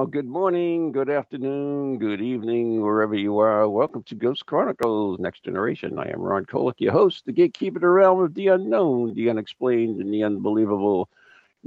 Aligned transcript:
Well, 0.00 0.06
good 0.06 0.28
morning, 0.28 0.92
good 0.92 1.10
afternoon, 1.10 1.98
good 1.98 2.22
evening, 2.22 2.80
wherever 2.80 3.14
you 3.14 3.36
are. 3.40 3.68
Welcome 3.68 4.02
to 4.04 4.14
Ghost 4.14 4.46
Chronicles 4.46 5.18
Next 5.20 5.44
Generation. 5.44 5.98
I 5.98 6.08
am 6.10 6.22
Ron 6.22 6.46
Kolek, 6.46 6.76
your 6.78 6.92
host, 6.92 7.26
the 7.26 7.32
gatekeeper 7.32 7.76
of 7.76 7.82
the 7.82 7.88
realm 7.90 8.20
of 8.20 8.32
the 8.32 8.46
unknown, 8.46 9.12
the 9.12 9.28
unexplained, 9.28 10.00
and 10.00 10.10
the 10.10 10.22
unbelievable. 10.22 11.10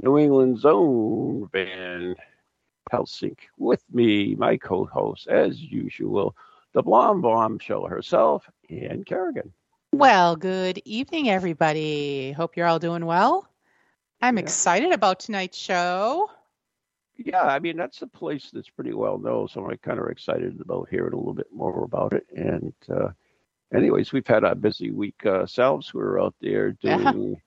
New 0.02 0.18
England's 0.18 0.64
own 0.64 1.48
Van 1.52 2.16
Helsing. 2.90 3.36
With 3.56 3.84
me, 3.92 4.34
my 4.34 4.56
co 4.56 4.84
host, 4.86 5.28
as 5.28 5.62
usual, 5.62 6.34
the 6.72 6.82
blonde 6.82 7.22
bombshell 7.22 7.86
herself, 7.86 8.50
Ann 8.68 9.04
Kerrigan. 9.04 9.52
Well, 9.92 10.34
good 10.34 10.82
evening, 10.84 11.30
everybody. 11.30 12.32
Hope 12.32 12.56
you're 12.56 12.66
all 12.66 12.80
doing 12.80 13.06
well. 13.06 13.48
I'm 14.20 14.38
Yeah. 14.38 14.42
excited 14.42 14.90
about 14.90 15.20
tonight's 15.20 15.56
show. 15.56 16.30
Yeah, 17.16 17.42
I 17.42 17.58
mean, 17.58 17.76
that's 17.76 18.02
a 18.02 18.06
place 18.06 18.50
that's 18.52 18.70
pretty 18.70 18.92
well 18.92 19.18
known, 19.18 19.48
so 19.48 19.64
I'm 19.64 19.76
kind 19.78 19.98
of 20.00 20.08
excited 20.08 20.60
about 20.60 20.88
hearing 20.90 21.12
a 21.12 21.16
little 21.16 21.34
bit 21.34 21.52
more 21.52 21.84
about 21.84 22.12
it. 22.12 22.26
And, 22.34 22.72
uh, 22.90 23.10
anyways, 23.74 24.12
we've 24.12 24.26
had 24.26 24.44
a 24.44 24.54
busy 24.54 24.90
week 24.90 25.16
uh, 25.24 25.40
ourselves. 25.40 25.92
We 25.94 26.00
were 26.02 26.20
out 26.20 26.34
there 26.40 26.72
Yeah. 26.82 27.12
doing 27.12 27.40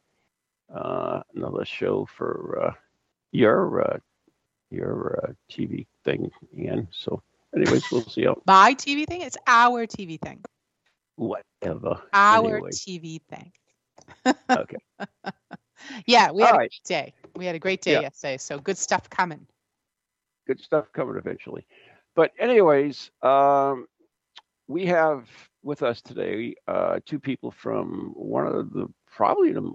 uh, 0.73 1.21
another 1.35 1.65
show 1.65 2.05
for 2.17 2.59
uh, 2.67 2.73
your 3.31 3.81
uh, 3.81 3.99
your 4.69 5.19
uh, 5.23 5.33
TV 5.51 5.87
thing, 6.03 6.29
Ian. 6.57 6.87
So, 6.91 7.21
anyways, 7.55 7.91
we'll 7.91 8.03
see 8.05 8.25
how 8.25 8.41
My 8.45 8.73
TV 8.75 9.05
thing? 9.05 9.21
It's 9.21 9.37
our 9.47 9.85
TV 9.87 10.17
thing. 10.19 10.43
whatever. 11.15 12.01
Our 12.13 12.61
Anyway. 12.61 12.71
TV 12.71 13.21
thing. 13.29 13.51
Okay. 14.55 14.77
Yeah, 16.07 16.31
we 16.31 16.43
had 16.43 16.53
All 16.53 16.55
a 16.55 16.59
great 16.59 16.83
day. 16.85 17.13
We 17.35 17.45
had 17.45 17.55
a 17.55 17.59
great 17.59 17.81
day 17.81 17.93
Yeah. 17.93 18.01
yesterday. 18.01 18.37
So 18.37 18.59
good 18.59 18.77
stuff 18.77 19.09
coming. 19.09 19.47
Good 20.47 20.59
stuff 20.61 20.91
coming 20.93 21.17
eventually. 21.17 21.67
But 22.15 22.31
anyways, 22.39 23.11
um, 23.21 23.85
we 24.67 24.85
have 24.87 25.27
with 25.61 25.83
us 25.83 26.01
today 26.01 26.55
uh, 26.67 26.99
two 27.05 27.19
people 27.19 27.51
from 27.51 28.13
one 28.15 28.47
of 28.47 28.71
the 28.71 28.87
probably 29.05 29.51
the 29.51 29.71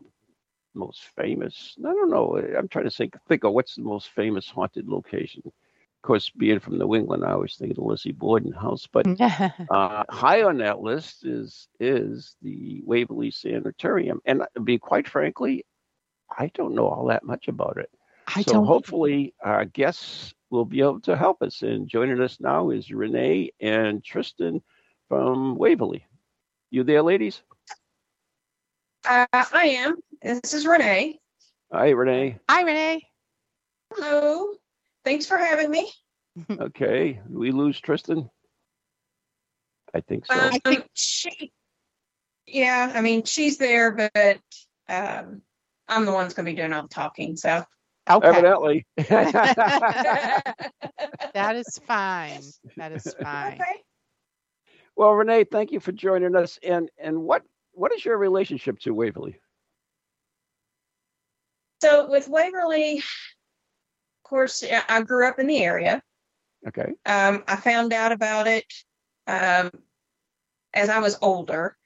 most 0.74 1.02
famous. 1.16 1.76
I 1.78 1.92
don't 1.92 2.10
know. 2.10 2.42
I'm 2.58 2.68
trying 2.68 2.84
to 2.86 2.90
think 2.90 3.14
think 3.28 3.44
of 3.44 3.52
what's 3.52 3.76
the 3.76 3.82
most 3.82 4.08
famous 4.10 4.48
haunted 4.48 4.88
location. 4.88 5.42
Of 5.46 6.06
course, 6.06 6.30
being 6.30 6.58
from 6.58 6.78
New 6.78 6.96
England, 6.96 7.24
I 7.24 7.32
always 7.32 7.54
think 7.54 7.70
of 7.70 7.76
the 7.76 7.84
Lizzie 7.84 8.10
Borden 8.10 8.52
House. 8.52 8.88
But 8.90 9.06
uh, 9.20 10.04
high 10.10 10.42
on 10.42 10.58
that 10.58 10.80
list 10.80 11.24
is 11.24 11.68
is 11.78 12.36
the 12.42 12.82
Waverly 12.84 13.30
Sanitarium, 13.30 14.20
and 14.24 14.42
to 14.54 14.60
be 14.60 14.78
quite 14.78 15.08
frankly, 15.08 15.64
I 16.36 16.50
don't 16.54 16.74
know 16.74 16.88
all 16.88 17.06
that 17.06 17.24
much 17.24 17.46
about 17.48 17.76
it 17.76 17.90
I 18.34 18.42
so 18.42 18.52
don't 18.52 18.66
hopefully 18.66 19.34
our 19.42 19.64
guests 19.64 20.34
will 20.50 20.64
be 20.64 20.80
able 20.80 21.00
to 21.00 21.16
help 21.16 21.42
us. 21.42 21.62
And 21.62 21.88
joining 21.88 22.20
us 22.20 22.38
now 22.40 22.70
is 22.70 22.90
Renee 22.90 23.52
and 23.60 24.02
Tristan 24.04 24.62
from 25.08 25.56
Waverly. 25.56 26.06
You 26.70 26.84
there, 26.84 27.02
ladies? 27.02 27.42
Uh, 29.06 29.26
I 29.32 29.76
am. 29.78 29.96
This 30.22 30.54
is 30.54 30.66
Renee. 30.66 31.18
Hi, 31.72 31.90
Renee. 31.90 32.38
Hi, 32.48 32.62
Renee. 32.62 33.06
Hello. 33.94 34.52
Thanks 35.04 35.26
for 35.26 35.36
having 35.36 35.70
me. 35.70 35.90
Okay, 36.50 37.20
we 37.28 37.50
lose 37.50 37.78
Tristan. 37.78 38.30
I 39.94 40.00
think 40.00 40.24
so. 40.24 40.32
Um, 40.32 40.52
think- 40.64 40.88
she, 40.94 41.52
yeah, 42.46 42.90
I 42.94 43.02
mean, 43.02 43.24
she's 43.24 43.58
there, 43.58 43.90
but 43.92 44.40
um, 44.88 45.42
I'm 45.88 46.06
the 46.06 46.12
one 46.12 46.24
that's 46.24 46.32
going 46.32 46.46
to 46.46 46.52
be 46.52 46.56
doing 46.56 46.72
all 46.72 46.82
the 46.82 46.88
talking. 46.88 47.36
So 47.36 47.62
Okay. 48.10 48.28
Evidently. 48.28 48.86
That 51.34 51.56
is 51.56 51.80
fine. 51.86 52.42
That 52.76 52.92
is 52.92 53.14
fine. 53.20 53.54
okay. 53.54 53.82
well, 54.96 55.12
Renee, 55.12 55.44
thank 55.44 55.72
you 55.72 55.80
for 55.80 55.92
joining 55.92 56.36
us. 56.36 56.58
And 56.62 56.90
and 56.98 57.22
what 57.22 57.42
what 57.72 57.92
is 57.92 58.04
your 58.04 58.18
relationship 58.18 58.78
to 58.80 58.92
Waverly? 58.92 59.38
So 61.82 62.08
with 62.08 62.28
Waverly, 62.28 62.98
of 62.98 63.04
course, 64.24 64.62
I 64.88 65.02
grew 65.02 65.26
up 65.26 65.38
in 65.38 65.46
the 65.46 65.64
area. 65.64 66.02
Okay. 66.68 66.92
Um, 67.06 67.42
I 67.48 67.56
found 67.56 67.92
out 67.92 68.12
about 68.12 68.46
it 68.46 68.66
um, 69.26 69.70
as 70.74 70.88
I 70.88 71.00
was 71.00 71.16
older. 71.20 71.76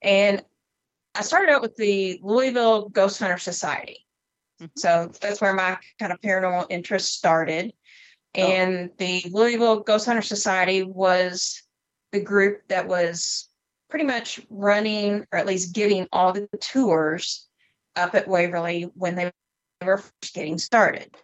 And 0.00 0.42
I 1.14 1.22
started 1.22 1.50
out 1.52 1.62
with 1.62 1.76
the 1.76 2.18
Louisville 2.22 2.88
Ghost 2.88 3.18
Hunter 3.18 3.38
Society. 3.38 4.04
Mhm. 4.60 4.70
So 4.76 5.12
that's 5.20 5.40
where 5.40 5.54
my 5.54 5.78
kind 5.98 6.12
of 6.12 6.20
paranormal 6.20 6.66
interest 6.70 7.14
started. 7.14 7.72
And 8.34 8.90
the 8.98 9.22
Louisville 9.30 9.80
Ghost 9.80 10.06
Hunter 10.06 10.22
Society 10.22 10.82
was 10.82 11.62
the 12.10 12.20
group 12.20 12.66
that 12.68 12.88
was 12.88 13.48
pretty 13.90 14.04
much 14.04 14.40
running, 14.50 15.24
or 15.30 15.38
at 15.38 15.46
least 15.46 15.72
giving 15.72 16.08
all 16.10 16.32
the 16.32 16.48
tours 16.60 17.48
up 17.94 18.14
at 18.16 18.26
Waverly 18.26 18.82
when 18.94 19.14
they 19.14 19.30
were 19.84 19.98
first 19.98 20.34
getting 20.34 20.58
started. 20.58 21.14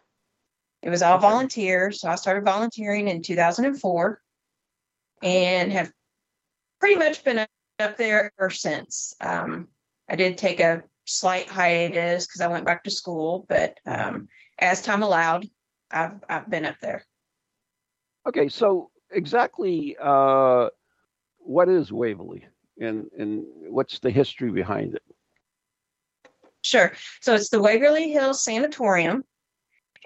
It 0.82 0.90
was 0.90 1.02
all 1.02 1.16
Okay. 1.16 1.22
volunteers. 1.22 2.00
So 2.00 2.08
I 2.08 2.14
started 2.14 2.44
volunteering 2.44 3.08
in 3.08 3.22
2004 3.22 4.22
and 5.22 5.72
have 5.72 5.92
pretty 6.78 6.94
much 6.96 7.24
been 7.24 7.44
up 7.80 7.96
there 7.96 8.32
ever 8.38 8.50
since. 8.50 9.14
Um, 9.20 9.68
I 10.10 10.16
did 10.16 10.36
take 10.36 10.58
a 10.60 10.82
slight 11.04 11.48
hiatus 11.48 12.26
because 12.26 12.40
I 12.40 12.48
went 12.48 12.66
back 12.66 12.84
to 12.84 12.90
school, 12.90 13.46
but 13.48 13.78
um, 13.86 14.28
as 14.58 14.82
time 14.82 15.02
allowed, 15.02 15.48
I've, 15.90 16.22
I've 16.28 16.50
been 16.50 16.66
up 16.66 16.76
there. 16.82 17.06
Okay. 18.26 18.48
So 18.48 18.90
exactly 19.10 19.96
uh, 20.02 20.68
what 21.38 21.68
is 21.68 21.92
Waverly, 21.92 22.44
and 22.80 23.08
and 23.16 23.44
what's 23.68 24.00
the 24.00 24.10
history 24.10 24.50
behind 24.50 24.94
it? 24.96 25.02
Sure. 26.62 26.92
So 27.20 27.34
it's 27.34 27.48
the 27.48 27.62
Waverly 27.62 28.10
Hills 28.10 28.44
Sanatorium. 28.44 29.24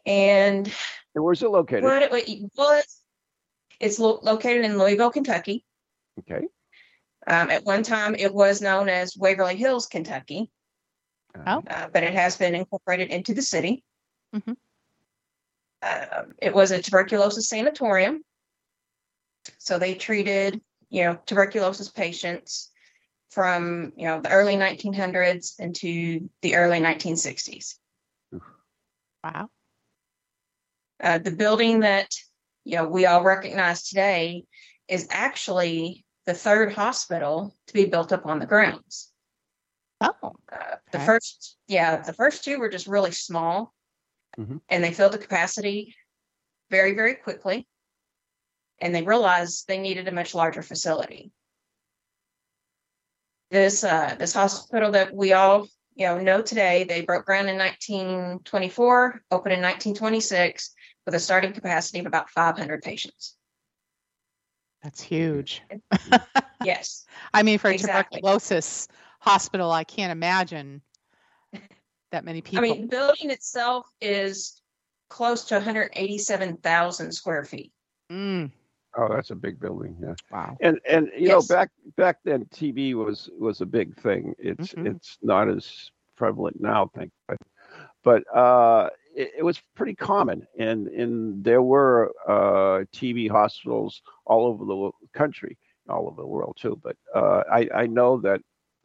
And 0.06 0.70
And 1.14 1.24
where's 1.24 1.42
it 1.42 1.50
located? 1.50 1.84
what 1.84 2.02
it, 2.02 2.10
what 2.10 2.28
it 2.28 2.50
was, 2.56 3.00
it's 3.80 3.98
lo- 3.98 4.20
located 4.22 4.64
in 4.64 4.78
Louisville, 4.78 5.10
Kentucky. 5.10 5.64
Okay. 6.20 6.46
Um, 7.26 7.50
at 7.50 7.64
one 7.64 7.82
time, 7.82 8.14
it 8.14 8.34
was 8.34 8.60
known 8.60 8.88
as 8.88 9.16
Waverly 9.16 9.56
Hills, 9.56 9.86
Kentucky, 9.86 10.50
Oh. 11.34 11.62
uh, 11.66 11.88
but 11.88 12.02
it 12.02 12.12
has 12.12 12.36
been 12.36 12.54
incorporated 12.54 13.10
into 13.10 13.34
the 13.34 13.42
city. 13.42 13.82
Mhm. 14.34 14.56
Um, 15.82 16.34
it 16.40 16.54
was 16.54 16.70
a 16.70 16.80
tuberculosis 16.80 17.48
sanatorium. 17.48 18.24
So 19.58 19.78
they 19.78 19.94
treated, 19.94 20.60
you 20.90 21.04
know, 21.04 21.18
tuberculosis 21.26 21.90
patients 21.90 22.70
from, 23.30 23.92
you 23.96 24.06
know, 24.06 24.20
the 24.20 24.30
early 24.30 24.56
1900s 24.56 25.56
into 25.58 26.30
the 26.40 26.56
early 26.56 26.80
1960s. 26.80 27.78
Wow. 29.22 29.50
Uh, 31.02 31.18
the 31.18 31.32
building 31.32 31.80
that 31.80 32.14
you 32.64 32.76
know 32.76 32.86
we 32.88 33.04
all 33.04 33.22
recognize 33.22 33.88
today 33.88 34.44
is 34.88 35.08
actually 35.10 36.03
the 36.26 36.34
third 36.34 36.72
hospital 36.72 37.54
to 37.66 37.74
be 37.74 37.84
built 37.84 38.12
up 38.12 38.26
on 38.26 38.38
the 38.38 38.46
grounds. 38.46 39.12
Oh. 40.00 40.12
Uh, 40.50 40.76
the 40.90 40.98
Okay. 40.98 41.06
first, 41.06 41.56
yeah, 41.66 42.00
the 42.00 42.12
first 42.12 42.44
two 42.44 42.58
were 42.58 42.68
just 42.68 42.86
really 42.86 43.12
small, 43.12 43.74
Mhm. 44.38 44.60
and 44.68 44.82
they 44.82 44.92
filled 44.92 45.12
the 45.12 45.18
capacity 45.18 45.94
very, 46.70 46.94
very 46.94 47.14
quickly. 47.14 47.68
And 48.80 48.94
they 48.94 49.02
realized 49.02 49.66
they 49.66 49.78
needed 49.78 50.08
a 50.08 50.12
much 50.12 50.34
larger 50.34 50.62
facility. 50.62 51.32
This 53.50 53.84
uh, 53.84 54.16
this 54.18 54.34
hospital 54.34 54.90
that 54.92 55.14
we 55.14 55.32
all 55.32 55.68
you 55.94 56.06
know 56.06 56.18
know 56.18 56.42
today, 56.42 56.84
they 56.84 57.02
broke 57.02 57.26
ground 57.26 57.48
in 57.48 57.56
1924, 57.56 59.22
opened 59.30 59.52
in 59.52 59.60
1926, 59.60 60.74
with 61.06 61.14
a 61.14 61.20
starting 61.20 61.52
capacity 61.52 62.00
of 62.00 62.06
about 62.06 62.30
500 62.30 62.82
patients. 62.82 63.36
That's 64.84 65.00
huge. 65.00 65.62
Yes. 66.62 67.04
I 67.34 67.42
mean, 67.42 67.58
for 67.58 67.68
a 67.68 67.76
tuberculosis 67.76 68.88
hospital, 69.20 69.70
I 69.70 69.84
can't 69.84 70.10
imagine 70.12 70.80
that 72.10 72.24
many 72.24 72.40
people. 72.40 72.64
I 72.64 72.68
mean, 72.68 72.82
the 72.82 72.86
building 72.86 73.30
itself 73.30 73.86
is 74.00 74.62
close 75.10 75.44
to 75.46 75.56
187,000 75.56 77.12
square 77.12 77.44
feet. 77.44 77.70
Mm, 78.10 78.50
Oh, 78.96 79.08
that's 79.12 79.30
a 79.30 79.34
big 79.34 79.60
building. 79.60 79.96
Yeah. 80.00 80.14
wow. 80.30 80.56
And 80.62 80.80
and 80.88 81.10
you 81.18 81.28
Yes. 81.28 81.50
know 81.50 81.54
back 81.54 81.70
back 81.96 82.18
then 82.24 82.46
TB 82.46 82.94
was 82.94 83.28
was 83.38 83.60
a 83.60 83.66
big 83.66 83.94
thing. 83.96 84.34
It's 84.38 84.72
Mhm. 84.72 84.86
it's 84.86 85.18
not 85.20 85.48
as 85.50 85.90
prevalent 86.16 86.60
now, 86.60 86.90
thank 86.94 87.10
God. 87.28 87.38
But 88.04 88.22
uh, 88.34 88.88
it, 89.14 89.30
it 89.38 89.42
was 89.42 89.60
pretty 89.74 89.94
common, 89.94 90.46
and 90.58 90.88
and 90.88 91.44
there 91.44 91.62
were 91.62 92.12
uh, 92.28 92.84
TB 92.92 93.30
hospitals 93.30 94.02
all 94.26 94.46
over 94.46 94.64
the 94.64 94.90
country, 95.18 95.56
all 95.88 96.06
over 96.06 96.22
the 96.22 96.26
world 96.28 96.56
too. 96.60 96.78
But 96.82 96.96
uh, 97.14 97.42
I 97.52 97.68
I 97.74 97.86
know 97.86 98.20
that, 98.20 98.40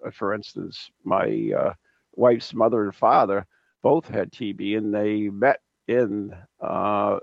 uh, 0.06 0.12
for 0.12 0.34
instance, 0.34 0.90
my 1.04 1.52
uh, 1.58 1.74
wife's 2.16 2.54
mother 2.54 2.84
and 2.84 2.96
father 2.96 3.46
both 3.82 4.08
had 4.08 4.32
TB, 4.32 4.78
and 4.78 4.94
they 4.94 5.30
met 5.30 5.60
in 5.88 6.34
uh, 6.62 7.18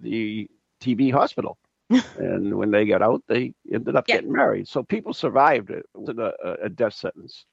the 0.00 0.48
TB 0.80 1.12
hospital 1.12 1.58
and 2.16 2.56
when 2.56 2.70
they 2.70 2.84
got 2.86 3.02
out, 3.02 3.22
they 3.28 3.52
ended 3.72 3.96
up 3.96 4.04
Yeah. 4.08 4.16
getting 4.16 4.32
married. 4.32 4.68
So 4.68 4.82
people 4.82 5.12
survived 5.14 5.70
it. 5.70 5.78
It 5.94 5.98
wasn't 5.98 6.20
a, 6.20 6.34
a- 6.44 6.64
a 6.66 6.68
death 6.68 6.94
sentence. 6.94 7.44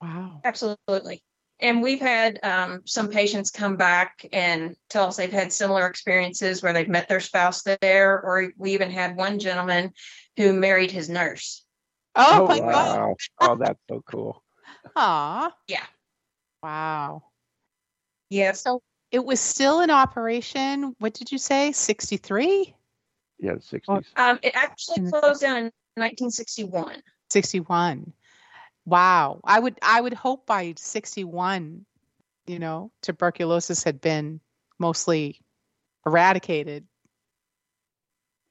Wow. 0.00 0.40
Absolutely. 0.44 1.22
And 1.62 1.82
we've 1.82 2.00
had 2.00 2.38
um, 2.42 2.82
some 2.86 3.08
patients 3.08 3.50
come 3.50 3.76
back 3.76 4.26
and 4.32 4.74
tell 4.88 5.08
us 5.08 5.16
they've 5.16 5.30
had 5.30 5.52
similar 5.52 5.86
experiences 5.86 6.62
where 6.62 6.72
they've 6.72 6.88
met 6.88 7.08
their 7.08 7.20
spouse 7.20 7.62
there, 7.62 8.20
or 8.20 8.52
we 8.56 8.72
even 8.72 8.90
had 8.90 9.16
one 9.16 9.38
gentleman 9.38 9.92
who 10.36 10.52
married 10.52 10.90
his 10.90 11.08
nurse. 11.08 11.64
Oh, 12.16 12.46
my 12.46 12.58
God. 12.58 12.98
wow! 12.98 13.16
oh, 13.40 13.56
that's 13.56 13.78
so 13.88 14.02
cool. 14.10 14.42
Aw. 14.96 15.52
Yeah. 15.68 15.84
Wow. 16.62 17.24
Yeah. 18.30 18.52
So 18.52 18.82
it 19.10 19.24
was 19.24 19.40
still 19.40 19.80
in 19.80 19.90
operation. 19.90 20.94
What 20.98 21.14
did 21.14 21.30
you 21.30 21.38
say? 21.38 21.72
63? 21.72 22.74
Yeah, 23.38 23.54
the 23.54 23.62
sixties. 23.62 24.04
Um, 24.16 24.38
it 24.42 24.54
actually 24.54 25.10
closed 25.10 25.40
down 25.40 25.56
in 25.56 25.72
1961. 25.94 27.02
61. 27.30 28.12
Wow. 28.90 29.40
I 29.44 29.60
would 29.60 29.78
I 29.82 30.00
would 30.00 30.14
hope 30.14 30.46
by 30.46 30.74
61, 30.76 31.86
you 32.46 32.58
know, 32.58 32.90
tuberculosis 33.02 33.84
had 33.84 34.00
been 34.00 34.40
mostly 34.80 35.40
eradicated. 36.04 36.84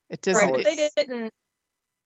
It 0.09 0.21
doesn't 0.21 0.49
Right. 0.49 0.63
They 0.63 0.89
didn't. 0.95 1.33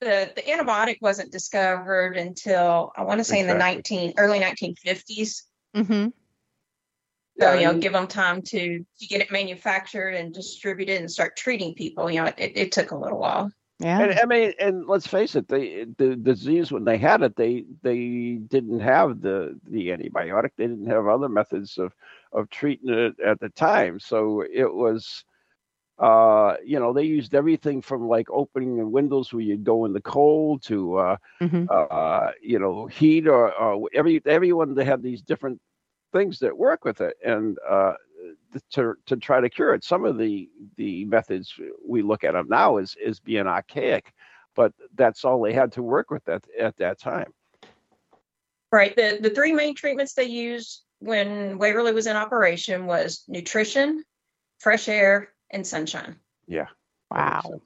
The, 0.01 0.33
the 0.35 0.41
antibiotic 0.41 0.97
wasn't 0.99 1.31
discovered 1.31 2.17
until 2.17 2.91
I 2.97 3.03
want 3.03 3.19
to 3.19 3.23
say 3.23 3.39
in 3.39 3.47
the 3.47 3.53
19 3.53 4.15
early 4.17 4.39
1950s. 4.39 5.43
Mhm. 5.75 6.11
So, 7.39 7.53
you 7.53 7.65
know, 7.65 7.79
give 7.79 7.93
them 7.93 8.07
time 8.07 8.41
to, 8.41 8.79
to 8.99 9.07
get 9.07 9.21
it 9.21 9.31
manufactured 9.31 10.09
and 10.11 10.33
distributed 10.33 10.99
and 10.99 11.09
start 11.09 11.37
treating 11.37 11.73
people. 11.73 12.09
You 12.09 12.21
know, 12.21 12.25
it, 12.25 12.35
it, 12.37 12.57
it 12.57 12.71
took 12.71 12.91
a 12.91 12.97
little 12.97 13.19
while. 13.19 13.51
Yeah. 13.83 13.99
and 13.99 14.11
I 14.19 14.25
mean, 14.25 14.53
and 14.59 14.85
let's 14.87 15.07
face 15.07 15.35
it, 15.35 15.47
they 15.47 15.85
the 15.97 16.15
disease 16.15 16.71
when 16.71 16.85
they 16.85 16.97
had 16.97 17.21
it, 17.23 17.35
they 17.35 17.65
they 17.81 18.39
didn't 18.47 18.79
have 18.79 19.21
the 19.21 19.59
the 19.69 19.89
antibiotic. 19.89 20.51
They 20.57 20.67
didn't 20.67 20.87
have 20.87 21.07
other 21.07 21.29
methods 21.29 21.77
of 21.77 21.93
of 22.31 22.49
treating 22.49 22.89
it 22.89 23.19
at 23.19 23.39
the 23.39 23.49
time. 23.49 23.99
So 23.99 24.41
it 24.41 24.73
was, 24.73 25.25
uh, 25.99 26.55
you 26.63 26.79
know, 26.79 26.93
they 26.93 27.03
used 27.03 27.35
everything 27.35 27.81
from 27.81 28.07
like 28.07 28.27
opening 28.31 28.77
the 28.77 28.87
windows 28.87 29.33
where 29.33 29.43
you'd 29.43 29.63
go 29.63 29.85
in 29.85 29.93
the 29.93 30.01
cold 30.01 30.63
to 30.63 30.97
uh, 30.97 31.17
Mhm. 31.41 31.69
uh, 31.71 32.31
you 32.41 32.59
know, 32.59 32.85
heat 32.87 33.27
or, 33.27 33.53
or 33.53 33.89
every 33.93 34.21
everyone 34.25 34.73
they 34.73 34.85
have 34.85 35.01
these 35.01 35.21
different 35.21 35.59
things 36.13 36.39
that 36.39 36.57
work 36.57 36.83
with 36.85 37.01
it, 37.01 37.15
and 37.25 37.57
uh, 37.69 37.93
to 38.71 38.95
to 39.05 39.15
try 39.17 39.41
to 39.41 39.49
cure 39.49 39.73
it. 39.73 39.83
Some 39.83 40.05
of 40.05 40.17
the 40.17 40.49
the 40.77 41.05
methods 41.05 41.53
we 41.85 42.01
look 42.01 42.23
at 42.23 42.33
them 42.33 42.47
now 42.49 42.77
is 42.77 42.95
is 43.03 43.19
being 43.19 43.47
archaic, 43.47 44.13
but 44.55 44.73
that's 44.95 45.25
all 45.25 45.41
they 45.41 45.53
had 45.53 45.71
to 45.73 45.83
work 45.83 46.11
with 46.11 46.27
at 46.29 46.43
at 46.59 46.77
that 46.77 46.99
time. 46.99 47.33
Right. 48.71 48.95
The, 48.95 49.19
the 49.21 49.29
three 49.29 49.53
main 49.53 49.75
treatments 49.75 50.13
they 50.13 50.23
used 50.23 50.83
when 50.99 51.59
Waverly 51.59 51.93
was 51.93 52.07
in 52.07 52.15
operation 52.15 52.87
was 52.87 53.23
nutrition, 53.27 54.03
fresh 54.59 54.89
air, 54.89 55.33
and 55.51 55.65
sunshine. 55.65 56.15
Yeah. 56.47 56.67
Wow. 57.11 57.41
sense. 57.41 57.61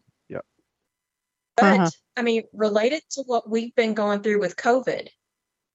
But 1.56 1.80
Uh-huh. 1.80 1.90
I 2.18 2.22
mean, 2.22 2.44
related 2.54 3.02
to 3.12 3.24
what 3.24 3.50
we've 3.50 3.74
been 3.76 3.94
going 3.94 4.22
through 4.22 4.40
with 4.40 4.56
COVID, 4.58 5.08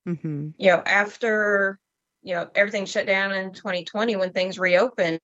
Mhm. 0.07 0.55
you 0.57 0.71
know, 0.71 0.83
after, 0.85 1.81
you 2.23 2.35
know, 2.35 2.49
everything 2.55 2.85
shut 2.87 3.07
down 3.07 3.33
in 3.33 3.53
2020 3.53 4.17
when 4.17 4.33
things 4.33 4.59
reopened, 4.59 5.21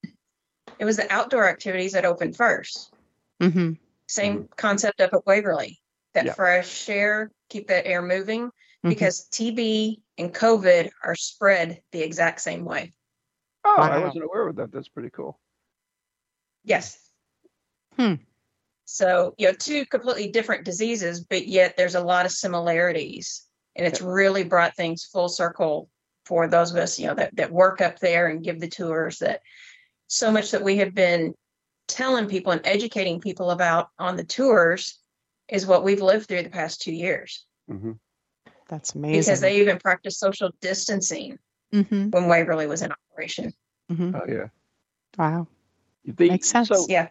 it 0.78 0.84
was 0.84 0.96
the 0.96 1.10
outdoor 1.12 1.48
activities 1.48 1.92
that 1.92 2.04
opened 2.04 2.36
first. 2.36 2.92
Mhm. 3.40 3.78
Same 4.08 4.48
concept 4.56 5.00
up 5.00 5.12
at 5.12 5.26
Waverly. 5.26 5.80
That 6.14 6.26
Yeah. 6.26 6.34
fresh 6.34 6.88
air, 6.88 7.30
keep 7.48 7.68
that 7.68 7.86
air 7.86 8.02
moving 8.02 8.50
Mhm. 8.84 8.88
because 8.88 9.28
TB 9.28 10.02
and 10.16 10.34
COVID 10.34 10.90
are 11.04 11.14
spread 11.14 11.82
the 11.92 12.02
exact 12.02 12.40
same 12.40 12.64
way. 12.64 12.92
Oh, 13.64 13.76
I 13.76 13.98
wasn't 13.98 14.24
aware 14.24 14.48
of 14.48 14.56
that. 14.56 14.72
That's 14.72 14.88
pretty 14.88 15.10
cool. 15.10 15.38
Yes. 16.64 16.98
Hmm. 17.96 18.14
So, 18.84 19.34
you 19.36 19.46
know, 19.46 19.52
two 19.52 19.84
completely 19.86 20.30
different 20.30 20.64
diseases, 20.64 21.20
but 21.20 21.46
yet 21.46 21.76
there's 21.76 21.94
a 21.94 22.02
lot 22.02 22.26
of 22.26 22.32
similarities. 22.32 23.46
And 23.76 23.86
it's 23.86 24.00
really 24.00 24.44
brought 24.44 24.74
things 24.74 25.04
full 25.04 25.28
circle 25.28 25.90
for 26.28 26.46
those 26.46 26.70
of 26.70 26.76
us, 26.76 26.98
you 26.98 27.06
know, 27.06 27.14
that, 27.14 27.34
that 27.36 27.50
work 27.50 27.80
up 27.80 27.98
there 27.98 28.26
and 28.28 28.44
give 28.44 28.60
the 28.60 28.68
tours 28.68 29.18
that 29.20 29.40
so 30.08 30.30
much 30.30 30.50
that 30.50 30.62
we 30.62 30.76
have 30.76 30.94
been 30.94 31.34
telling 31.88 32.28
people 32.28 32.52
and 32.52 32.60
educating 32.64 33.18
people 33.18 33.50
about 33.50 33.88
on 33.98 34.16
the 34.16 34.24
tours 34.24 35.00
is 35.48 35.66
what 35.66 35.82
we've 35.82 36.02
lived 36.02 36.28
through 36.28 36.42
the 36.42 36.50
past 36.50 36.82
two 36.82 36.92
years. 36.92 37.46
hmm 37.66 37.92
That's 38.68 38.94
amazing. 38.94 39.20
Because 39.20 39.40
they 39.40 39.60
even 39.60 39.78
practiced 39.78 40.20
social 40.20 40.50
distancing 40.60 41.38
Mhm. 41.72 42.12
when 42.12 42.28
Waverly 42.28 42.66
was 42.66 42.82
in 42.82 42.92
operation. 42.92 43.52
Mhm. 43.90 44.14
Oh 44.14 44.26
yeah. 44.30 44.48
Wow. 45.16 45.48
The, 46.04 46.28
Makes 46.28 46.48
sense. 46.48 46.68
So, 46.68 46.86
Yeah. 46.88 47.08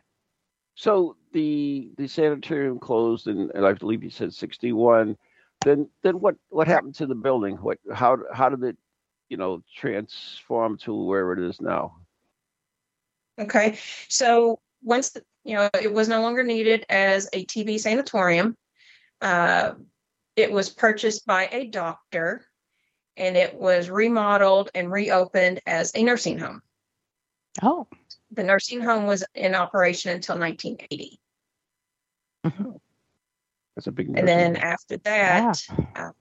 so 0.76 1.16
the 1.34 1.92
the 1.98 2.08
sanitarium 2.08 2.78
closed, 2.80 3.28
and, 3.28 3.50
and 3.52 3.66
I 3.66 3.74
believe 3.74 4.04
you 4.04 4.12
said 4.12 4.34
sixty 4.34 4.74
one. 4.74 5.18
Then 5.64 5.90
then 6.04 6.20
what 6.20 6.36
what 6.50 6.68
happened 6.68 6.96
to 6.96 7.08
the 7.08 7.16
building? 7.16 7.58
What 7.58 7.80
how 7.92 8.18
how 8.32 8.50
did 8.50 8.64
it 8.64 8.78
you 9.30 9.38
know 9.38 9.62
transform 9.76 10.78
to 10.80 10.94
where 10.94 11.34
it 11.34 11.40
is 11.40 11.60
now? 11.62 11.98
Okay. 13.40 13.78
So 14.08 14.60
once 14.84 15.12
the, 15.12 15.24
you 15.44 15.56
know 15.56 15.70
it 15.80 15.92
was 15.94 16.08
no 16.08 16.22
longer 16.22 16.44
needed 16.44 16.86
as 16.90 17.30
a 17.34 17.46
TB 17.46 17.80
sanatorium, 17.80 18.56
uh, 19.22 19.74
it 20.36 20.52
was 20.52 20.70
purchased 20.70 21.26
by 21.26 21.50
a 21.52 21.68
doctor, 21.68 22.46
and 23.16 23.36
it 23.38 23.54
was 23.56 23.90
remodeled 23.90 24.70
and 24.76 24.92
reopened 24.92 25.62
as 25.66 25.92
a 25.96 26.04
nursing 26.04 26.38
home. 26.38 26.62
Oh. 27.62 27.88
The 28.32 28.44
nursing 28.44 28.82
home 28.82 29.06
was 29.08 29.24
in 29.36 29.56
operation 29.56 30.12
until 30.12 30.38
1980, 30.38 31.20
That's 33.76 33.88
a 33.88 33.92
big. 33.92 34.10
and 34.16 34.28
then 34.28 34.56
home. 34.56 34.64
after 34.64 34.98
that, 34.98 35.64
uh, 35.96 36.12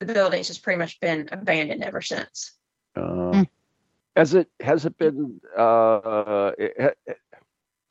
the 0.00 0.12
building's 0.12 0.48
has 0.48 0.58
pretty 0.58 0.78
much 0.78 0.98
been 1.00 1.28
abandoned 1.30 1.82
ever 1.84 2.00
since. 2.00 2.56
Uh. 2.96 3.44
Has 4.16 4.34
it 4.34 4.48
has 4.60 4.84
it 4.86 4.98
been? 4.98 5.40
Uh, 5.56 6.50
it, 6.58 6.96
it- 7.06 7.18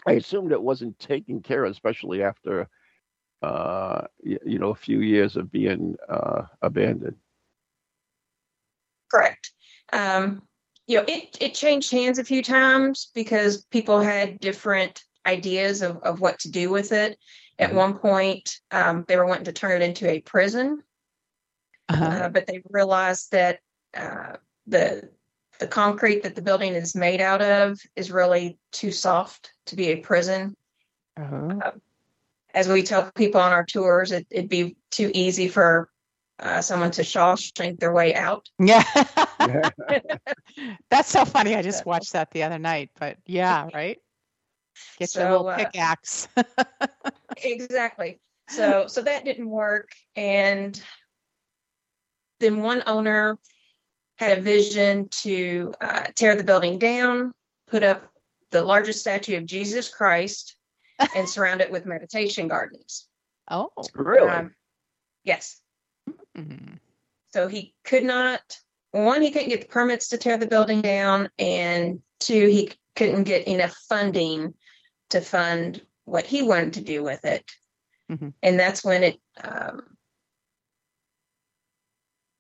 I 0.08 0.14
assumed 0.14 0.52
it 0.52 0.62
wasn't 0.62 0.98
taken 0.98 1.42
care 1.42 1.66
of, 1.66 1.72
especially 1.72 2.24
after, 2.24 2.70
uh, 3.42 4.04
you, 4.24 4.40
you 4.46 4.58
know, 4.58 4.70
a 4.70 4.76
few 4.76 5.02
years 5.02 5.36
of 5.36 5.52
being 5.52 5.98
uh, 6.08 6.44
abandoned. 6.62 7.18
Correct. 9.12 9.52
Um, 9.92 10.42
you 10.88 10.98
know, 10.98 11.06
it, 11.08 11.38
it 11.42 11.54
changed 11.54 11.92
hands 11.92 12.18
a 12.18 12.24
few 12.24 12.42
times 12.42 13.12
because 13.14 13.66
people 13.66 14.00
had 14.00 14.40
different 14.40 15.04
ideas 15.26 15.82
of, 15.82 15.98
of 15.98 16.22
what 16.22 16.40
to 16.40 16.52
do 16.52 16.70
with 16.70 16.92
it. 16.92 17.18
At 17.60 17.72
Mhm. 17.72 17.76
one 17.76 18.00
point, 18.00 18.50
um, 18.72 19.04
they 19.08 19.18
were 19.18 19.26
wanting 19.26 19.46
to 19.46 19.54
turn 19.54 19.82
it 19.82 19.86
into 19.86 20.10
a 20.10 20.22
prison, 20.22 20.82
Uh-huh. 21.90 22.06
uh, 22.06 22.30
but 22.30 22.46
they 22.48 22.62
realized 22.70 23.32
that 23.32 23.60
uh, 23.96 24.34
the 24.68 25.10
the 25.60 25.68
concrete 25.68 26.24
that 26.24 26.36
the 26.36 26.42
building 26.42 26.74
is 26.74 26.96
made 26.96 27.20
out 27.20 27.42
of 27.42 27.78
is 27.96 28.12
really 28.12 28.58
too 28.72 28.92
soft 28.92 29.52
to 29.66 29.76
be 29.76 29.88
a 29.90 29.98
prison. 29.98 30.56
Oh. 31.20 31.60
As 32.54 32.68
we 32.68 32.84
tell 32.84 33.12
people 33.12 33.42
on 33.42 33.52
our 33.52 33.66
tours, 33.66 34.12
it, 34.12 34.26
it'd 34.30 34.50
be 34.50 34.78
too 34.90 35.12
easy 35.14 35.50
for 35.50 35.90
uh, 36.40 36.62
someone 36.62 36.92
to 36.92 37.02
Shawshank 37.02 37.80
their 37.80 37.92
way 37.92 38.16
out. 38.16 38.48
Yeah. 38.60 38.84
That's 40.90 41.10
so 41.10 41.26
funny. 41.26 41.56
I 41.56 41.62
just 41.62 41.86
watched 41.86 42.14
that 42.14 42.32
the 42.32 42.44
other 42.44 42.60
night, 42.60 42.92
but 43.00 43.18
yeah, 43.26 43.68
right? 43.74 43.98
Get 44.98 45.14
your 45.16 45.24
So, 45.24 45.32
little 45.32 45.48
uh, 45.48 45.58
pickaxe. 45.58 46.28
exactly 47.38 48.20
so 48.50 48.88
so 48.88 49.02
that 49.02 49.24
didn't 49.24 49.50
work 49.50 49.92
and 50.16 50.82
then 52.40 52.62
one 52.62 52.84
owner 52.88 53.38
had 54.18 54.38
a 54.38 54.42
vision 54.42 55.08
to 55.10 55.74
uh, 55.82 56.04
tear 56.16 56.36
the 56.36 56.44
building 56.44 56.78
down 56.78 57.34
put 57.68 57.84
up 57.84 58.12
the 58.52 58.64
largest 58.64 59.00
statue 59.00 59.38
of 59.38 59.46
Jesus 59.46 59.90
Christ 59.90 60.56
and 61.16 61.30
surround 61.30 61.62
it 61.62 61.72
with 61.72 61.86
meditation 61.86 62.48
gardens. 62.48 63.08
Oh. 63.50 63.72
Really? 63.94 64.30
Um, 64.30 64.54
yes. 65.24 65.62
Mhm. 66.38 66.80
So 67.32 67.48
he 67.48 67.74
could 67.84 68.04
not, 68.04 68.42
one, 68.92 69.22
he 69.22 69.32
couldn't 69.32 69.50
get 69.50 69.62
the 69.62 69.68
permits 69.68 70.10
to 70.10 70.18
tear 70.18 70.38
the 70.38 70.48
building 70.48 70.82
down, 70.82 71.30
and 71.38 72.02
two, 72.20 72.48
he 72.48 72.72
couldn't 72.96 73.24
get 73.24 73.48
enough 73.48 73.76
funding 73.88 74.56
to 75.10 75.22
fund 75.22 75.86
what 76.06 76.26
he 76.26 76.42
wanted 76.42 76.74
to 76.74 76.82
do 76.82 77.04
with 77.04 77.24
it. 77.24 77.50
Mhm. 78.10 78.34
And 78.42 78.60
that's 78.60 78.84
when 78.84 79.04
it, 79.04 79.22
um, 79.44 79.98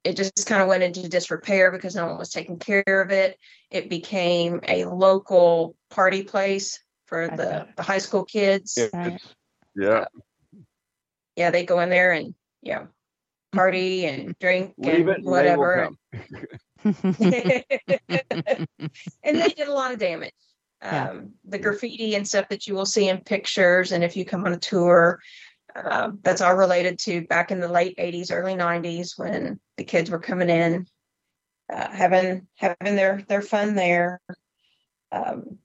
it 0.04 0.16
just 0.16 0.46
kind 0.46 0.62
of 0.62 0.68
went 0.68 0.84
into 0.84 1.08
disrepair 1.10 1.72
because 1.72 1.96
no 1.96 2.08
one 2.08 2.18
was 2.18 2.30
taking 2.30 2.58
care 2.58 2.84
of 2.88 3.12
it. 3.12 3.38
It 3.70 3.90
became 3.90 4.62
a 4.68 4.86
local 4.86 5.76
party 5.90 6.24
place 6.24 6.82
for 7.06 7.28
the, 7.28 7.68
the 7.76 7.84
high 7.84 7.98
school 7.98 8.24
kids. 8.24 8.78
It's- 8.78 8.94
Right. 8.94 9.22
yeah. 9.76 10.06
Yeah, 11.36 11.52
they 11.52 11.66
go 11.66 11.80
in 11.80 11.90
there 11.90 12.12
and, 12.12 12.34
you 12.62 12.74
know, 12.74 12.88
party 13.54 14.06
and 14.06 14.36
drink 14.40 14.74
Leave 14.78 15.08
and 15.08 15.10
it 15.10 15.18
and 15.18 15.26
whatever. 15.26 15.90
come. 16.84 16.96
and 19.24 19.38
they 19.38 19.50
did 19.50 19.68
a 19.68 19.74
lot 19.74 19.92
of 19.94 20.00
damage. 20.00 20.34
Yeah. 20.82 21.10
Um, 21.10 21.34
the 21.46 21.60
graffiti 21.60 22.16
and 22.16 22.28
stuff 22.28 22.48
that 22.50 22.68
you 22.68 22.74
will 22.74 22.86
see 22.86 23.10
in 23.10 23.18
pictures, 23.20 23.92
and 23.92 24.04
if 24.04 24.16
you 24.16 24.24
come 24.26 24.46
on 24.46 24.54
a 24.54 24.60
tour, 24.60 25.20
um, 25.76 26.20
that's 26.24 26.42
all 26.42 26.56
related 26.56 27.00
to 27.00 27.22
back 27.28 27.52
in 27.52 27.60
the 27.60 27.68
late 27.68 27.98
'80s, 27.98 28.32
early 28.32 28.56
'90s 28.56 29.18
when 29.18 29.60
the 29.78 29.84
kids 29.84 30.10
were 30.10 30.20
coming 30.20 30.50
in, 30.50 30.88
uh, 31.72 31.90
having 31.90 32.48
having 32.56 32.96
their 32.96 33.24
their 33.28 33.42
fun 33.42 33.76
there. 33.76 34.22
Um, 35.12 35.58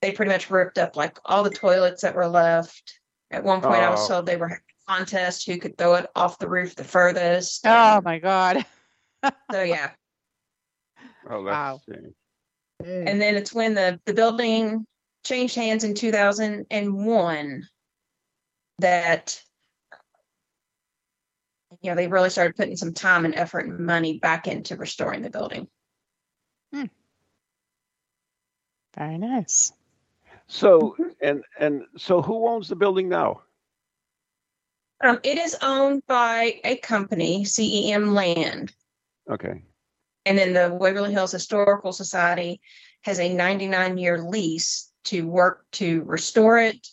they 0.00 0.12
pretty 0.12 0.30
much 0.30 0.50
ripped 0.50 0.78
up 0.78 0.96
like 0.96 1.18
all 1.24 1.42
the 1.42 1.50
toilets 1.50 2.02
that 2.02 2.14
were 2.14 2.28
left. 2.28 3.00
At 3.30 3.44
one 3.44 3.60
point, 3.60 3.82
I 3.82 3.90
was 3.90 4.04
Oh. 4.04 4.14
told 4.14 4.26
they 4.26 4.36
were 4.36 4.48
having 4.48 4.62
a 4.88 4.92
contest 4.92 5.46
who 5.46 5.58
could 5.58 5.76
throw 5.76 5.94
it 5.96 6.06
off 6.14 6.38
the 6.38 6.48
roof 6.48 6.74
the 6.74 6.84
furthest. 6.84 7.66
oh 7.66 8.00
my 8.02 8.18
God. 8.18 8.64
so 9.52 9.62
yeah. 9.62 9.90
Oh, 11.28 11.44
that's 11.44 11.56
Wow. 11.56 11.80
insane. 11.88 12.14
and 12.80 13.20
then 13.20 13.34
it's 13.36 13.52
when 13.52 13.74
the 13.74 14.00
the 14.06 14.14
building 14.14 14.86
changed 15.24 15.56
hands 15.56 15.84
in 15.84 15.94
2001 15.94 17.68
that 18.78 19.40
you 21.82 21.90
know 21.90 21.96
they 21.96 22.08
really 22.08 22.30
started 22.30 22.56
putting 22.56 22.76
some 22.76 22.94
time 22.94 23.24
and 23.24 23.34
effort 23.34 23.66
and 23.66 23.78
money 23.80 24.18
back 24.18 24.46
into 24.46 24.76
restoring 24.76 25.22
the 25.22 25.30
building 25.30 25.68
Very 28.96 29.18
nice. 29.18 29.72
So 30.48 30.96
and 31.20 31.44
and 31.60 31.82
so 31.96 32.22
who 32.22 32.48
owns 32.48 32.68
the 32.68 32.76
building 32.76 33.08
now? 33.08 33.42
um, 35.04 35.20
it 35.22 35.38
is 35.38 35.56
owned 35.62 36.02
by 36.08 36.60
a 36.64 36.76
company 36.78 37.44
cem 37.44 38.14
land 38.14 38.72
Okay. 39.30 39.62
and 40.26 40.36
then 40.38 40.52
the 40.54 40.74
waverly 40.74 41.12
hills 41.12 41.30
historical 41.30 41.92
society 41.92 42.60
has 43.02 43.20
a 43.20 43.32
99 43.32 43.98
year 43.98 44.18
lease 44.22 44.90
to 45.04 45.28
work 45.28 45.64
to 45.72 46.02
restore 46.04 46.58
it 46.58 46.88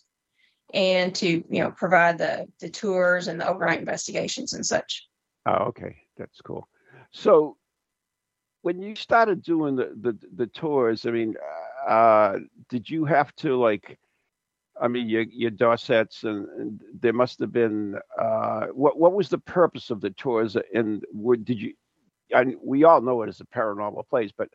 and 0.76 1.16
to 1.16 1.28
you 1.50 1.64
know 1.64 1.72
provide 1.72 2.20
the 2.20 2.46
the 2.60 2.70
tours 2.70 3.28
and 3.28 3.42
the 3.42 3.48
overnight 3.48 3.80
investigations 3.80 4.54
and 4.54 4.64
such 4.66 5.08
Oh, 5.46 5.66
okay. 5.66 5.98
That's 6.18 6.42
cool. 6.42 6.68
So 7.12 7.58
when 8.62 8.82
you 8.82 8.96
started 8.96 9.44
doing 9.44 9.76
the 9.76 9.94
the, 10.02 10.18
the 10.36 10.48
tours, 10.48 11.06
I 11.06 11.12
mean, 11.12 11.36
uh, 11.88 12.38
did 12.70 12.90
you 12.90 13.06
have 13.06 13.36
to 13.38 13.56
like? 13.58 14.00
I 14.82 14.88
mean, 14.88 15.08
your 15.08 15.24
your 15.24 15.52
Dorsets, 15.52 16.24
and, 16.24 16.48
and 16.60 16.82
there 17.00 17.14
must 17.14 17.40
have 17.40 17.52
been. 17.52 17.98
Uh, 18.20 18.68
what 18.68 18.98
what 18.98 19.14
was 19.14 19.30
the 19.30 19.38
purpose 19.38 19.90
of 19.92 20.02
the 20.02 20.10
tours? 20.12 20.58
And 20.74 21.04
would 21.14 21.46
did 21.46 21.62
you? 21.62 21.74
And 22.32 22.56
we 22.64 22.84
all 22.84 23.02
know 23.02 23.22
it 23.22 23.30
as 23.30 23.40
a 23.40 23.46
paranormal 23.46 24.10
place, 24.10 24.32
but 24.36 24.50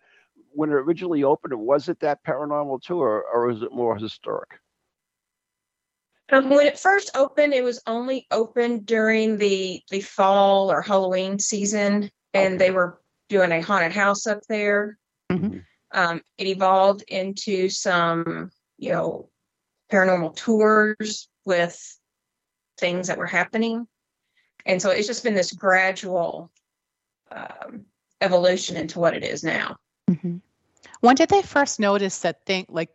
when 0.52 0.70
it 0.70 0.74
originally 0.74 1.22
opened, 1.22 1.54
was 1.54 1.88
it 1.88 2.00
that 2.00 2.24
paranormal 2.24 2.82
tour, 2.82 3.24
or 3.32 3.46
was 3.46 3.62
it 3.62 3.72
more 3.72 3.96
historic? 3.96 4.50
Um, 6.32 6.48
when 6.48 6.66
it 6.66 6.78
first 6.78 7.10
opened, 7.14 7.54
it 7.54 7.64
was 7.64 7.82
only 7.86 8.26
open 8.30 8.80
during 8.80 9.38
the 9.38 9.82
the 9.90 10.00
fall 10.00 10.70
or 10.70 10.82
Halloween 10.82 11.38
season, 11.38 12.10
and 12.34 12.60
they 12.60 12.70
were 12.70 13.00
doing 13.28 13.52
a 13.52 13.60
haunted 13.60 13.92
house 13.92 14.26
up 14.26 14.40
there. 14.48 14.98
Mhm. 15.30 15.64
Um, 15.92 16.22
it 16.38 16.46
evolved 16.46 17.02
into 17.08 17.68
some, 17.68 18.50
you 18.78 18.92
know, 18.92 19.28
paranormal 19.90 20.36
tours 20.36 21.28
with 21.44 21.98
things 22.78 23.08
that 23.08 23.18
were 23.18 23.26
happening, 23.26 23.88
and 24.66 24.80
so 24.80 24.90
it's 24.90 25.06
just 25.06 25.24
been 25.24 25.34
this 25.34 25.52
gradual 25.52 26.50
um, 27.32 27.86
evolution 28.20 28.76
into 28.76 28.98
what 28.98 29.16
it 29.16 29.24
is 29.24 29.42
now. 29.42 29.76
Mhm. 30.08 30.40
When 31.00 31.16
did 31.16 31.28
they 31.28 31.42
first 31.42 31.80
notice 31.80 32.18
that 32.20 32.44
thing 32.44 32.66
like 32.68 32.90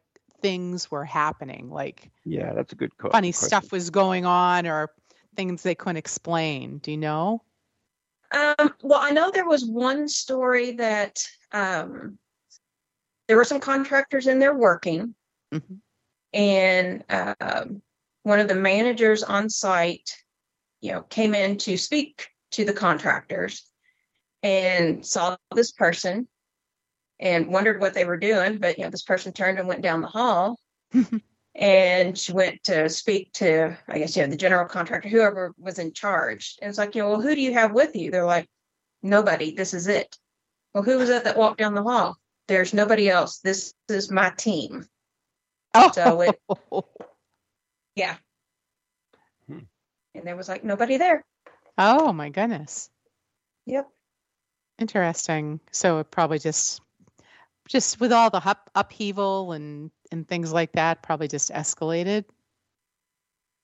things 0.46 0.92
were 0.92 1.04
happening, 1.06 1.72
like 1.72 2.12
Yeah, 2.24 2.54
that's 2.54 2.72
a 2.72 2.76
good 2.76 2.96
co- 3.00 3.10
funny 3.10 3.32
question. 3.32 3.48
stuff 3.48 3.72
was 3.72 3.90
going 3.90 4.28
on, 4.28 4.68
or 4.68 4.92
things 5.36 5.64
they 5.64 5.74
couldn't 5.74 5.98
explain? 5.98 6.78
Do 6.78 6.92
you 6.92 6.98
know? 6.98 7.42
Um, 8.32 8.76
well, 8.84 9.00
I 9.02 9.10
know 9.10 9.32
there 9.32 9.48
was 9.48 9.66
one 9.66 10.08
story 10.08 10.74
that 10.74 11.18
um, 11.52 12.20
there 13.28 13.38
were 13.38 13.44
some 13.44 13.60
contractors 13.60 14.28
in 14.28 14.38
there 14.38 14.54
working, 14.54 15.16
Mhm. 15.52 15.80
and 16.32 17.04
um, 17.10 17.82
one 18.22 18.40
of 18.40 18.48
the 18.48 18.54
managers 18.54 19.24
on 19.24 19.50
site, 19.50 20.12
you 20.80 20.92
know, 20.92 21.02
came 21.02 21.34
in 21.34 21.58
to 21.58 21.76
speak 21.76 22.28
to 22.52 22.66
the 22.66 22.74
contractors 22.74 23.68
and 24.44 25.04
saw 25.04 25.38
this 25.56 25.72
person 25.72 26.28
and 27.20 27.48
wondered 27.48 27.80
what 27.80 27.94
they 27.94 28.06
were 28.06 28.18
doing. 28.18 28.58
But 28.58 28.78
you 28.78 28.84
know, 28.84 28.90
this 28.90 29.04
person 29.04 29.34
turned 29.34 29.60
and 29.60 29.68
went 29.68 29.82
down 29.82 30.02
the 30.02 30.08
hall. 30.08 30.60
And 31.58 32.18
she 32.18 32.34
went 32.34 32.64
to 32.64 32.90
speak 32.90 33.32
to, 33.36 33.78
I 33.88 34.00
guess, 34.00 34.18
you 34.18 34.24
know, 34.24 34.30
the 34.30 34.36
general 34.36 34.68
contractor, 34.68 35.08
whoever 35.08 35.54
was 35.58 35.80
in 35.80 35.94
charge. 35.94 36.58
And 36.62 36.68
it's 36.68 36.78
like, 36.78 36.96
you 36.96 37.02
know, 37.02 37.12
well, 37.12 37.22
who 37.22 37.34
do 37.34 37.40
you 37.40 37.54
have 37.54 37.72
with 37.72 37.96
you? 37.96 38.12
They're 38.12 38.26
like, 38.26 38.50
nobody. 39.02 39.56
This 39.56 39.74
is 39.74 39.88
it. 39.88 40.18
Well, 40.74 40.84
who 40.84 40.98
was 40.98 41.08
that 41.08 41.24
that 41.24 41.38
walked 41.38 41.60
down 41.60 41.74
the 41.74 41.82
hall? 41.82 42.18
There's 42.50 42.74
nobody 42.74 43.10
else. 43.10 43.38
This 43.40 43.74
is 43.88 44.12
my 44.12 44.32
team. 44.32 44.86
Oh, 45.74 45.92
So 45.94 46.20
it- 46.24 46.42
Yeah. 47.96 48.18
Hmm. 49.48 49.60
And 50.14 50.28
there 50.28 50.36
was 50.36 50.50
like 50.50 50.66
nobody 50.66 50.98
there. 50.98 51.24
oh 51.78 52.12
my 52.12 52.28
goodness. 52.28 52.90
Yep. 53.66 53.88
Interesting. 54.80 55.62
So 55.72 56.00
it 56.00 56.12
probably 56.12 56.40
just, 56.40 56.82
just 57.68 58.00
with 58.00 58.12
all 58.12 58.30
the 58.30 58.42
up, 58.48 58.70
upheaval 58.76 59.54
and 59.54 59.92
and 60.12 60.28
things 60.28 60.54
like 60.54 60.72
that, 60.74 61.02
probably 61.02 61.28
just 61.28 61.52
escalated. 61.52 62.26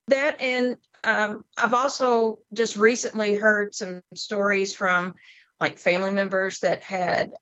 That 0.08 0.40
and 0.40 0.76
um, 1.04 1.44
I've 1.56 1.74
also 1.74 2.38
just 2.52 2.76
recently 2.76 3.34
heard 3.36 3.74
some 3.74 4.02
stories 4.14 4.74
from 4.74 5.14
like 5.60 5.78
family 5.78 6.10
members 6.10 6.60
that 6.60 6.82
had, 6.82 7.32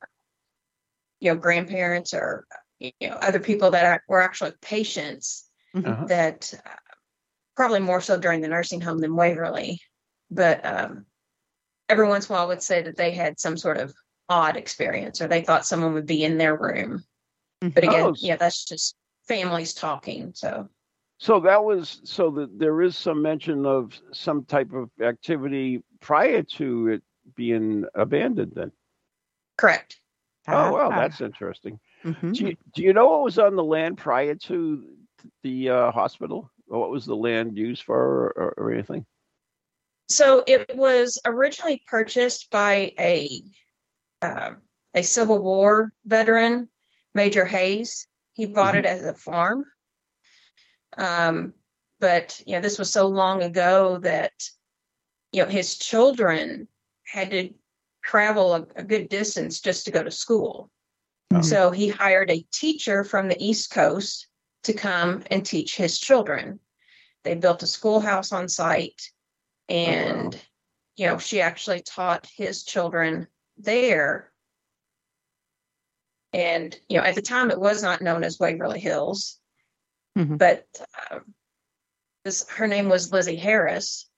you 1.20 1.32
know, 1.32 1.40
grandparents 1.40 2.12
or 2.14 2.46
you 2.78 2.92
know 3.02 3.14
other 3.14 3.40
people 3.40 3.70
that 3.72 3.84
are, 3.84 4.02
were 4.08 4.20
actually 4.20 4.52
patients 4.60 5.48
Uh-huh. 5.74 6.06
that 6.08 6.52
uh, 6.64 6.70
probably 7.56 7.80
more 7.80 8.00
so 8.00 8.18
during 8.18 8.40
the 8.40 8.48
nursing 8.48 8.80
home 8.80 8.98
than 8.98 9.16
Waverly, 9.16 9.80
but 10.30 10.64
um, 10.64 11.06
every 11.88 12.06
once 12.08 12.28
in 12.28 12.34
a 12.34 12.38
while 12.38 12.48
would 12.48 12.62
say 12.62 12.82
that 12.82 12.96
they 12.96 13.12
had 13.12 13.38
some 13.40 13.56
sort 13.56 13.78
of 13.78 13.94
odd 14.30 14.56
experience 14.56 15.20
or 15.20 15.26
they 15.26 15.42
thought 15.42 15.66
someone 15.66 15.92
would 15.92 16.06
be 16.06 16.24
in 16.24 16.38
their 16.38 16.56
room. 16.56 17.04
But 17.60 17.84
again, 17.84 18.06
Oh, 18.06 18.14
yeah, 18.16 18.36
that's 18.36 18.64
just 18.64 18.96
families 19.28 19.74
talking. 19.74 20.32
So 20.34 20.70
So 21.18 21.40
that 21.40 21.62
was 21.62 22.00
so 22.04 22.30
that 22.30 22.58
there 22.58 22.80
is 22.80 22.96
some 22.96 23.20
mention 23.20 23.66
of 23.66 23.92
some 24.12 24.44
type 24.46 24.72
of 24.72 24.88
activity 25.02 25.82
prior 26.00 26.42
to 26.42 26.88
it 26.88 27.02
being 27.36 27.84
abandoned. 27.94 28.52
Then, 28.54 28.72
correct. 29.58 30.00
oh 30.48 30.72
wow, 30.72 30.88
Ah. 30.90 30.96
that's 31.00 31.20
interesting. 31.20 31.78
Mhm. 32.04 32.32
Do 32.34 32.46
you, 32.46 32.56
do 32.74 32.82
you 32.82 32.92
know 32.94 33.08
what 33.10 33.24
was 33.24 33.38
on 33.38 33.56
the 33.56 33.64
land 33.64 33.98
prior 33.98 34.34
to 34.34 34.86
the 35.42 35.68
uh, 35.68 35.90
hospital, 35.90 36.50
or 36.68 36.80
what 36.80 36.90
was 36.90 37.04
the 37.04 37.16
land 37.16 37.58
used 37.58 37.82
for, 37.82 38.32
or, 38.36 38.54
or 38.56 38.72
anything? 38.72 39.04
So 40.08 40.42
it 40.46 40.74
was 40.76 41.20
originally 41.26 41.82
purchased 41.86 42.50
by 42.50 42.92
a 42.98 43.42
uh, 44.22 44.52
a 44.94 45.02
Civil 45.02 45.38
War 45.38 45.92
veteran, 46.04 46.68
Major 47.14 47.44
Hayes. 47.44 48.06
He 48.32 48.46
bought 48.46 48.76
it 48.76 48.86
as 48.86 49.04
a 49.04 49.14
farm. 49.14 49.64
Um, 50.96 51.54
but 51.98 52.40
you 52.46 52.54
know, 52.54 52.60
this 52.60 52.78
was 52.78 52.92
so 52.92 53.06
long 53.06 53.42
ago 53.42 53.98
that 53.98 54.32
you 55.32 55.42
know 55.42 55.48
his 55.48 55.76
children 55.78 56.68
had 57.06 57.30
to 57.30 57.50
travel 58.02 58.54
a, 58.54 58.66
a 58.76 58.82
good 58.82 59.08
distance 59.08 59.60
just 59.60 59.84
to 59.84 59.90
go 59.90 60.02
to 60.02 60.10
school. 60.10 60.70
Mhm. 61.32 61.44
So 61.44 61.70
he 61.70 61.88
hired 61.88 62.30
a 62.30 62.46
teacher 62.52 63.04
from 63.04 63.28
the 63.28 63.42
East 63.42 63.70
Coast 63.70 64.26
to 64.64 64.72
come 64.72 65.22
and 65.30 65.44
teach 65.44 65.76
his 65.76 65.98
children. 65.98 66.60
They 67.22 67.34
built 67.34 67.62
a 67.62 67.66
schoolhouse 67.66 68.32
on 68.32 68.48
site, 68.48 69.02
and 69.68 70.38
you 70.96 71.06
know 71.06 71.18
she 71.18 71.40
actually 71.40 71.82
taught 71.82 72.26
his 72.34 72.64
children 72.64 73.28
there. 73.62 74.32
And 76.32 76.78
you 76.88 76.98
know, 76.98 77.04
at 77.04 77.14
the 77.14 77.22
time, 77.22 77.50
it 77.50 77.58
was 77.60 77.82
not 77.82 78.02
known 78.02 78.22
as 78.24 78.38
Waverly 78.38 78.80
Hills, 78.80 79.40
Mhm. 80.16 80.38
but 80.38 80.66
um, 81.10 81.34
this 82.24 82.48
her 82.50 82.66
name 82.66 82.88
was 82.88 83.12
Lizzie 83.12 83.36
Harris. 83.36 84.08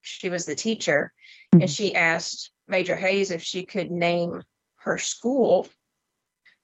She 0.00 0.30
was 0.30 0.46
the 0.46 0.54
teacher, 0.54 1.12
Mhm. 1.54 1.62
and 1.62 1.70
she 1.70 1.94
asked 1.94 2.50
Major 2.66 2.96
Hayes 2.96 3.30
if 3.30 3.42
she 3.42 3.64
could 3.66 3.90
name 3.90 4.42
her 4.76 4.96
school, 4.96 5.68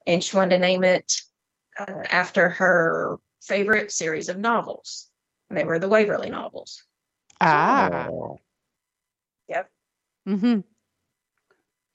and 0.07 0.25
she 0.25 0.37
wanted 0.37 0.57
to 0.57 0.59
name 0.61 0.85
it 0.85 1.21
uh, 1.79 2.05
after 2.11 2.49
her 2.49 3.19
favorite 3.43 3.93
series 3.93 4.31
of 4.31 4.39
novels. 4.39 5.11
And 5.51 5.59
they 5.59 5.65
were 5.65 5.79
the 5.79 5.89
Waverly 5.89 6.31
novels. 6.31 6.83
Ah. 7.41 8.09
Oh. 8.11 8.39
hmm 10.25 10.61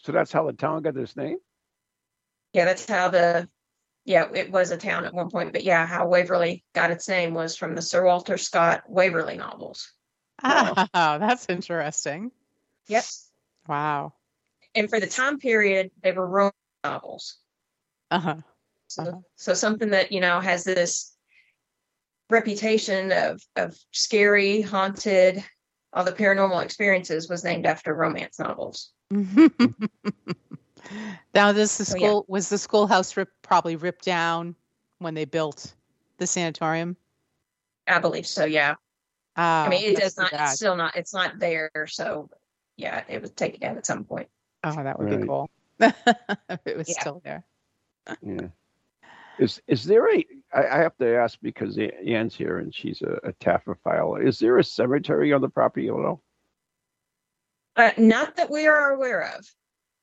So 0.03 0.12
that's 0.12 0.31
how 0.31 0.46
the 0.48 0.53
town 0.53 0.81
got 0.81 0.98
its 0.98 1.15
name? 1.15 1.38
Yeah, 2.53 2.65
that's 2.65 2.88
how 2.88 3.10
the 3.10 3.48
yeah, 4.03 4.27
it 4.34 4.51
was 4.51 4.72
a 4.72 4.77
town 4.77 5.05
at 5.05 5.13
one 5.13 5.29
point, 5.29 5.53
but 5.53 5.63
yeah, 5.63 5.86
how 5.86 6.08
Waverly 6.08 6.63
got 6.74 6.89
its 6.89 7.08
name 7.08 7.36
was 7.36 7.55
from 7.55 7.75
the 7.75 7.84
Sir 7.84 8.03
Walter 8.03 8.38
Scott 8.38 8.84
Waverly 8.88 9.38
novels. 9.38 9.93
Oh, 10.43 10.74
that's 10.93 11.46
interesting. 11.50 12.31
Yep. 12.88 13.03
Wow. 13.67 14.13
And 14.74 14.89
for 14.89 15.00
the 15.00 15.05
time 15.08 15.38
period, 15.38 15.91
they 16.01 16.13
were 16.13 16.25
romance 16.25 16.55
novels. 16.84 17.38
Uh-huh. 18.10 18.38
So, 18.88 19.03
Uh-huh. 19.03 19.17
so 19.36 19.53
something 19.53 19.91
that 19.91 20.12
you 20.12 20.20
know 20.20 20.39
has 20.39 20.63
this 20.63 21.15
reputation 22.31 23.12
of 23.12 23.39
of 23.55 23.77
scary, 23.91 24.62
haunted, 24.62 25.43
all 25.93 26.03
the 26.03 26.12
paranormal 26.12 26.63
experiences 26.63 27.29
was 27.29 27.43
named 27.43 27.67
after 27.67 27.93
romance 27.93 28.39
novels. 28.39 28.91
now, 31.34 31.51
this 31.51 31.77
the 31.77 31.86
So, 31.86 31.98
yeah. 31.98 32.08
school 32.08 32.25
was 32.27 32.50
the 32.50 32.58
schoolhouse 32.58 33.15
rip, 33.18 33.30
probably 33.41 33.75
ripped 33.75 34.06
down 34.06 34.56
when 35.00 35.13
they 35.13 35.25
built 35.25 35.74
the 36.18 36.25
sanatorium. 36.25 36.96
I 37.88 38.00
believe 38.00 38.25
so. 38.25 38.46
Yeah. 38.46 38.75
Ah, 39.36 39.65
I 39.65 39.70
mean, 39.70 39.84
it 39.84 39.98
does 39.98 40.18
not. 40.18 40.32
It's 40.32 40.53
still 40.53 40.75
not. 40.75 40.96
It's 40.96 41.13
not 41.13 41.39
there. 41.39 41.72
So, 41.88 42.30
yeah, 42.77 43.03
it 43.10 43.22
was 43.22 43.32
taken 43.32 43.60
down 43.60 43.77
at 43.77 43.86
some 43.86 44.06
point. 44.06 44.30
Oh, 44.63 44.84
that 44.84 44.98
would 44.98 45.20
be 45.20 45.27
cool. 45.27 45.50
it 45.80 46.77
was 46.77 46.88
Yeah. 46.88 47.00
still 47.00 47.22
there. 47.24 47.46
Yeah. 48.22 48.48
Is 49.39 49.62
is 49.68 49.84
there 49.84 50.13
a? 50.13 50.25
I, 50.53 50.68
I 50.68 50.77
have 50.77 50.96
to 50.98 51.15
ask 51.15 51.38
because 51.41 51.77
A- 51.77 52.08
Ann's 52.08 52.36
here 52.36 52.60
and 52.60 52.74
she's 52.74 53.01
a, 53.01 53.20
a 53.24 53.34
taphophile. 53.34 54.25
Is 54.25 54.39
there 54.39 54.58
a 54.58 54.63
cemetery 54.63 55.34
on 55.34 55.41
the 55.41 55.50
property 55.50 55.88
at 55.88 55.94
all? 55.94 56.22
Uh, 57.75 57.92
not 57.98 58.36
that 58.36 58.50
we 58.50 58.68
are 58.68 58.92
aware 58.94 59.22
of. 59.36 59.46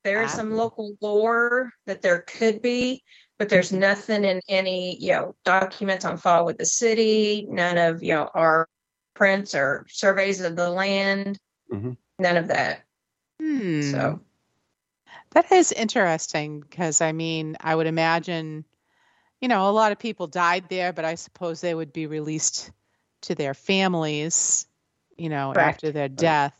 There 0.04 0.22
is 0.22 0.32
Ah. 0.32 0.36
some 0.36 0.52
local 0.52 0.96
lore 1.00 1.70
that 1.86 2.02
there 2.02 2.22
could 2.22 2.62
be, 2.62 3.02
but 3.38 3.48
there's 3.48 3.72
nothing 3.72 4.24
in 4.24 4.40
any 4.48 4.96
you 4.98 5.12
know 5.12 5.34
documents 5.44 6.04
on 6.04 6.16
file 6.16 6.44
with 6.46 6.58
the 6.58 6.66
city. 6.66 7.46
None 7.50 7.76
of 7.76 8.02
you 8.02 8.14
know 8.14 8.30
our 8.34 8.68
prints 9.14 9.54
or 9.54 9.84
surveys 9.88 10.40
of 10.40 10.56
the 10.56 10.70
land. 10.70 11.38
Mhm. 11.70 11.96
None 12.18 12.36
of 12.36 12.48
that. 12.48 12.84
Hmm. 13.40 13.82
So 13.82 14.20
That 15.32 15.52
is 15.52 15.72
interesting 15.72 16.60
because 16.60 17.00
I 17.02 17.12
mean, 17.12 17.56
I 17.60 17.74
would 17.74 17.86
imagine, 17.86 18.64
you 19.40 19.48
know, 19.48 19.68
a 19.68 19.72
lot 19.72 19.92
of 19.92 19.98
people 19.98 20.26
died 20.26 20.68
there, 20.70 20.92
but 20.92 21.04
I 21.04 21.16
suppose 21.16 21.60
they 21.60 21.74
would 21.74 21.92
be 21.92 22.06
released 22.06 22.70
to 23.22 23.34
their 23.34 23.52
families, 23.54 24.66
you 25.16 25.28
know, 25.28 25.52
Correct. 25.52 25.76
after 25.76 25.92
their 25.92 26.08
death. 26.08 26.57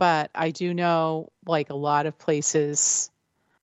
But 0.00 0.30
I 0.34 0.50
do 0.50 0.72
know, 0.72 1.30
like 1.46 1.68
a 1.68 1.74
lot 1.74 2.06
of 2.06 2.16
places 2.18 3.10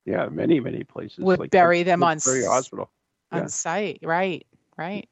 Yeah, 0.06 0.30
many 0.30 0.60
many 0.60 0.84
places. 0.84 1.18
would 1.18 1.50
bury 1.50 1.82
them 1.82 2.04
on 2.04 2.20
Very 2.20 2.46
hospital. 2.46 2.92
on 3.32 3.42
Yeah. 3.42 3.48
site, 3.48 4.00
right? 4.04 4.46
Right. 4.78 5.10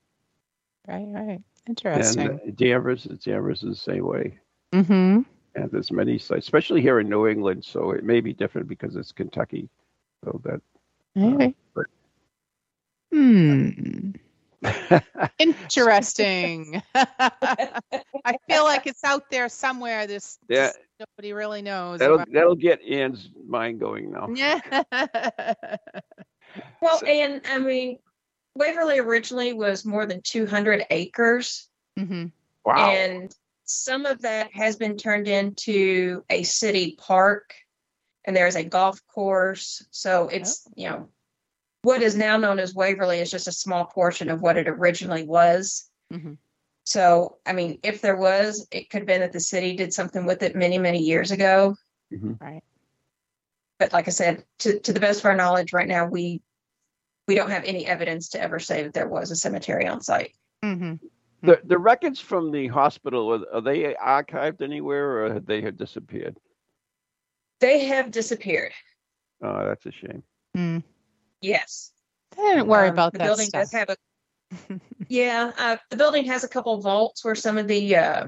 Right. 0.87 1.07
Right. 1.07 1.41
Interesting. 1.67 2.27
And 2.27 2.39
uh, 2.41 2.51
Danvers, 2.55 3.05
Danvers 3.05 3.63
is 3.63 3.69
the 3.71 3.91
same 3.91 4.05
way. 4.05 4.37
mm-hmm. 4.71 5.21
And 5.55 5.71
there's 5.71 5.91
many 5.91 6.19
sites, 6.19 6.45
especially 6.45 6.81
here 6.81 6.99
in 6.99 7.09
New 7.09 7.25
England. 7.27 7.65
So 7.65 7.89
it 7.91 8.03
may 8.03 8.21
be 8.21 8.33
different 8.33 8.67
because 8.67 8.95
it's 8.95 9.11
Kentucky. 9.11 9.67
So 10.23 10.39
that. 10.43 10.61
Maybe. 11.15 11.55
but- 11.73 11.87
Hmm. 13.11 14.11
Interesting. 15.39 16.83
I 16.95 18.37
feel 18.47 18.63
like 18.63 18.85
it's 18.87 19.03
out 19.03 19.29
there 19.31 19.49
somewhere. 19.49 20.05
This 20.07 20.37
Yeah. 20.49 20.71
Just 20.99 21.09
nobody 21.17 21.33
really 21.33 21.61
knows. 21.61 21.99
that'll 21.99 22.15
about- 22.15 22.31
that'll 22.31 22.55
get 22.55 22.81
Ann's 22.81 23.29
mind 23.47 23.79
going 23.79 24.11
now. 24.11 24.29
Yeah. 24.33 24.59
well, 26.81 26.99
So- 26.99 27.05
and 27.07 27.41
I 27.49 27.59
mean, 27.59 27.99
Waverly 28.55 28.99
originally 28.99 29.53
was 29.53 29.85
more 29.85 30.05
than 30.05 30.21
200 30.21 30.85
acres. 30.89 31.67
hmm 31.97 32.25
Wow. 32.63 32.89
And 32.89 33.35
some 33.65 34.05
of 34.05 34.21
that 34.23 34.49
has 34.53 34.75
been 34.75 34.97
turned 34.97 35.27
into 35.27 36.23
a 36.29 36.41
city 36.43 36.95
park, 36.97 37.53
and 38.23 38.35
there's 38.35 38.55
a 38.55 38.63
golf 38.63 38.99
course. 39.07 39.85
So 39.91 40.27
it's, 40.29 40.67
you 40.75 40.89
know, 40.89 41.09
what 41.83 42.01
is 42.01 42.15
now 42.15 42.37
known 42.37 42.57
as 42.57 42.73
Waverly 42.73 43.19
is 43.19 43.29
just 43.29 43.47
a 43.47 43.51
small 43.51 43.85
portion 43.85 44.29
of 44.29 44.41
what 44.41 44.57
it 44.57 44.67
originally 44.67 45.23
was. 45.23 45.89
hmm 46.11 46.33
So, 46.85 47.37
I 47.45 47.53
mean, 47.53 47.79
if 47.83 48.01
there 48.01 48.15
was, 48.15 48.67
it 48.71 48.89
could 48.89 48.99
have 48.99 49.07
been 49.07 49.21
that 49.21 49.33
the 49.33 49.39
city 49.39 49.75
did 49.75 49.91
something 49.93 50.25
with 50.25 50.43
it 50.43 50.55
many, 50.55 50.77
many 50.77 50.99
years 50.99 51.31
ago. 51.31 51.75
Mhm. 52.13 52.39
Right. 52.39 52.63
But 53.79 53.91
like 53.91 54.07
I 54.07 54.11
said, 54.11 54.45
to, 54.59 54.79
to 54.79 54.93
the 54.93 54.99
best 54.99 55.19
of 55.19 55.25
our 55.25 55.35
knowledge 55.35 55.73
right 55.73 55.87
now, 55.87 56.05
we 56.07 56.41
we 57.27 57.33
don't 57.33 57.49
have 57.49 57.63
any 57.63 57.87
evidence 57.87 58.29
to 58.29 58.39
ever 58.41 58.59
say 58.59 58.83
that 58.83 58.93
there 58.93 59.07
was 59.07 59.31
a 59.31 59.35
cemetery 59.35 59.87
on 59.87 59.99
site. 60.01 60.35
hmm 60.63 60.93
The 61.41 61.59
the 61.63 61.79
records 61.79 62.19
from 62.19 62.51
the 62.51 62.67
hospital 62.67 63.33
are, 63.33 63.55
are 63.55 63.61
they 63.61 63.95
archived 63.95 64.61
anywhere 64.61 65.25
or 65.25 65.33
have 65.33 65.45
they 65.47 65.61
have 65.61 65.75
disappeared? 65.77 66.37
They 67.61 67.85
have 67.85 68.11
disappeared. 68.11 68.73
Oh, 69.41 69.65
that's 69.65 69.85
a 69.87 69.91
shame. 69.91 70.21
Mm. 70.55 70.83
Yes. 71.41 71.91
I 72.37 72.41
didn't 72.53 72.67
worry 72.67 72.89
Um, 72.89 72.93
about 72.93 73.13
the 73.13 73.19
that 73.19 73.25
building 73.25 73.47
stuff. 73.47 73.63
does 73.63 73.71
have 73.71 73.89
a 73.89 73.97
yeah 75.09 75.51
uh, 75.57 75.77
the 75.89 75.97
building 75.97 76.25
has 76.25 76.43
a 76.43 76.47
couple 76.47 76.79
vaults 76.81 77.23
where 77.23 77.35
some 77.35 77.57
of 77.57 77.67
the 77.67 77.95
uh, 77.95 78.27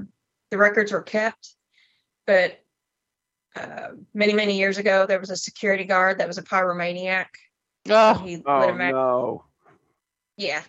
the 0.52 0.58
records 0.58 0.92
were 0.92 1.02
kept 1.02 1.56
but 2.26 2.60
uh, 3.56 3.90
many 4.14 4.34
many 4.34 4.58
years 4.58 4.78
ago 4.78 5.06
there 5.06 5.20
was 5.20 5.30
a 5.30 5.38
security 5.38 5.84
guard 5.84 6.20
that 6.20 6.28
was 6.28 6.38
a 6.38 6.44
pyromaniac 6.44 7.28
oh, 7.90 8.14
he 8.16 8.38
lit 8.38 8.46
Oh 8.46 8.70
a 8.70 8.74
match 8.74 8.94
no. 8.94 9.44
yeah 10.38 10.62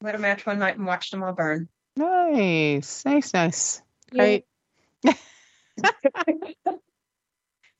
lit 0.00 0.14
a 0.14 0.18
match 0.18 0.46
one 0.46 0.58
night 0.58 0.76
and 0.76 0.86
watched 0.86 1.10
them 1.10 1.22
all 1.22 1.32
burn 1.32 1.68
nice, 1.96 3.04
nice, 3.04 3.34
nice. 3.34 3.82
Yeah. 4.12 4.42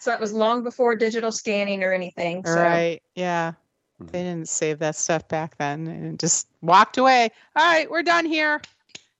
So 0.02 0.10
that 0.10 0.20
was 0.20 0.32
long 0.32 0.64
before 0.64 0.96
digital 0.96 1.30
scanning 1.30 1.84
or 1.84 1.92
anything 1.92 2.44
so 2.44 2.56
Right. 2.56 3.00
Yeah. 3.14 3.52
Mhm. 4.00 4.10
They 4.10 4.22
didn't 4.22 4.48
save 4.48 4.78
that 4.80 4.96
stuff 4.96 5.28
back 5.28 5.56
then 5.56 5.86
and 5.86 6.18
just 6.18 6.48
walked 6.60 6.98
away. 6.98 7.30
All 7.56 7.64
right, 7.64 7.90
we're 7.90 8.02
done 8.02 8.26
here. 8.26 8.60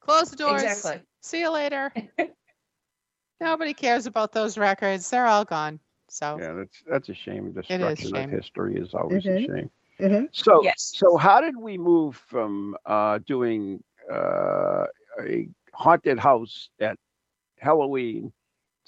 Close 0.00 0.30
the 0.30 0.36
doors. 0.36 0.62
exactly 0.62 1.02
See 1.20 1.40
you 1.40 1.50
later. 1.50 1.92
Nobody 3.40 3.74
cares 3.74 4.06
about 4.06 4.32
those 4.32 4.56
records. 4.56 5.10
They're 5.10 5.26
all 5.26 5.44
gone. 5.44 5.80
So 6.08 6.38
Yeah, 6.40 6.52
that's 6.52 6.82
that's 6.86 7.08
a 7.08 7.14
shame. 7.14 7.48
It 7.48 7.58
is 7.58 7.64
Destruction 7.66 8.10
shame. 8.10 8.24
of 8.24 8.30
history 8.30 8.76
is 8.76 8.94
always 8.94 9.24
Mhm. 9.24 9.36
a 9.36 9.40
shame. 9.46 9.70
Mhm. 10.00 10.28
So 10.32 10.62
Yes. 10.62 10.92
so 10.94 11.16
how 11.16 11.40
did 11.40 11.56
we 11.56 11.78
move 11.78 12.16
from 12.16 12.76
uh, 12.86 13.18
doing 13.26 13.82
uh, 14.10 14.86
a 15.20 15.48
haunted 15.72 16.18
house 16.18 16.68
at 16.80 16.98
Halloween 17.58 18.32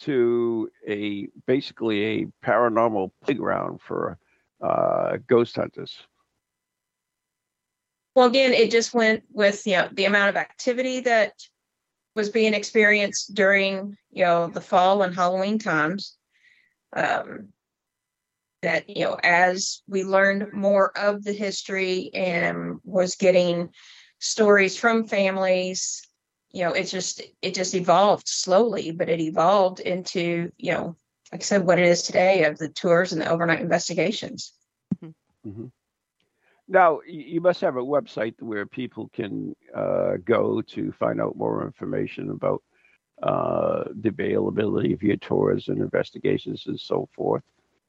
to 0.00 0.70
a 0.86 1.26
basically 1.46 2.04
a 2.04 2.26
paranormal 2.44 3.10
playground 3.22 3.80
for 3.80 4.18
uh, 4.64 5.18
ghost 5.26 5.56
hunters? 5.56 5.96
Well, 8.14 8.26
again, 8.26 8.52
it 8.52 8.70
just 8.70 8.94
went 8.94 9.24
with 9.32 9.66
you 9.66 9.76
know 9.76 9.88
the 9.92 10.04
amount 10.04 10.30
of 10.30 10.36
activity 10.36 11.00
that 11.00 11.32
was 12.14 12.30
being 12.30 12.54
experienced 12.54 13.34
during 13.34 13.96
you 14.10 14.24
know 14.24 14.48
the 14.48 14.60
fall 14.60 15.02
and 15.02 15.14
Halloween 15.14 15.58
times. 15.58 16.16
Um, 16.96 17.48
that 18.62 18.88
you 18.88 19.04
know, 19.04 19.18
as 19.22 19.82
we 19.86 20.04
learned 20.04 20.52
more 20.52 20.96
of 20.96 21.22
the 21.22 21.32
history 21.32 22.10
and 22.14 22.78
was 22.82 23.16
getting 23.16 23.68
stories 24.20 24.76
from 24.76 25.06
families, 25.06 26.02
you 26.50 26.64
know, 26.64 26.72
it 26.72 26.84
just 26.84 27.20
it 27.42 27.54
just 27.54 27.74
evolved 27.74 28.28
slowly, 28.28 28.90
but 28.90 29.08
it 29.08 29.20
evolved 29.20 29.80
into 29.80 30.50
you 30.56 30.72
know, 30.72 30.96
like 31.34 31.42
I 31.42 31.44
said, 31.44 31.66
what 31.66 31.80
it 31.80 31.86
is 31.86 32.02
today 32.02 32.44
of 32.44 32.58
the 32.58 32.68
tours 32.68 33.12
and 33.12 33.20
the 33.20 33.28
overnight 33.28 33.60
investigations. 33.60 34.52
Mhm. 35.44 35.72
Now, 36.68 37.00
you 37.08 37.40
must 37.40 37.60
have 37.60 37.76
a 37.76 37.80
website 37.80 38.40
where 38.40 38.66
people 38.66 39.10
can 39.12 39.56
uh, 39.74 40.18
go 40.24 40.62
to 40.62 40.92
find 40.92 41.20
out 41.20 41.36
more 41.36 41.66
information 41.66 42.30
about 42.30 42.62
uh, 43.20 43.84
the 44.00 44.10
availability 44.10 44.92
of 44.92 45.02
your 45.02 45.16
tours 45.16 45.66
and 45.66 45.80
investigations 45.80 46.68
and 46.68 46.78
so 46.78 47.08
forth, 47.16 47.42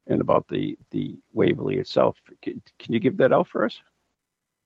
and 0.07 0.21
about 0.21 0.47
the 0.47 0.75
the 0.89 1.15
Waverly 1.31 1.77
itself. 1.77 2.17
Can, 2.41 2.63
can 2.79 2.93
you 2.93 2.99
give 2.99 3.17
that 3.17 3.31
out 3.31 3.47
for 3.47 3.63
us? 3.63 3.79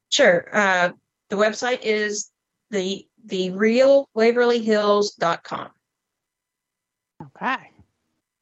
Sure. 0.10 0.48
Uh, 0.54 0.94
the 1.30 1.36
website 1.36 1.82
is 1.84 2.32
the 2.72 3.06
the 3.26 3.52
real 3.52 4.08
waverlyhills.com. 4.16 5.70
Okay. 7.22 7.72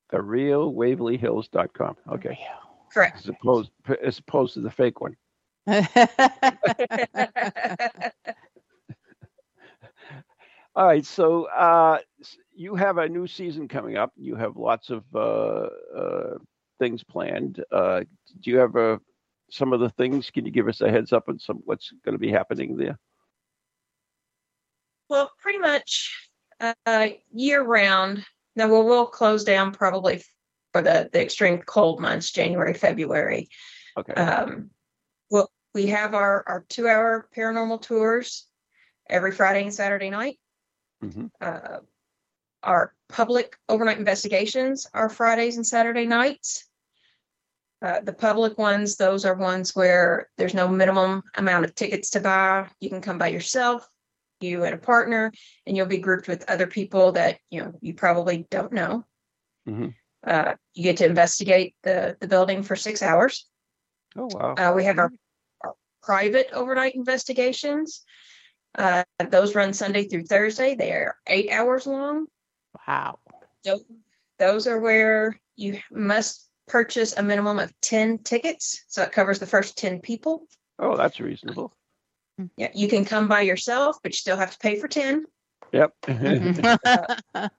The 0.09 0.21
real 0.21 0.73
WaverlyHills.com. 0.73 1.97
Okay, 2.13 2.39
Correct. 2.93 3.17
as 3.17 3.27
opposed 3.27 3.71
as 4.03 4.19
opposed 4.19 4.53
to 4.53 4.61
the 4.61 4.71
fake 4.71 5.01
one. 5.01 5.15
All 10.75 10.85
right, 10.85 11.05
so 11.05 11.45
uh, 11.45 11.97
you 12.55 12.75
have 12.75 12.99
a 12.99 13.09
new 13.09 13.25
season 13.27 13.67
coming 13.67 13.97
up. 13.97 14.11
You 14.15 14.35
have 14.35 14.57
lots 14.57 14.91
of 14.91 15.03
uh, 15.13 15.67
uh, 15.97 16.37
things 16.79 17.03
planned. 17.03 17.63
Uh, 17.71 18.01
do 18.41 18.51
you 18.51 18.57
have 18.57 18.75
uh, 18.75 18.97
some 19.49 19.73
of 19.73 19.79
the 19.79 19.89
things? 19.89 20.29
Can 20.29 20.45
you 20.45 20.51
give 20.51 20.67
us 20.67 20.81
a 20.81 20.91
heads 20.91 21.11
up 21.11 21.29
on 21.29 21.39
some 21.39 21.61
what's 21.65 21.91
going 22.05 22.13
to 22.13 22.19
be 22.19 22.31
happening 22.31 22.77
there? 22.77 22.97
well, 25.09 25.31
pretty 25.39 25.59
much 25.59 26.29
uh, 26.59 27.07
year 27.33 27.63
round. 27.63 28.25
Now 28.57 28.67
we'll, 28.67 28.85
we'll 28.85 29.05
close 29.05 29.43
down 29.43 29.71
probably 29.71 30.23
for 30.73 30.81
the, 30.81 31.09
the 31.13 31.21
extreme 31.21 31.59
cold 31.59 32.01
months, 32.01 32.31
January, 32.31 32.73
February. 32.73 33.49
Okay. 33.95 34.13
Um, 34.13 34.71
well, 35.29 35.49
we 35.75 35.85
have 35.87 36.15
our, 36.15 36.43
our 36.47 36.65
two 36.67 36.87
hour 36.87 37.29
paranormal 37.37 37.83
tours 37.83 38.47
every 39.09 39.31
Friday 39.31 39.61
and 39.61 39.73
Saturday 39.73 40.09
night. 40.09 40.39
Mhm. 41.03 41.29
Uh, 41.39 41.79
our 42.63 42.95
public 43.07 43.55
overnight 43.69 43.99
investigations 43.99 44.87
are 44.91 45.07
Fridays 45.07 45.55
and 45.55 45.65
Saturday 45.65 46.07
nights. 46.07 46.65
Uh, 47.79 48.01
the 48.01 48.13
public 48.13 48.57
ones, 48.57 48.95
those 48.95 49.23
are 49.23 49.35
ones 49.35 49.75
where 49.75 50.29
there's 50.37 50.55
no 50.55 50.67
minimum 50.67 51.21
amount 51.35 51.63
of 51.63 51.75
tickets 51.75 52.09
to 52.09 52.19
buy. 52.19 52.67
You 52.79 52.89
can 52.89 53.01
come 53.01 53.19
by 53.19 53.27
yourself, 53.27 53.87
you 54.39 54.63
and 54.63 54.73
a 54.73 54.77
partner, 54.77 55.31
and 55.65 55.75
you'll 55.75 55.85
be 55.87 55.97
grouped 55.97 56.27
with 56.27 56.49
other 56.49 56.67
people 56.67 57.13
that 57.13 57.39
you 57.49 57.61
know 57.61 57.73
you 57.81 57.93
probably 57.93 58.45
don't 58.49 58.73
know. 58.73 59.05
Mhm. 59.67 59.93
Uh, 60.25 60.55
you 60.73 60.83
get 60.83 60.97
to 60.97 61.05
investigate 61.05 61.75
the 61.83 62.17
the 62.19 62.27
building 62.27 62.63
for 62.63 62.75
six 62.75 63.01
hours. 63.01 63.47
Oh 64.15 64.27
wow. 64.31 64.53
Uh, 64.55 64.73
we 64.75 64.83
have 64.85 64.97
our, 64.99 65.11
our 65.63 65.73
private 66.03 66.49
overnight 66.53 66.95
investigations. 66.95 68.03
Uh, 68.77 69.03
those 69.29 69.55
run 69.55 69.73
Sunday 69.73 70.07
through 70.07 70.23
Thursday. 70.25 70.75
They 70.75 70.91
are 70.91 71.15
eight 71.27 71.51
hours 71.51 71.87
long. 71.87 72.27
wow. 72.87 73.19
Tho- 73.63 73.79
Those 74.39 74.67
are 74.67 74.79
where 74.79 75.39
you 75.55 75.79
must 75.91 76.47
purchase 76.67 77.17
a 77.17 77.23
minimum 77.23 77.57
of 77.59 77.73
10 77.81 78.19
tickets. 78.19 78.83
So 78.87 79.01
it 79.01 79.11
covers 79.11 79.39
the 79.39 79.47
first 79.47 79.77
10 79.77 80.01
people. 80.01 80.45
Oh, 80.77 80.95
that's 80.95 81.19
reasonable. 81.19 81.73
Yeah, 82.57 82.69
you 82.73 82.87
can 82.87 83.03
come 83.05 83.27
by 83.27 83.41
yourself, 83.41 83.97
but 84.03 84.11
you 84.11 84.17
still 84.17 84.37
have 84.37 84.51
to 84.51 84.59
pay 84.59 84.79
for 84.79 84.87
10. 84.87 85.25
Yep. 85.73 85.93
Mm-hmm. 86.03 87.45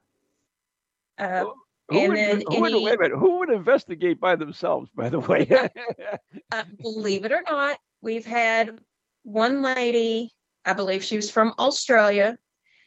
Uh, 1.18 1.44
who, 1.88 1.98
And 1.98 2.08
would, 2.10 2.16
then 2.16 2.42
who 2.48 2.60
would 2.60 2.72
any- 2.72 2.84
wait 2.84 2.94
a 2.94 2.98
minute, 2.98 3.18
who 3.18 3.38
would 3.40 3.50
investigate 3.50 4.20
by 4.20 4.36
themselves? 4.36 4.88
By 4.94 5.08
the 5.08 5.18
way. 5.18 5.48
uh, 6.52 6.62
believe 6.80 7.24
it 7.24 7.32
or 7.32 7.42
not, 7.48 7.78
we've 8.02 8.24
had 8.26 8.78
one 9.24 9.62
lady, 9.62 10.32
I 10.64 10.74
believe 10.74 11.02
she 11.02 11.16
was 11.16 11.28
from 11.28 11.54
Australia. 11.58 12.38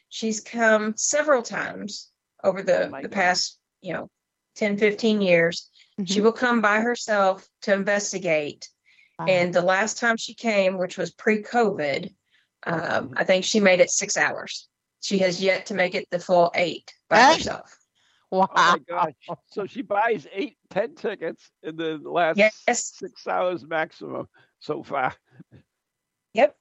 She's 0.08 0.40
come 0.40 0.94
several 0.96 1.42
times 1.42 2.10
over 2.42 2.62
the, 2.62 2.84
Oh 2.86 3.02
the 3.02 3.02
God. 3.02 3.12
past, 3.12 3.58
you 3.82 3.92
know, 3.92 4.08
10, 4.56 4.78
15 4.78 5.20
years. 5.20 5.68
She 6.06 6.22
will 6.22 6.32
come 6.32 6.62
by 6.62 6.80
herself 6.80 7.46
to 7.62 7.74
investigate. 7.74 8.70
Wow. 9.18 9.26
And 9.26 9.52
the 9.54 9.62
last 9.62 9.98
time 9.98 10.16
she 10.16 10.34
came, 10.34 10.78
which 10.78 10.96
was 10.98 11.10
pre 11.12 11.42
COVID, 11.42 12.12
um, 12.66 13.12
I 13.16 13.24
think 13.24 13.44
she 13.44 13.60
made 13.60 13.80
it 13.80 13.90
six 13.90 14.16
hours. 14.16 14.68
She 15.00 15.18
has 15.18 15.42
yet 15.42 15.66
to 15.66 15.74
make 15.74 15.94
it 15.94 16.06
the 16.10 16.18
full 16.18 16.50
eight 16.54 16.92
by 17.08 17.34
herself. 17.34 17.76
wow. 18.30 18.48
Oh 18.54 18.72
my 18.72 18.78
gosh. 18.88 19.12
So 19.48 19.66
she 19.66 19.82
buys 19.82 20.26
eight, 20.32 20.56
ten 20.70 20.94
tickets 20.94 21.50
in 21.62 21.76
the 21.76 21.98
last 21.98 22.38
Yes. 22.38 22.54
six 22.66 23.26
hours 23.26 23.64
maximum 23.66 24.28
so 24.60 24.82
far. 24.82 25.14
Yep, 26.34 26.56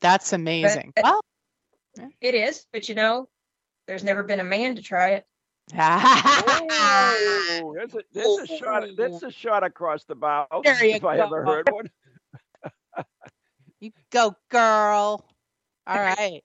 That's 0.00 0.32
amazing. 0.32 0.92
but- 0.94 1.04
Well, 1.04 1.20
it 2.20 2.34
is. 2.34 2.64
But 2.72 2.88
you 2.88 2.94
know, 2.94 3.28
there's 3.88 4.04
never 4.04 4.22
been 4.22 4.40
a 4.40 4.44
man 4.44 4.76
to 4.76 4.82
try 4.82 5.10
it. 5.14 5.26
Oh, 7.54 7.74
there's 7.76 7.94
a, 7.94 8.02
there's 8.12 8.50
a 8.50 8.56
shot. 8.56 8.84
That's 8.96 9.22
a 9.22 9.30
shot 9.30 9.64
across 9.64 10.04
the 10.04 10.14
bow. 10.14 10.46
There 10.64 10.84
you 10.84 10.96
if 10.96 11.04
I 11.04 11.18
ever 11.18 11.44
heard 11.44 11.70
one. 11.70 11.90
you 13.80 13.92
go, 14.10 14.34
girl. 14.50 15.24
All 15.86 15.96
right. 16.00 16.42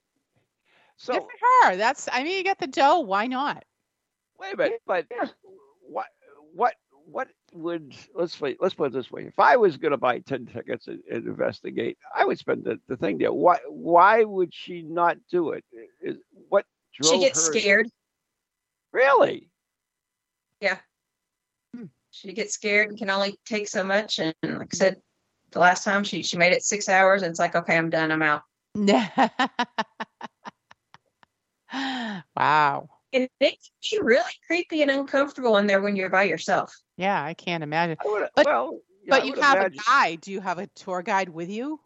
So 0.97 1.13
Good 1.13 1.23
for 1.23 1.67
her. 1.67 1.75
That's. 1.77 2.07
I 2.11 2.23
mean, 2.23 2.37
you 2.37 2.43
got 2.43 2.59
the 2.59 2.67
dough. 2.67 2.99
Why 2.99 3.27
not? 3.27 3.63
wait 4.39 4.53
a 4.53 4.57
minute, 4.57 4.81
but 4.85 5.05
what 5.81 6.07
what 6.53 6.75
what 7.05 7.27
would 7.53 7.95
let's 8.13 8.39
wait, 8.39 8.57
let's 8.59 8.75
put 8.75 8.87
it 8.87 8.93
this 8.93 9.11
way. 9.11 9.23
If 9.23 9.39
I 9.39 9.55
was 9.55 9.77
gonna 9.77 9.97
buy 9.97 10.19
ten 10.19 10.45
tickets 10.45 10.87
and, 10.87 11.01
and 11.11 11.25
investigate, 11.27 11.97
I 12.15 12.25
would 12.25 12.37
spend 12.37 12.63
the, 12.63 12.79
the 12.87 12.97
thing 12.97 13.17
there. 13.17 13.33
Why 13.33 13.57
why 13.69 14.23
would 14.23 14.53
she 14.53 14.81
not 14.81 15.17
do 15.31 15.51
it? 15.51 15.63
Is, 16.01 16.17
what 16.49 16.65
drove 16.93 17.13
She 17.13 17.19
gets 17.19 17.47
her 17.47 17.53
scared. 17.53 17.87
Really? 18.97 19.49
Yeah. 20.59 20.79
She 22.09 22.33
gets 22.33 22.55
scared 22.55 22.89
and 22.89 22.97
can 22.97 23.11
only 23.11 23.37
take 23.45 23.67
so 23.67 23.83
much. 23.83 24.17
And 24.17 24.33
like 24.41 24.73
I 24.73 24.75
said, 24.75 24.95
the 25.51 25.59
last 25.59 25.83
time 25.83 26.03
she 26.03 26.23
she 26.23 26.35
made 26.35 26.51
it 26.51 26.63
six 26.63 26.89
hours, 26.89 27.21
and 27.21 27.29
it's 27.29 27.37
like, 27.39 27.53
okay, 27.55 27.77
I'm 27.77 27.91
done. 27.91 28.11
I'm 28.11 28.23
out. 28.23 28.41
wow. 32.35 32.89
And 33.13 33.29
it 33.39 33.57
can 33.87 33.99
be 33.99 33.99
really 34.01 34.23
creepy 34.47 34.81
and 34.81 34.89
uncomfortable 34.89 35.57
in 35.57 35.67
there 35.67 35.79
when 35.81 35.95
you're 35.95 36.09
by 36.09 36.23
yourself. 36.23 36.73
Yeah, 36.97 37.23
I 37.23 37.35
can't 37.35 37.61
imagine. 37.63 37.97
I 38.03 38.07
would, 38.07 38.29
But- 38.35 38.45
well, 38.47 38.79
yeah, 39.03 39.09
But 39.11 39.27
you 39.27 39.33
have 39.35 39.57
imagine- 39.59 39.77
a 39.79 39.83
guide. 39.89 40.21
Do 40.21 40.31
you 40.31 40.41
have 40.41 40.57
a 40.57 40.65
tour 40.75 41.03
guide 41.03 41.29
with 41.29 41.49
you? 41.51 41.79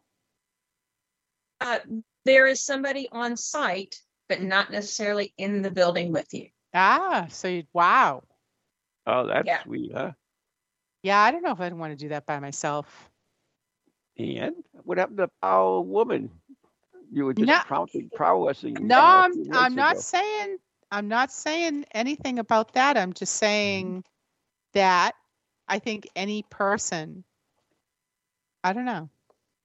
Uh, 1.59 1.79
there 2.23 2.47
is 2.47 2.63
somebody 2.63 3.09
on 3.11 3.35
site, 3.35 3.99
but 4.29 4.41
not 4.41 4.71
necessarily 4.71 5.33
in 5.37 5.61
the 5.61 5.71
building 5.71 6.13
with 6.13 6.33
you. 6.33 6.47
Ah, 6.73 7.27
so 7.29 7.47
you, 7.47 7.63
wow. 7.73 8.23
Oh, 9.05 9.27
that's 9.27 9.47
Yeah. 9.47 9.63
sweet, 9.63 9.91
huh? 9.93 10.11
Yeah, 11.03 11.19
I 11.19 11.31
don't 11.31 11.43
know 11.43 11.51
if 11.51 11.59
I'd 11.59 11.73
want 11.73 11.91
to 11.91 11.97
do 11.97 12.09
that 12.09 12.25
by 12.25 12.39
myself. 12.39 13.09
And 14.17 14.55
what 14.83 14.97
happened 14.97 15.17
to 15.17 15.29
our 15.41 15.81
woman? 15.81 16.29
You 17.11 17.25
were 17.25 17.33
just 17.33 17.47
No. 17.47 17.59
prompting 17.65 18.09
prowessing. 18.15 18.79
No, 18.79 18.99
a 18.99 19.01
I'm 19.01 19.31
I'm 19.53 19.75
minutes 19.75 19.75
not 19.75 19.97
ago. 19.97 19.99
saying 19.99 20.57
I'm 20.91 21.07
not 21.07 21.31
saying 21.31 21.85
anything 21.93 22.39
about 22.39 22.73
that. 22.73 22.97
I'm 22.97 23.13
just 23.13 23.35
saying 23.35 24.03
that 24.73 25.15
I 25.67 25.79
think 25.79 26.07
any 26.15 26.43
person 26.49 27.23
I 28.63 28.73
don't 28.73 28.85
know. 28.85 29.09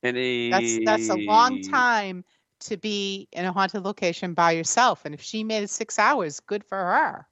Any... 0.03 0.51
That's 0.51 0.79
that's 0.85 1.11
a 1.11 1.17
long 1.17 1.61
time 1.61 2.25
to 2.67 2.77
be 2.77 3.29
in 3.33 3.45
a 3.45 3.53
haunted 3.53 3.85
location 3.85 4.35
by 4.35 4.53
yourself. 4.53 5.05
And 5.05 5.15
if 5.15 5.23
she 5.23 5.45
made 5.45 5.63
it 5.65 5.71
six 5.71 5.99
hours, 5.99 6.41
good 6.41 6.65
for 6.65 6.79
her. 6.79 7.27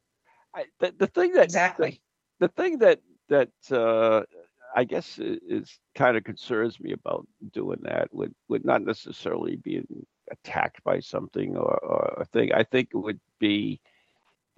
I, 0.55 0.65
the, 0.81 0.93
the 0.99 1.07
thing 1.07 1.33
that 1.35 1.51
Exactly. 1.53 2.01
the 2.41 2.49
thing 2.49 2.79
that 2.79 3.01
that 3.29 3.51
uh, 3.71 4.23
I 4.75 4.85
guess 4.85 5.19
i- 5.21 5.39
is 5.49 5.79
kind 5.95 6.17
of 6.17 6.25
concerns 6.25 6.81
me 6.81 6.93
about 6.93 7.27
doing 7.53 7.81
that 7.83 8.13
would 8.13 8.35
would 8.49 8.65
not 8.65 8.83
necessarily 8.83 9.57
be 9.57 9.83
attacked 10.31 10.83
by 10.85 11.01
something 11.01 11.57
or, 11.57 11.79
or 11.85 12.19
a 12.21 12.25
thing. 12.27 12.53
I 12.53 12.65
think 12.65 12.91
it 12.93 12.99
would 12.99 13.21
be 13.39 13.81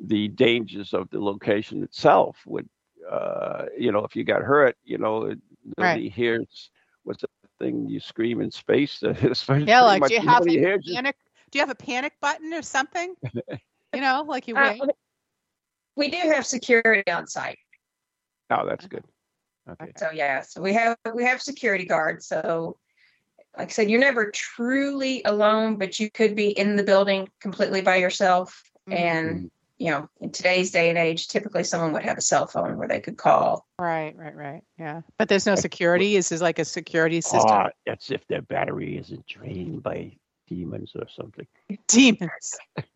the 0.01 0.29
dangers 0.29 0.93
of 0.95 1.09
the 1.11 1.21
location 1.21 1.83
itself. 1.83 2.37
Would 2.47 2.69
uh, 3.11 3.67
you 3.79 3.93
know 3.93 4.05
if 4.05 4.17
you 4.17 4.25
got 4.25 4.43
hurt, 4.43 4.77
you 4.85 4.99
know 4.99 5.35
nobody 5.79 6.09
hears 6.09 6.71
what's 7.05 7.23
the 7.23 7.29
thing 7.59 7.89
you 7.89 8.01
scream 8.01 8.41
in 8.41 8.51
space. 8.51 8.99
It's 9.03 9.49
Yeah, 9.49 9.83
like 9.83 10.07
do 10.07 10.15
you 10.15 10.21
have 10.21 10.43
a 10.43 10.51
hears 10.51 10.87
you. 10.87 10.95
panic 10.95 11.17
do 11.51 11.59
you 11.59 11.63
have 11.63 11.71
a 11.71 11.75
panic 11.75 12.15
button 12.21 12.53
or 12.53 12.63
something? 12.63 13.15
you 13.95 14.01
know, 14.01 14.25
like 14.27 14.49
you 14.49 14.57
Uh, 14.57 14.75
we 15.97 16.11
do 16.11 16.19
have 16.19 16.45
security 16.47 17.11
on 17.11 17.27
site. 17.27 17.59
Oh, 18.51 18.67
that's 18.67 18.87
good. 18.87 19.05
Okay. 19.69 19.93
So 19.97 20.11
yeah, 20.13 20.43
so 20.43 20.61
we 20.61 20.73
have 20.75 20.97
we 21.15 21.25
have 21.25 21.43
security 21.43 21.85
guards. 21.85 22.27
So 22.27 22.79
like 23.57 23.69
I 23.69 23.71
said, 23.71 23.91
you're 23.91 24.01
never 24.01 24.31
truly 24.31 25.23
alone, 25.25 25.77
but 25.77 25.99
you 25.99 26.11
could 26.11 26.37
be 26.37 26.51
in 26.51 26.77
the 26.77 26.83
building 26.83 27.29
completely 27.41 27.81
by 27.81 27.97
yourself. 27.97 28.63
Mhm. 28.89 28.97
And 28.97 29.51
you 29.79 29.91
know, 29.91 30.09
in 30.21 30.33
today's 30.33 30.71
day 30.71 30.89
and 30.89 30.99
age, 30.99 31.29
typically 31.29 31.65
someone 31.65 31.93
would 31.93 32.05
have 32.05 32.19
a 32.19 32.23
cell 32.23 32.47
phone 32.47 32.79
where 32.79 32.89
they 32.89 33.01
could 33.01 33.19
call. 33.19 33.67
Right, 33.79 34.17
right, 34.17 34.35
right. 34.35 34.63
Yeah. 34.79 35.03
But 35.19 35.29
there's 35.29 35.47
no 35.47 35.55
security. 35.55 36.17
Is 36.17 36.29
this 36.29 36.37
is 36.37 36.43
like 36.43 36.59
a 36.59 36.65
security 36.65 37.21
system. 37.21 37.45
Ah, 37.47 37.69
that's 37.85 38.11
if 38.11 38.27
their 38.29 38.43
battery 38.43 38.97
isn't 38.97 39.27
drained 39.27 39.83
by 39.83 40.17
demons 40.49 40.93
or 40.95 41.07
something. 41.15 41.47
Demons. 41.89 42.57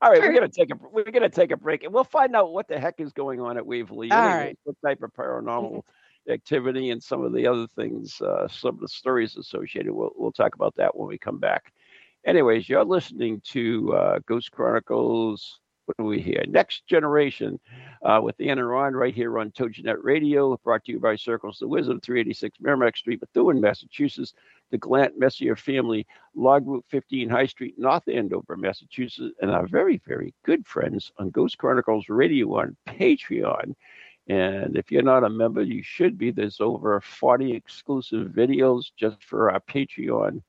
All 0.00 0.10
right, 0.10 0.20
we're 0.20 0.32
gonna 0.32 0.48
take 0.48 0.70
a 0.70 0.78
we're 0.92 1.10
gonna 1.10 1.28
take 1.28 1.50
a 1.50 1.56
break, 1.56 1.82
and 1.82 1.92
we'll 1.92 2.04
find 2.04 2.34
out 2.34 2.52
what 2.52 2.68
the 2.68 2.78
heck 2.78 3.00
is 3.00 3.12
going 3.12 3.40
on 3.40 3.56
at 3.56 3.66
Waverly. 3.66 4.10
All 4.10 4.18
anyway, 4.18 4.38
right. 4.38 4.58
What 4.64 4.76
type 4.84 5.02
of 5.02 5.12
paranormal 5.12 5.82
activity 6.30 6.90
and 6.90 7.02
some 7.02 7.24
of 7.24 7.32
the 7.32 7.46
other 7.46 7.66
things, 7.76 8.20
uh, 8.20 8.48
some 8.48 8.76
of 8.76 8.80
the 8.80 8.88
stories 8.88 9.36
associated. 9.36 9.92
We'll 9.92 10.12
we'll 10.16 10.32
talk 10.32 10.54
about 10.54 10.74
that 10.76 10.96
when 10.96 11.08
we 11.08 11.18
come 11.18 11.38
back. 11.38 11.72
Anyways, 12.24 12.68
you're 12.68 12.84
listening 12.84 13.42
to 13.52 13.94
uh, 13.94 14.18
Ghost 14.26 14.50
Chronicles. 14.52 15.60
What 15.88 15.96
do 15.96 16.04
we 16.04 16.20
hear? 16.20 16.44
Next 16.46 16.86
Generation 16.86 17.58
uh, 18.02 18.20
with 18.22 18.38
Ann 18.40 18.58
and 18.58 18.68
Ron 18.68 18.92
right 18.92 19.14
here 19.14 19.38
on 19.38 19.50
TogiNet 19.50 19.96
Radio, 20.02 20.54
brought 20.62 20.84
to 20.84 20.92
you 20.92 21.00
by 21.00 21.16
Circles 21.16 21.60
the 21.60 21.66
Wisdom, 21.66 21.98
386 22.00 22.58
Merrimack 22.60 22.94
Street, 22.94 23.22
Methuen, 23.22 23.58
Massachusetts. 23.58 24.34
The 24.70 24.76
Glant 24.76 25.18
Messier 25.18 25.56
family, 25.56 26.06
Log 26.34 26.66
Route 26.66 26.84
15 26.88 27.30
High 27.30 27.46
Street, 27.46 27.76
North 27.78 28.06
Andover, 28.06 28.54
Massachusetts, 28.54 29.34
and 29.40 29.50
our 29.50 29.66
very, 29.66 30.02
very 30.06 30.34
good 30.44 30.66
friends 30.66 31.10
on 31.16 31.30
Ghost 31.30 31.56
Chronicles 31.56 32.10
Radio 32.10 32.58
on 32.58 32.76
Patreon. 32.86 33.74
And 34.28 34.76
if 34.76 34.92
you're 34.92 35.00
not 35.00 35.24
a 35.24 35.30
member, 35.30 35.62
you 35.62 35.82
should 35.82 36.18
be. 36.18 36.32
There's 36.32 36.60
over 36.60 37.00
40 37.00 37.54
exclusive 37.54 38.28
videos 38.28 38.90
just 38.94 39.24
for 39.24 39.50
our 39.50 39.60
Patreon 39.60 40.42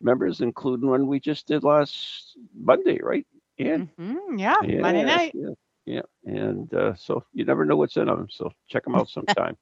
members, 0.00 0.40
including 0.40 0.88
one 0.88 1.06
we 1.06 1.20
just 1.20 1.46
did 1.46 1.62
last 1.62 2.38
Monday, 2.58 3.00
right? 3.02 3.26
And 3.58 3.88
hmm 3.96 4.36
Yeah. 4.38 4.56
Monday 4.62 5.04
night. 5.04 5.32
Yeah, 5.34 5.50
yeah. 5.86 6.02
And 6.24 6.72
uh, 6.74 6.94
so 6.94 7.24
you 7.32 7.44
never 7.44 7.64
know 7.64 7.76
what's 7.76 7.96
in 7.96 8.06
them. 8.06 8.26
So 8.30 8.50
check 8.68 8.84
them 8.84 8.94
out 8.96 9.08
sometime. 9.18 9.56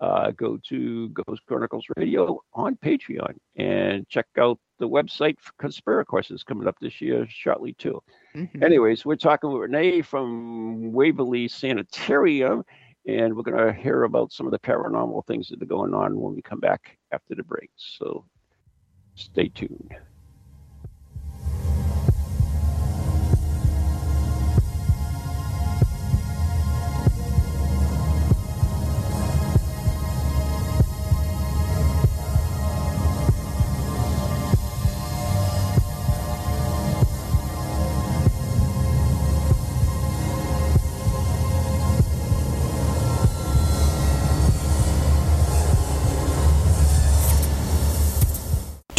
uh, 0.00 0.30
go 0.30 0.58
to 0.68 1.10
Ghost 1.10 1.42
Chronicles 1.46 1.84
Radio 1.96 2.40
on 2.54 2.76
Patreon 2.76 3.34
and 3.56 4.08
check 4.08 4.26
out 4.38 4.58
the 4.78 4.88
website 4.88 5.38
for 5.40 5.52
Conspiracourse 5.58 6.30
is 6.30 6.42
coming 6.42 6.66
up 6.66 6.76
this 6.80 7.00
year 7.02 7.26
shortly 7.28 7.74
too. 7.74 8.00
Mhm. 8.34 8.62
Anyways, 8.64 9.04
we're 9.04 9.16
talking 9.16 9.50
with 9.52 9.60
Renee 9.62 10.00
from 10.00 10.92
Waverly 10.92 11.48
Sanitarium, 11.48 12.64
and 13.06 13.36
we're 13.36 13.42
going 13.42 13.58
to 13.58 13.72
hear 13.78 14.04
about 14.04 14.32
some 14.32 14.46
of 14.46 14.52
the 14.52 14.58
paranormal 14.58 15.26
things 15.26 15.48
that 15.48 15.60
are 15.62 15.66
going 15.66 15.92
on 15.92 16.18
when 16.18 16.34
we 16.34 16.40
come 16.40 16.60
back 16.60 16.96
after 17.12 17.34
the 17.34 17.42
break. 17.44 17.70
So 17.76 18.24
stay 19.16 19.48
tuned. 19.48 19.94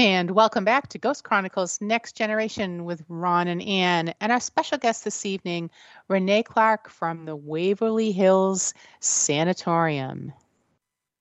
And 0.00 0.30
welcome 0.30 0.64
back 0.64 0.88
to 0.88 0.98
Ghost 0.98 1.24
Chronicles 1.24 1.78
Next 1.82 2.16
Generation 2.16 2.86
with 2.86 3.04
Ron 3.10 3.48
and 3.48 3.60
Ann. 3.60 4.14
And 4.18 4.32
our 4.32 4.40
special 4.40 4.78
guest 4.78 5.04
this 5.04 5.26
evening, 5.26 5.68
Renee 6.08 6.42
Clark 6.42 6.88
from 6.88 7.26
the 7.26 7.36
Waverly 7.36 8.10
Hills 8.10 8.72
Sanatorium. 9.00 10.32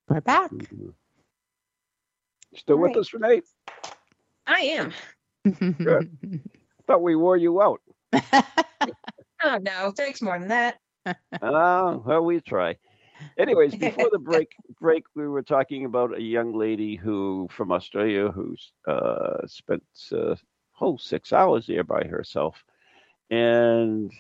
We're 0.08 0.22
back. 0.22 0.52
Still 2.56 2.78
with 2.78 2.92
Right. 2.92 2.98
us, 3.00 3.14
Renee? 3.14 3.42
I 4.48 4.62
am. 4.62 4.94
Good. 5.44 6.18
Thought 6.88 7.02
we 7.02 7.18
wore 7.18 7.36
you 7.36 7.62
out. 7.62 7.82
Oh 9.44 9.58
no, 9.58 9.92
thanks 9.92 10.22
more 10.22 10.40
than 10.40 10.50
that. 10.50 10.80
Uh, 11.06 11.98
well, 12.06 12.22
we 12.24 12.40
try. 12.40 12.78
Anyways, 13.38 13.76
before 13.78 14.10
the 14.12 14.20
break, 14.20 14.54
break, 14.80 15.04
we 15.16 15.28
were 15.28 15.44
talking 15.44 15.86
about 15.86 16.18
a 16.18 16.22
young 16.22 16.54
lady 16.54 16.96
who 16.96 17.48
from 17.52 17.72
Australia 17.72 18.32
who 18.32 18.56
uh, 18.88 19.46
spent 19.48 19.84
uh, 20.12 20.36
whole 20.72 20.98
six 20.98 21.34
hours 21.34 21.68
there 21.68 21.84
by 21.84 22.04
herself, 22.04 22.64
and 23.30 24.12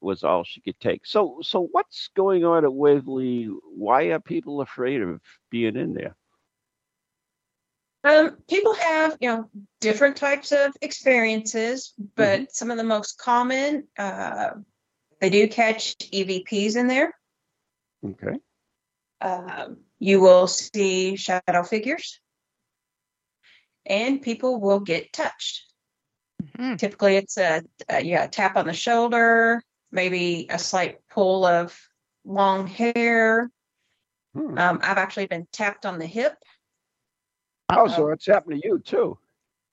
was 0.00 0.24
all 0.24 0.44
she 0.44 0.60
could 0.60 0.78
take. 0.80 1.06
So, 1.06 1.38
so 1.42 1.68
what's 1.72 2.10
going 2.14 2.44
on 2.44 2.64
at 2.64 2.72
Waverly? 2.72 3.44
Why 3.44 4.04
are 4.04 4.20
people 4.20 4.60
afraid 4.60 5.02
of 5.02 5.20
being 5.50 5.76
in 5.76 5.94
there? 5.94 6.16
Um, 8.04 8.36
people 8.48 8.74
have, 8.74 9.16
you 9.20 9.28
know, 9.28 9.50
different 9.80 10.16
types 10.16 10.52
of 10.52 10.76
experiences, 10.80 11.92
but 12.14 12.54
some 12.54 12.70
of 12.70 12.76
the 12.76 12.84
most 12.84 13.18
common, 13.18 13.88
uh, 13.98 14.50
they 15.20 15.28
do 15.28 15.48
catch 15.48 15.96
EVPs 15.98 16.76
in 16.76 16.86
there. 16.86 17.12
Okay. 18.04 18.38
Um, 19.20 19.78
you 19.98 20.20
will 20.20 20.46
see 20.46 21.16
shadow 21.16 21.62
figures, 21.62 22.20
and 23.86 24.20
people 24.20 24.60
will 24.60 24.80
get 24.80 25.12
touched. 25.12 25.64
Mhm. 26.42 26.78
Typically, 26.78 27.16
it's 27.16 27.38
a, 27.38 27.62
a 27.88 28.04
yeah 28.04 28.24
a 28.24 28.28
tap 28.28 28.56
on 28.56 28.66
the 28.66 28.72
shoulder, 28.74 29.62
maybe 29.90 30.46
a 30.50 30.58
slight 30.58 30.98
pull 31.08 31.44
of 31.46 31.78
long 32.24 32.66
hair. 32.66 33.50
Hmm. 34.34 34.58
Um, 34.58 34.80
I've 34.82 34.98
actually 34.98 35.26
been 35.26 35.46
tapped 35.50 35.86
on 35.86 35.98
the 35.98 36.06
hip. 36.06 36.34
Oh, 37.70 37.88
so 37.88 38.10
it's 38.10 38.26
happened 38.26 38.62
to 38.62 38.68
you 38.68 38.78
too. 38.78 39.18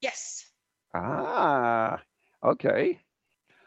Yes. 0.01 0.45
Ah, 0.93 2.01
okay. 2.43 2.99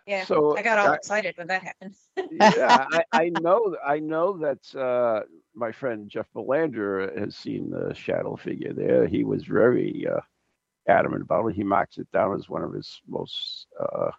Yeah. 0.06 0.24
So 0.24 0.56
I 0.56 0.62
got 0.62 0.78
all 0.78 0.88
I- 0.88 0.94
excited 0.96 1.36
when 1.36 1.48
that 1.48 1.62
happened. 1.62 1.94
yeah, 2.30 2.86
I, 2.90 3.04
I 3.12 3.28
know. 3.28 3.76
I 3.84 3.98
know 3.98 4.38
that 4.38 4.74
uh, 4.74 5.22
my 5.56 5.72
friend 5.72 6.08
Jeff 6.08 6.26
Belanger 6.34 7.18
has 7.18 7.34
seen 7.34 7.70
the 7.70 7.94
shadow 7.94 8.36
figure 8.36 8.74
there. 8.74 9.06
He 9.06 9.24
was 9.24 9.44
very 9.44 10.06
uh, 10.06 10.20
adamant 10.86 11.22
about 11.22 11.46
it. 11.46 11.56
He 11.56 11.64
marks 11.64 11.96
it 11.98 12.10
down 12.12 12.36
as 12.36 12.48
one 12.48 12.62
of 12.62 12.74
his 12.74 13.00
most 13.08 13.66
uh, 13.80 14.10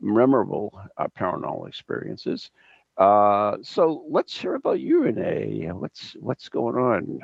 memorable 0.00 0.78
uh, 0.98 1.06
paranormal 1.18 1.68
experiences. 1.68 2.50
Uh, 2.98 3.56
so 3.62 4.04
let's 4.10 4.38
hear 4.38 4.56
about 4.56 4.80
you, 4.80 5.04
Renee. 5.04 5.70
What's 5.72 6.14
what's 6.20 6.48
going 6.48 6.76
on? 6.76 7.20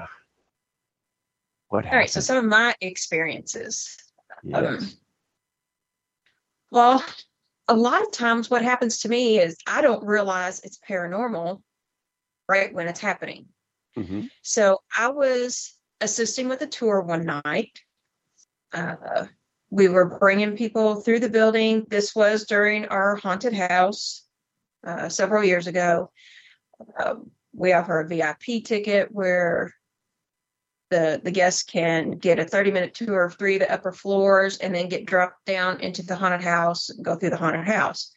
What 1.68 1.84
happened? 1.84 1.92
All 1.92 2.00
right. 2.00 2.10
So 2.10 2.20
some 2.20 2.38
of 2.38 2.44
my 2.44 2.74
experiences. 2.80 3.96
Yes. 4.42 4.82
Um, 4.82 4.90
well, 6.70 7.04
a 7.66 7.74
lot 7.74 8.02
of 8.02 8.12
times 8.12 8.48
what 8.48 8.62
happens 8.62 9.00
to 9.00 9.08
me 9.08 9.38
is 9.40 9.56
I 9.66 9.82
don't 9.82 10.06
realize 10.06 10.60
it's 10.60 10.78
paranormal 10.88 11.60
right 12.48 12.72
when 12.72 12.88
it's 12.88 13.00
happening. 13.00 13.46
Mhm. 13.96 14.30
So 14.42 14.82
I 14.96 15.08
was 15.08 15.76
assisting 16.00 16.48
with 16.48 16.62
a 16.62 16.66
tour 16.66 17.00
one 17.00 17.24
night. 17.44 17.80
Uh, 18.72 19.26
we 19.70 19.88
were 19.88 20.18
bringing 20.18 20.56
people 20.56 21.00
through 21.00 21.20
the 21.20 21.28
building. 21.28 21.86
This 21.88 22.14
was 22.14 22.44
during 22.44 22.86
our 22.86 23.16
haunted 23.16 23.52
house 23.52 24.26
uh, 24.86 25.08
several 25.08 25.44
years 25.44 25.66
ago. 25.66 26.10
Um, 26.98 27.30
we 27.52 27.72
offer 27.72 28.00
a 28.00 28.08
VIP 28.08 28.64
ticket 28.64 29.10
where 29.10 29.74
the 30.90 31.20
the 31.22 31.30
guests 31.30 31.62
can 31.62 32.12
get 32.12 32.38
a 32.38 32.44
30 32.44 32.70
minute 32.70 32.94
tour 32.94 33.24
of 33.24 33.36
three 33.36 33.56
of 33.56 33.60
the 33.60 33.72
upper 33.72 33.92
floors 33.92 34.58
and 34.58 34.74
then 34.74 34.88
get 34.88 35.04
dropped 35.06 35.44
down 35.44 35.80
into 35.80 36.02
the 36.02 36.16
haunted 36.16 36.40
house 36.40 36.88
and 36.88 37.04
go 37.04 37.16
through 37.16 37.30
the 37.30 37.36
haunted 37.36 37.66
house. 37.66 38.10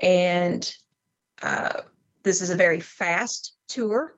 And 0.00 0.74
uh, 1.42 1.82
this 2.24 2.40
is 2.40 2.50
a 2.50 2.56
very 2.56 2.80
fast 2.80 3.54
tour. 3.68 4.16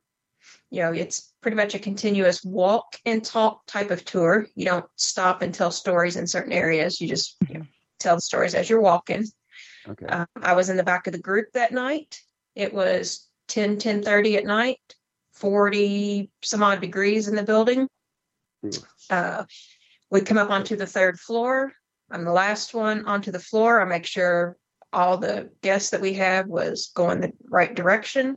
You 0.71 0.83
know, 0.83 0.93
it's 0.93 1.33
pretty 1.41 1.57
much 1.57 1.75
a 1.75 1.79
continuous 1.79 2.45
walk 2.45 2.97
and 3.07 3.25
talk 3.25 3.67
type 3.67 3.91
of 3.91 4.05
tour. 4.05 4.47
You 4.55 4.67
don't 4.67 4.87
stop 4.97 5.43
and 5.43 5.55
tell 5.55 5.71
stories 5.71 6.17
in 6.17 6.27
certain 6.27 6.53
areas. 6.53 7.01
You 7.01 7.09
just 7.09 7.37
you 7.49 7.59
know, 7.59 7.67
tell 7.99 8.17
the 8.17 8.21
stories 8.21 8.55
as 8.55 8.69
you're 8.69 8.81
walking. 8.81 9.27
Okay. 9.89 10.07
Um, 10.07 10.27
I 10.37 10.55
was 10.55 10.71
in 10.71 10.77
the 10.77 10.83
back 10.83 11.07
of 11.07 11.13
the 11.13 11.19
group 11.19 11.53
that 11.53 11.73
night. 11.73 12.21
It 12.55 12.73
was 12.73 13.29
10, 13.49 13.79
10 13.79 14.03
30 14.03 14.37
at 14.37 14.45
night, 14.45 14.81
40 15.33 16.31
some 16.43 16.63
odd 16.63 16.81
degrees 16.81 17.29
in 17.29 17.37
the 17.37 17.43
building. 17.43 17.89
Uh, 19.11 19.45
we 20.11 20.21
come 20.23 20.39
up 20.39 20.51
onto 20.51 20.77
the 20.77 20.87
third 20.87 21.19
floor. 21.19 21.73
I'm 22.11 22.25
the 22.25 22.33
last 22.33 22.75
one 22.75 23.07
onto 23.07 23.31
the 23.31 23.39
floor. 23.39 23.81
I 23.81 23.85
make 23.85 24.07
sure 24.07 24.57
all 24.95 25.19
the 25.19 25.51
guests 25.63 25.91
that 25.91 26.01
we 26.01 26.15
have 26.15 26.47
was 26.47 26.91
going 26.95 27.21
the 27.21 27.33
right 27.49 27.75
direction. 27.75 28.37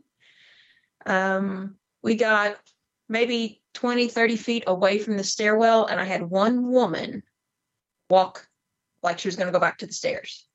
Um, 1.06 1.76
we 2.02 2.16
got 2.16 2.58
maybe 3.08 3.62
20, 3.76 4.08
30 4.08 4.36
feet 4.36 4.64
away 4.68 5.00
from 5.00 5.18
the 5.18 5.24
stairwell, 5.24 5.86
and 5.86 6.00
I 6.00 6.04
had 6.06 6.24
one 6.24 6.70
woman 6.70 7.24
walk 8.10 8.48
like 9.04 9.20
she 9.20 9.28
was 9.28 9.36
going 9.36 9.48
to 9.48 9.54
go 9.54 9.60
back 9.60 9.78
to 9.80 9.86
the 9.86 9.94
stairs. 9.94 10.46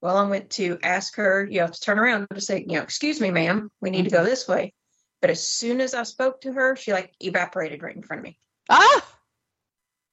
Well, 0.00 0.16
I 0.16 0.28
went 0.28 0.50
to 0.50 0.78
ask 0.82 1.16
her, 1.16 1.46
you 1.50 1.60
know, 1.60 1.66
to 1.66 1.80
turn 1.80 1.98
around 1.98 2.28
to 2.32 2.40
say, 2.40 2.60
you 2.66 2.76
know, 2.76 2.82
excuse 2.82 3.20
me, 3.20 3.30
ma'am, 3.30 3.70
we 3.80 3.90
need 3.90 4.04
to 4.04 4.10
go 4.10 4.24
this 4.24 4.46
way. 4.46 4.72
But 5.20 5.30
as 5.30 5.46
soon 5.46 5.80
as 5.80 5.94
I 5.94 6.04
spoke 6.04 6.42
to 6.42 6.52
her, 6.52 6.76
she 6.76 6.92
like 6.92 7.14
evaporated 7.20 7.82
right 7.82 7.96
in 7.96 8.02
front 8.02 8.20
of 8.20 8.24
me. 8.24 8.38
Ah, 8.68 9.06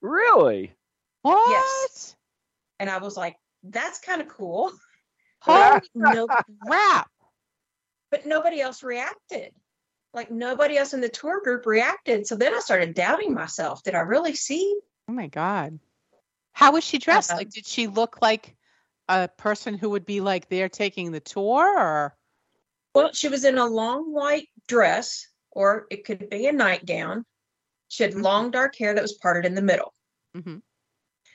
Really? 0.02 0.74
what? 1.22 1.50
Yes. 1.50 2.16
And 2.80 2.90
I 2.90 2.98
was 2.98 3.16
like, 3.16 3.38
that's 3.64 4.00
kind 4.00 4.22
of 4.22 4.28
cool. 4.28 4.72
Holy 5.44 5.82
no, 5.96 6.28
crap! 6.66 7.10
but 8.12 8.26
nobody 8.26 8.62
else 8.62 8.84
reacted. 8.84 9.52
Like 10.14 10.30
nobody 10.32 10.78
else 10.78 10.94
in 10.94 11.02
the 11.02 11.10
tour 11.10 11.42
group 11.42 11.66
reacted. 11.66 12.28
So 12.28 12.36
then 12.36 12.54
I 12.54 12.60
started 12.60 12.94
doubting 12.94 13.34
myself. 13.34 13.82
Did 13.84 13.96
I 13.96 14.02
really 14.02 14.36
see? 14.36 14.80
Oh 15.10 15.14
my 15.14 15.28
god! 15.28 15.80
How 16.54 16.72
was 16.72 16.84
she 16.84 16.98
dressed? 17.00 17.32
Uh-uh. 17.32 17.38
Like, 17.38 17.50
did 17.50 17.66
she 17.66 17.88
look 17.88 18.22
like 18.22 18.56
a 19.10 19.28
person 19.28 19.78
who 19.78 19.90
would 19.90 20.06
be 20.06 20.22
like 20.22 20.48
there 20.50 20.70
taking 20.70 21.12
the 21.12 21.20
tour, 21.20 21.78
or 21.78 22.16
Well, 22.96 23.12
she 23.12 23.28
was 23.28 23.44
in 23.44 23.58
a 23.58 23.66
long 23.66 24.14
white 24.14 24.50
dress, 24.68 25.28
or 25.52 25.88
it 25.90 26.06
could 26.06 26.30
be 26.30 26.46
a 26.48 26.52
nightgown. 26.54 27.26
She 27.90 28.04
had 28.04 28.14
Mhm. 28.14 28.22
long 28.22 28.52
dark 28.52 28.76
hair 28.78 28.94
that 28.94 29.02
was 29.02 29.18
parted 29.18 29.46
in 29.46 29.56
the 29.56 29.62
middle. 29.62 29.94
Mm-hmm. 30.38 30.58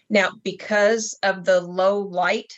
Now, 0.08 0.30
because 0.42 1.18
of 1.22 1.44
the 1.44 1.60
low 1.60 1.98
light, 2.00 2.52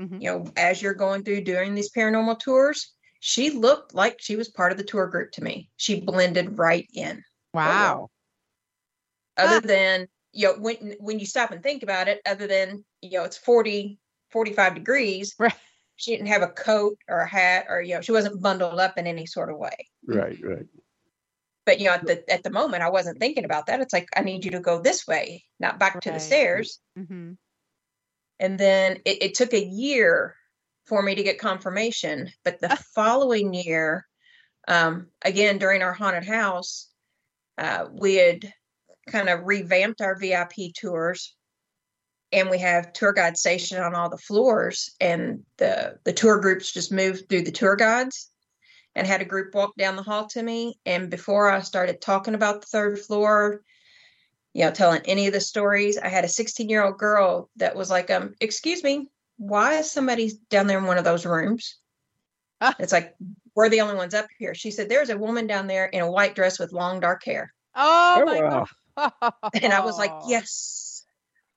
Mhm. 0.00 0.22
you 0.22 0.30
know, 0.30 0.52
as 0.56 0.80
you're 0.82 0.94
going 0.94 1.22
through 1.24 1.42
doing 1.42 1.74
these 1.74 1.92
paranormal 1.92 2.38
tours, 2.40 2.94
she 3.20 3.50
looked 3.50 3.94
like 3.94 4.16
she 4.20 4.36
was 4.36 4.48
part 4.48 4.72
of 4.72 4.78
the 4.78 4.84
tour 4.84 5.06
group 5.06 5.30
to 5.32 5.44
me. 5.44 5.70
She 5.76 6.00
blended 6.00 6.58
right 6.58 6.88
in. 6.94 7.22
wow? 7.54 8.08
Other 9.36 9.56
Ah. 9.56 9.60
than, 9.60 10.08
you 10.32 10.48
know, 10.48 10.58
when 10.58 10.96
when 11.00 11.18
you 11.18 11.26
stop 11.26 11.50
and 11.50 11.62
think 11.62 11.82
about 11.82 12.08
it, 12.08 12.20
other 12.26 12.46
than, 12.46 12.84
you 13.00 13.18
know, 13.18 13.24
it's 13.24 13.36
40, 13.36 13.98
45 14.30 14.74
degrees, 14.74 15.34
Right. 15.38 15.54
she 15.96 16.12
didn't 16.12 16.28
have 16.28 16.42
a 16.42 16.48
coat 16.48 16.98
or 17.08 17.20
a 17.20 17.28
hat 17.28 17.66
or, 17.68 17.80
you 17.82 17.94
know, 17.94 18.00
she 18.00 18.12
wasn't 18.12 18.40
bundled 18.42 18.78
up 18.80 18.98
in 18.98 19.06
any 19.06 19.26
sort 19.26 19.50
of 19.50 19.58
way. 19.58 19.76
Right. 20.06 20.38
Right. 20.42 20.66
but 21.66 21.78
you 21.78 21.86
know 21.86 21.92
at 21.92 22.06
the 22.06 22.30
at 22.32 22.42
the 22.42 22.50
moment 22.50 22.82
i 22.82 22.88
wasn't 22.90 23.18
thinking 23.18 23.44
about 23.44 23.66
that 23.66 23.80
it's 23.80 23.92
like 23.92 24.08
i 24.16 24.22
need 24.22 24.44
you 24.44 24.50
to 24.50 24.60
go 24.60 24.80
this 24.80 25.06
way 25.06 25.44
not 25.58 25.78
back 25.78 26.00
to 26.00 26.10
the 26.10 26.18
Right. 26.18 26.22
stairs 26.22 26.80
hmm 26.96 27.32
and 28.40 28.58
then 28.58 28.96
it, 29.04 29.22
it 29.22 29.34
took 29.34 29.54
a 29.54 29.64
year 29.64 30.34
for 30.86 31.02
me 31.02 31.14
to 31.14 31.22
get 31.22 31.38
confirmation 31.38 32.28
but 32.44 32.60
the 32.60 32.76
following 32.94 33.54
year 33.54 34.06
um 34.66 35.06
again 35.22 35.58
during 35.58 35.82
our 35.82 35.92
haunted 35.92 36.24
house 36.24 36.88
uh 37.58 37.86
we 37.92 38.16
had 38.16 38.52
kind 39.08 39.28
of 39.28 39.44
revamped 39.44 40.00
our 40.00 40.18
vip 40.18 40.52
tours 40.76 41.36
and 42.32 42.50
we 42.50 42.58
have 42.58 42.92
tour 42.92 43.12
guide 43.12 43.36
stationed 43.36 43.82
on 43.82 43.94
all 43.94 44.08
the 44.08 44.18
floors 44.18 44.90
and 45.00 45.44
the 45.58 45.98
the 46.04 46.12
tour 46.12 46.40
groups 46.40 46.72
just 46.72 46.92
moved 46.92 47.28
through 47.28 47.42
the 47.42 47.52
tour 47.52 47.76
guides 47.76 48.30
and 48.94 49.06
had 49.06 49.20
a 49.20 49.26
group 49.26 49.54
walk 49.54 49.74
down 49.76 49.96
the 49.96 50.02
hall 50.02 50.26
to 50.26 50.42
me. 50.42 50.78
And 50.84 51.10
before 51.10 51.50
I 51.50 51.60
started 51.60 52.00
talking 52.00 52.34
about 52.34 52.60
the 52.60 52.66
third 52.66 52.98
floor, 52.98 53.62
you 54.52 54.64
know, 54.64 54.70
telling 54.70 55.02
any 55.04 55.26
of 55.26 55.32
the 55.32 55.40
stories, 55.40 55.98
I 55.98 56.08
had 56.08 56.24
a 56.24 56.28
16 56.28 56.68
year 56.68 56.84
old 56.84 56.98
girl 56.98 57.48
that 57.56 57.76
was 57.76 57.90
like, 57.90 58.10
um, 58.10 58.34
excuse 58.40 58.82
me, 58.82 59.08
why 59.38 59.74
is 59.78 59.90
somebody 59.90 60.32
down 60.50 60.66
there 60.66 60.78
in 60.78 60.84
one 60.84 60.98
of 60.98 61.04
those 61.04 61.24
rooms? 61.24 61.78
Ah. 62.60 62.74
It's 62.78 62.92
like, 62.92 63.14
we're 63.54 63.68
the 63.68 63.80
only 63.80 63.94
ones 63.94 64.14
up 64.14 64.26
here. 64.38 64.54
She 64.54 64.70
said, 64.70 64.88
there's 64.88 65.10
a 65.10 65.16
woman 65.18 65.46
down 65.46 65.66
there 65.66 65.86
in 65.86 66.00
a 66.00 66.10
white 66.10 66.34
dress 66.34 66.58
with 66.58 66.72
long 66.72 67.00
dark 67.00 67.24
hair. 67.24 67.52
Oh, 67.74 68.20
Oh, 68.20 68.24
my 68.26 68.40
wow. 68.40 68.66
god! 68.96 69.32
And 69.62 69.72
I 69.72 69.80
was 69.80 69.98
like, 69.98 70.12
yes. 70.28 71.04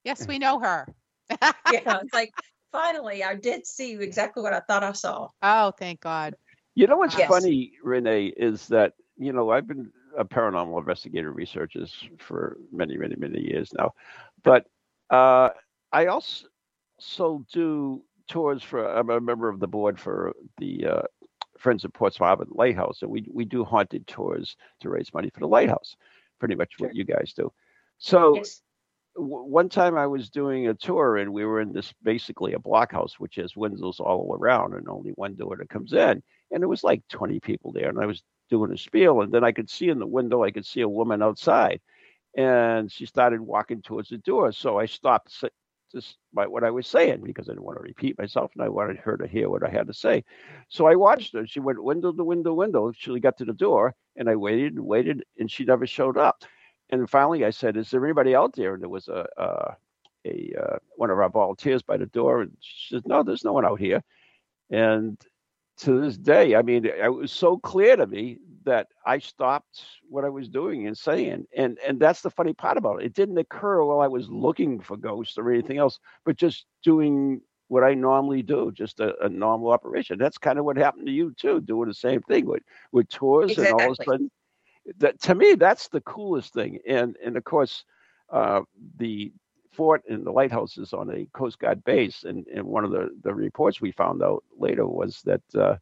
yes, 0.04 0.28
we 0.28 0.40
know 0.40 0.60
her. 0.60 0.88
Yeah. 1.72 2.00
It's 2.02 2.14
like, 2.14 2.32
finally, 2.72 3.24
I 3.24 3.36
did 3.36 3.66
see 3.66 3.94
exactly 3.94 4.44
what 4.44 4.54
I 4.54 4.62
thought 4.62 4.84
I 4.84 4.92
saw. 4.94 5.30
Oh, 5.42 5.72
thank 5.72 6.02
God. 6.02 6.36
You 6.76 6.88
know 6.88 6.98
what's 6.98 7.16
Yes. 7.18 7.30
funny, 7.30 7.74
Renee, 7.84 8.28
is 8.28 8.68
that 8.68 8.94
you 9.18 9.34
know 9.34 9.50
I've 9.52 9.68
been 9.68 9.92
a 10.18 10.26
paranormal 10.26 10.80
investigator 10.80 11.32
researcher 11.32 11.86
for 12.20 12.58
many, 12.72 12.98
many, 12.98 13.16
many 13.16 13.40
years 13.42 13.72
now, 13.78 13.94
but 14.44 14.66
uh, 15.10 15.50
I 15.92 16.08
also 16.08 16.48
so 17.00 17.46
do 17.52 18.04
tours 18.28 18.64
for. 18.64 18.86
I'm 18.86 19.10
a 19.10 19.20
member 19.20 19.50
of 19.50 19.60
the 19.60 19.68
board 19.68 20.00
for 20.00 20.34
the 20.58 20.86
uh, 20.86 21.02
Friends 21.58 21.84
of 21.84 21.94
Portsmouth 21.94 22.28
Harbor 22.28 22.46
Lighthouse, 22.50 23.02
and 23.02 23.12
we 23.12 23.26
we 23.32 23.46
do 23.46 23.64
haunted 23.64 24.08
tours 24.08 24.56
to 24.82 24.90
raise 24.90 25.14
money 25.14 25.30
for 25.30 25.40
the 25.40 25.48
lighthouse. 25.48 25.96
Pretty 26.40 26.56
much 26.56 26.74
what 26.80 26.96
you 26.96 27.04
guys 27.04 27.34
do. 27.36 27.52
So 27.98 28.36
Yes. 28.36 28.62
w- 29.16 29.44
one 29.44 29.70
time 29.70 29.98
I 29.98 30.08
was 30.08 30.30
doing 30.30 30.68
a 30.68 30.74
tour 30.74 31.18
and 31.18 31.34
we 31.34 31.46
were 31.46 31.62
in 31.62 31.72
this 31.74 31.94
basically 32.04 32.54
a 32.54 32.60
blockhouse, 32.60 33.14
which 33.20 33.36
has 33.36 33.56
windows 33.56 34.00
all 34.00 34.36
around 34.40 34.74
and 34.74 34.88
only 34.90 35.12
one 35.12 35.36
door 35.36 35.56
that 35.58 35.70
comes 35.70 35.94
in. 35.94 36.22
And 36.52 36.62
there 36.62 36.68
was 36.68 36.84
like 36.84 37.02
20 37.10 37.40
people 37.40 37.72
there. 37.72 37.90
And 37.90 38.00
I 38.00 38.06
was 38.06 38.24
doing 38.54 38.72
a 38.72 38.78
spiel. 38.78 39.22
And 39.22 39.32
then 39.32 39.44
I 39.44 39.52
could 39.52 39.70
see 39.70 39.90
in 39.90 40.00
the 40.00 40.08
window, 40.08 40.44
I 40.44 40.52
could 40.52 40.66
see 40.66 40.82
a 40.82 40.90
woman 40.90 41.22
outside. 41.22 41.82
And 42.36 42.92
she 42.92 43.06
started 43.06 43.42
walking 43.42 43.82
towards 43.82 44.10
the 44.10 44.18
door. 44.18 44.52
So 44.52 44.80
I 44.80 44.86
stopped 44.86 45.44
just 45.92 46.18
by 46.34 46.48
what 46.48 46.64
I 46.64 46.72
was 46.72 46.88
saying 46.88 47.22
because 47.24 47.48
I 47.48 47.54
didn't 47.54 47.66
want 47.66 47.78
to 47.78 47.84
repeat 47.84 48.18
myself 48.18 48.52
and 48.56 48.64
I 48.64 48.70
wanted 48.70 48.98
her 48.98 49.16
to 49.18 49.28
hear 49.28 49.50
what 49.50 49.64
I 49.64 49.70
had 49.70 49.88
to 49.88 49.94
say. 49.94 50.24
So 50.70 50.88
I 50.88 50.96
watched 50.96 51.34
her. 51.34 51.46
She 51.46 51.60
went 51.60 51.84
window 51.84 52.12
to 52.12 52.24
window, 52.24 52.54
window. 52.54 52.92
She 52.98 53.20
got 53.20 53.38
to 53.38 53.46
the 53.46 53.54
door 53.54 53.94
and 54.16 54.30
I 54.30 54.36
waited 54.36 54.74
and 54.74 54.86
waited 54.86 55.24
and 55.38 55.52
she 55.52 55.66
never 55.66 55.86
showed 55.86 56.18
up 56.18 56.44
and 56.94 57.10
finally 57.10 57.46
I 57.46 57.50
said, 57.50 57.78
"Is 57.78 57.90
there 57.90 58.06
anybody 58.06 58.36
out 58.36 58.54
there?" 58.56 58.74
And 58.74 58.82
there 58.82 58.90
was 58.90 59.08
a 59.08 59.28
uh, 59.40 59.74
a 60.26 60.54
uh, 60.60 60.78
one 60.96 61.10
of 61.10 61.20
our 61.20 61.30
volunteers 61.30 61.82
by 61.82 61.98
the 61.98 62.06
door, 62.06 62.42
and 62.42 62.56
she 62.60 62.96
said, 62.96 63.08
"No, 63.08 63.24
there's 63.24 63.44
no 63.44 63.54
one 63.54 63.66
out 63.66 63.80
here." 63.80 64.04
And 64.70 65.18
to 65.78 66.02
this 66.02 66.18
day, 66.18 66.56
I 66.56 66.62
mean, 66.62 66.86
it 66.86 67.14
was 67.14 67.32
so 67.32 67.58
clear 67.58 67.96
to 67.96 68.08
me 68.08 68.38
that 68.66 68.88
I 69.06 69.20
stopped 69.20 69.86
what 70.10 70.24
I 70.24 70.30
was 70.30 70.48
doing 70.50 70.88
and 70.88 70.98
saying, 70.98 71.46
and 71.56 71.78
and 71.86 72.00
that's 72.00 72.22
the 72.22 72.30
funny 72.30 72.54
part 72.54 72.78
about 72.78 73.02
it. 73.02 73.06
It 73.08 73.14
didn't 73.14 73.38
occur 73.38 73.84
while 73.84 74.00
I 74.00 74.08
was 74.08 74.30
looking 74.30 74.80
for 74.80 74.98
ghosts 74.98 75.38
or 75.38 75.52
anything 75.52 75.78
else, 75.78 76.00
but 76.26 76.38
just 76.38 76.66
doing 76.84 77.42
what 77.68 77.84
I 77.84 77.94
normally 77.94 78.44
do, 78.44 78.72
just 78.72 79.00
a, 79.00 79.16
a 79.26 79.30
normal 79.30 79.72
operation. 79.72 80.18
That's 80.20 80.38
kind 80.38 80.60
of 80.60 80.66
what 80.66 80.78
happened 80.78 81.08
to 81.08 81.12
you 81.12 81.34
too, 81.36 81.62
doing 81.62 81.88
the 81.88 81.94
same 81.94 82.22
thing 82.22 82.46
with 82.46 82.64
with 82.92 83.10
tours 83.10 83.58
and 83.58 83.68
all 83.68 83.92
of 83.92 83.98
a 84.00 84.04
sudden. 84.04 84.32
That 84.98 85.22
to 85.24 85.36
me, 85.36 85.56
that's 85.56 85.88
the 85.90 86.02
coolest 86.02 86.54
thing, 86.54 86.80
and 86.88 87.18
and 87.24 87.36
of 87.36 87.44
course, 87.44 87.84
uh, 88.30 88.62
the 88.98 89.34
fort 89.74 90.04
and 90.10 90.26
the 90.26 90.32
lighthouse 90.32 90.78
is 90.78 90.94
on 90.94 91.10
a 91.10 91.26
Coast 91.34 91.60
Guard 91.60 91.84
base, 91.84 92.24
and 92.24 92.46
and 92.48 92.64
one 92.64 92.86
of 92.86 92.92
the 92.92 93.10
the 93.24 93.34
reports 93.34 93.82
we 93.82 93.92
found 93.92 94.24
out 94.24 94.44
later 94.58 94.88
was 94.88 95.22
that 95.24 95.42
uh, 95.56 95.76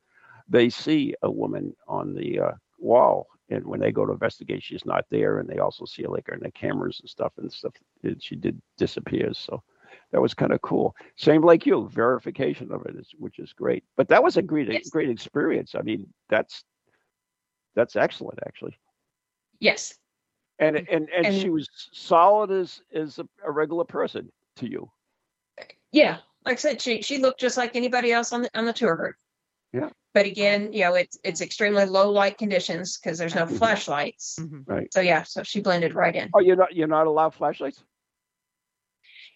they 0.48 0.70
see 0.70 1.16
a 1.22 1.32
woman 1.32 1.76
on 1.88 2.14
the 2.14 2.40
uh, 2.40 2.52
wall, 2.80 3.28
and 3.50 3.66
when 3.66 3.80
they 3.80 3.92
go 3.92 4.06
to 4.06 4.14
investigate, 4.14 4.64
she's 4.64 4.86
not 4.86 5.06
there, 5.10 5.40
and 5.40 5.50
they 5.50 5.60
also 5.60 5.86
see 5.86 6.04
her 6.04 6.10
like 6.10 6.28
her 6.28 6.34
in 6.34 6.42
the 6.42 6.52
cameras 6.52 7.00
and 7.00 7.10
stuff 7.10 7.34
and 7.38 7.52
stuff. 7.52 7.74
And 8.04 8.22
she 8.22 8.36
did 8.36 8.62
disappears, 8.78 9.38
so 9.38 9.64
that 10.12 10.22
was 10.22 10.34
kind 10.34 10.52
of 10.52 10.62
cool. 10.62 10.96
Same 11.16 11.44
like 11.44 11.66
you, 11.66 11.88
verification 11.90 12.72
of 12.72 12.86
it 12.86 12.96
is, 12.96 13.12
which 13.18 13.40
is 13.40 13.54
great. 13.54 13.84
But 13.96 14.08
that 14.10 14.24
was 14.24 14.38
a 14.38 14.42
great 14.42 14.70
Yes. 14.70 14.90
great 14.90 15.10
experience. 15.10 15.76
I 15.76 15.82
mean, 15.82 16.08
that's 16.30 16.64
that's 17.76 17.96
excellent 17.96 18.40
actually. 18.46 18.78
Yes. 19.60 19.98
And 20.60 20.76
and 20.78 21.10
and, 21.10 21.26
And- 21.26 21.36
she 21.36 21.50
was 21.50 21.68
solid 21.94 22.52
as 22.52 22.82
as 22.94 23.20
a, 23.20 23.28
a 23.46 23.52
regular 23.52 23.86
person 23.86 24.32
to 24.58 24.70
you. 24.70 24.92
Yeah. 25.92 26.18
Like 26.46 26.54
I 26.54 26.58
said, 26.58 26.82
she 26.82 27.02
she 27.02 27.18
looked 27.18 27.40
just 27.40 27.58
like 27.58 27.76
anybody 27.76 28.12
else 28.12 28.32
on 28.34 28.44
the 28.44 28.50
on 28.58 28.66
the 28.66 28.74
tour 28.74 28.96
group. 28.96 29.16
Yeah. 29.74 29.90
But 30.14 30.26
again, 30.26 30.74
you 30.74 30.82
know, 30.82 30.96
it's 30.96 31.18
it's 31.24 31.42
extremely 31.42 31.86
low 31.86 32.12
light 32.12 32.38
conditions 32.38 32.98
because 32.98 33.18
there's 33.18 33.36
no 33.36 33.46
Mhm. 33.46 33.58
flashlights. 33.58 34.38
Mhm. 34.40 34.88
So 34.92 35.00
yeah, 35.02 35.24
so 35.24 35.44
she 35.44 35.62
blended 35.62 35.94
right 35.96 36.16
in. 36.16 36.30
Oh, 36.34 36.40
you're 36.40 36.56
not 36.58 36.76
you're 36.76 36.88
not 36.88 37.08
allowed 37.08 37.34
flashlights? 37.34 37.84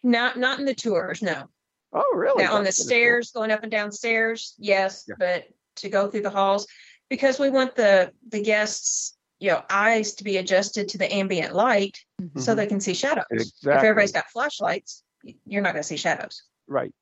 Not 0.03 0.37
not 0.37 0.59
in 0.59 0.65
the 0.65 0.75
tours, 0.75 1.21
no. 1.21 1.45
Oh, 1.93 2.13
really? 2.15 2.43
Now 2.43 2.53
on 2.55 2.61
the 2.63 2.65
That's 2.65 2.77
cool. 2.79 2.85
stairs, 2.87 3.31
going 3.31 3.51
up 3.51 3.63
and 3.63 3.71
down 3.71 3.91
stairs, 3.91 4.53
yes, 4.57 5.05
Yeah. 5.07 5.15
but 5.17 5.45
to 5.77 5.89
go 5.89 6.09
through 6.09 6.21
the 6.23 6.29
halls 6.29 6.67
because 7.09 7.39
we 7.39 7.49
want 7.49 7.75
the 7.75 8.11
the 8.27 8.41
guests, 8.41 9.14
you 9.39 9.51
know, 9.51 9.63
eyes 9.69 10.13
to 10.15 10.23
be 10.23 10.37
adjusted 10.37 10.87
to 10.89 10.97
the 10.97 11.13
ambient 11.13 11.53
light 11.53 11.97
so 12.37 12.53
Mhm. 12.53 12.55
they 12.55 12.67
can 12.67 12.79
see 12.79 12.93
shadows. 12.93 13.25
If 13.29 13.67
everybody's 13.67 14.11
got 14.11 14.25
flashlights, 14.29 15.03
you're 15.45 15.61
not 15.61 15.73
going 15.73 15.83
to 15.83 15.87
see 15.87 15.97
shadows. 15.97 16.43
Right. 16.67 16.93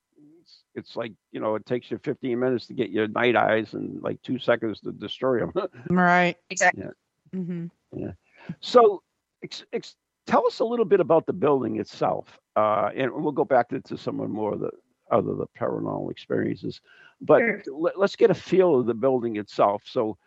It's, 0.42 0.64
it's 0.76 0.96
like, 0.96 1.14
you 1.32 1.40
know, 1.40 1.56
it 1.56 1.66
takes 1.66 1.92
you 1.92 2.00
15 2.00 2.40
minutes 2.40 2.68
to 2.68 2.74
get 2.74 2.90
your 2.90 3.08
night 3.08 3.36
eyes 3.36 3.74
and 3.74 4.02
like 4.02 4.22
two 4.24 4.40
seconds 4.40 4.80
to 4.82 4.92
destroy 4.92 5.40
them. 5.40 5.54
Right. 5.90 6.36
Exactly. 6.50 6.86
hmm 7.32 7.68
yeah. 7.96 8.12
so, 8.60 9.04
ex, 9.44 9.64
ex, 9.72 9.96
tell 10.26 10.48
us 10.48 10.60
a 10.60 10.66
little 10.66 10.86
bit 10.86 11.00
about 11.00 11.28
the 11.28 11.34
building 11.34 11.80
itself. 11.80 12.40
Uh, 12.56 12.90
and 12.96 13.12
we'll 13.14 13.32
go 13.32 13.46
back 13.46 13.72
into 13.72 13.98
some 13.98 14.20
of 14.20 14.30
more 14.30 14.54
of 14.54 14.60
the 14.60 14.72
other 15.12 15.36
the 15.36 15.46
paranormal 15.60 16.10
experiences. 16.10 16.82
But 17.22 17.40
Sure. 17.40 17.62
let, 17.72 17.96
us 17.98 18.16
get 18.16 18.32
a 18.32 18.36
feel 18.36 18.80
of 18.80 18.88
the 18.88 18.96
building 18.96 19.36
itself. 19.38 19.84
So, 19.86 20.18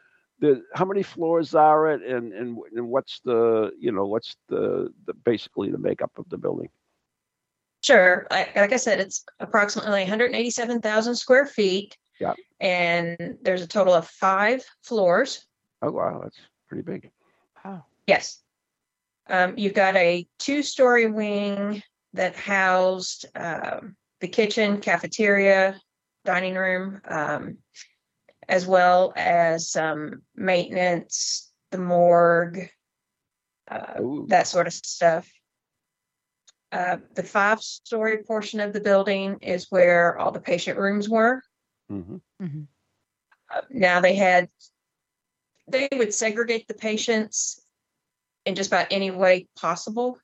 the 0.41 0.63
how 0.75 0.85
many 0.85 1.03
floors 1.03 1.55
are 1.55 1.91
it, 1.93 2.03
and 2.03 2.33
and 2.33 2.59
and 2.75 2.89
what's 2.89 3.21
the 3.25 3.73
you 3.79 3.93
know 3.93 4.07
what's 4.07 4.37
the 4.49 4.93
the 5.07 5.15
basically 5.15 5.71
the 5.71 5.79
makeup 5.79 6.13
of 6.17 6.29
the 6.29 6.39
building? 6.39 6.69
Sure. 7.83 8.27
Like, 8.31 8.57
like 8.57 8.73
I 8.73 8.79
said, 8.79 8.99
it's 8.99 9.25
approximately 9.39 10.01
187,000 10.01 11.15
square 11.15 11.47
feet. 11.47 11.97
Yeah. 12.19 12.35
And 12.59 13.39
there's 13.43 13.63
a 13.63 13.69
total 13.69 13.95
of 13.95 14.09
five 14.09 14.65
floors. 14.83 15.47
Oh 15.83 15.93
wow, 15.93 16.21
that's 16.23 16.39
pretty 16.69 16.83
big. 16.83 17.11
Wow. 17.65 17.85
Yes. 18.07 18.43
Um, 19.29 19.55
you've 19.57 19.75
got 19.75 19.95
a 19.97 20.27
two 20.39 20.63
story 20.63 21.07
wing 21.07 21.83
that 22.15 22.35
housed 22.35 23.27
um, 23.37 23.95
the 24.21 24.29
kitchen, 24.29 24.81
cafeteria, 24.81 25.81
dining 26.25 26.55
room, 26.55 27.01
um, 27.07 27.59
as 28.49 28.67
well 28.67 29.13
as 29.17 29.71
some 29.71 30.23
maintenance, 30.35 31.53
the 31.71 31.79
morgue, 31.79 32.69
uh, 33.69 34.01
that 34.29 34.47
sort 34.47 34.67
of 34.67 34.73
stuff. 34.73 35.29
Uh, 36.73 36.99
the 37.15 37.23
five 37.23 37.61
story 37.61 38.23
portion 38.25 38.61
of 38.61 38.73
the 38.73 38.81
building 38.81 39.39
is 39.41 39.67
where 39.71 40.19
all 40.19 40.33
the 40.33 40.41
patient 40.41 40.79
rooms 40.79 41.09
were. 41.09 41.43
hmm 41.89 42.17
hmm 42.41 42.63
Uh, 43.53 43.61
now 43.71 44.01
they 44.01 44.15
had 44.15 44.49
they 45.69 45.89
would 45.93 46.13
segregate 46.15 46.67
the 46.69 46.75
patients 46.75 47.61
in 48.45 48.55
just 48.55 48.71
about 48.71 48.87
any 48.91 49.11
way 49.11 49.47
possible 49.57 50.19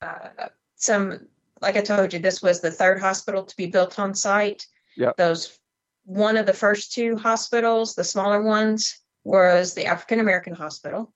uh, 0.00 0.48
some 0.76 1.26
like 1.60 1.76
i 1.76 1.80
told 1.80 2.12
you 2.12 2.18
this 2.18 2.42
was 2.42 2.60
the 2.60 2.70
third 2.70 3.00
hospital 3.00 3.44
to 3.44 3.56
be 3.56 3.66
built 3.66 3.98
on 3.98 4.14
site 4.14 4.66
Yep. 4.96 5.16
those 5.16 5.58
one 6.04 6.36
of 6.36 6.46
the 6.46 6.52
first 6.52 6.92
two 6.92 7.16
hospitals 7.16 7.94
the 7.94 8.04
smaller 8.04 8.42
ones 8.42 8.98
was 9.24 9.74
the 9.74 9.86
african 9.86 10.20
american 10.20 10.54
hospital 10.54 11.12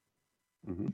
hmm 0.65 0.89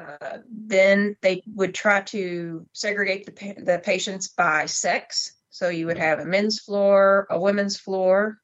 uh, 0.00 0.38
then 0.50 1.16
they 1.20 1.42
would 1.54 1.74
try 1.74 2.00
to 2.00 2.66
segregate 2.72 3.26
the, 3.26 3.32
pa- 3.32 3.60
the 3.62 3.78
patients 3.78 4.28
by 4.28 4.66
sex. 4.66 5.32
So 5.50 5.68
you 5.68 5.86
would 5.86 5.98
have 5.98 6.20
a 6.20 6.24
men's 6.24 6.60
floor, 6.60 7.26
a 7.28 7.38
women's 7.38 7.78
floor, 7.78 8.38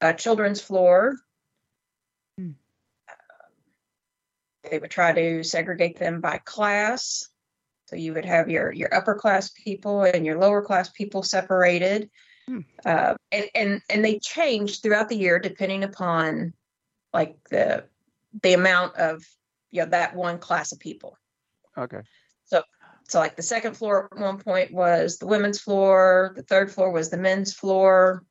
a 0.00 0.12
children's 0.12 0.60
floor. 0.60 1.16
Hmm. 2.38 2.50
They 4.68 4.78
would 4.78 4.90
try 4.90 5.12
to 5.12 5.42
segregate 5.44 5.98
them 5.98 6.20
by 6.20 6.38
class. 6.38 7.28
So 7.86 7.96
you 7.96 8.14
would 8.14 8.24
have 8.24 8.50
your 8.50 8.72
your 8.72 8.92
upper 8.92 9.14
class 9.14 9.50
people 9.50 10.02
and 10.02 10.26
your 10.26 10.38
lower 10.38 10.62
class 10.62 10.88
people 10.88 11.22
separated. 11.22 12.10
Hmm. 12.48 12.60
Uh, 12.84 13.14
and, 13.32 13.46
and 13.54 13.82
and 13.90 14.04
they 14.04 14.18
change 14.18 14.80
throughout 14.80 15.08
the 15.08 15.16
year 15.16 15.38
depending 15.38 15.82
upon 15.82 16.52
like 17.12 17.36
the 17.50 17.84
the 18.42 18.52
amount 18.52 18.96
of 18.96 19.24
you 19.70 19.82
know 19.82 19.90
that 19.90 20.14
one 20.14 20.38
class 20.38 20.72
of 20.72 20.78
people. 20.78 21.18
Okay. 21.76 22.00
So 22.44 22.62
so 23.08 23.18
like 23.18 23.36
the 23.36 23.42
second 23.42 23.76
floor 23.76 24.08
at 24.12 24.18
one 24.18 24.38
point 24.38 24.72
was 24.72 25.18
the 25.18 25.26
women's 25.26 25.60
floor, 25.60 26.32
the 26.36 26.42
third 26.42 26.70
floor 26.70 26.90
was 26.90 27.10
the 27.10 27.16
men's 27.16 27.52
floor. 27.52 28.24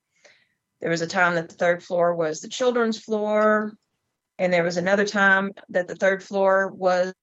There 0.82 0.90
was 0.90 1.02
a 1.02 1.08
time 1.08 1.36
that 1.36 1.50
the 1.50 1.56
third 1.56 1.84
floor 1.84 2.16
was 2.16 2.42
the 2.42 2.50
children's 2.50 3.00
floor, 3.00 3.74
and 4.38 4.52
there 4.52 4.64
was 4.64 4.78
another 4.78 5.06
time 5.06 5.52
that 5.70 5.88
the 5.88 5.96
third 5.96 6.22
floor 6.24 6.68
was 6.68 7.14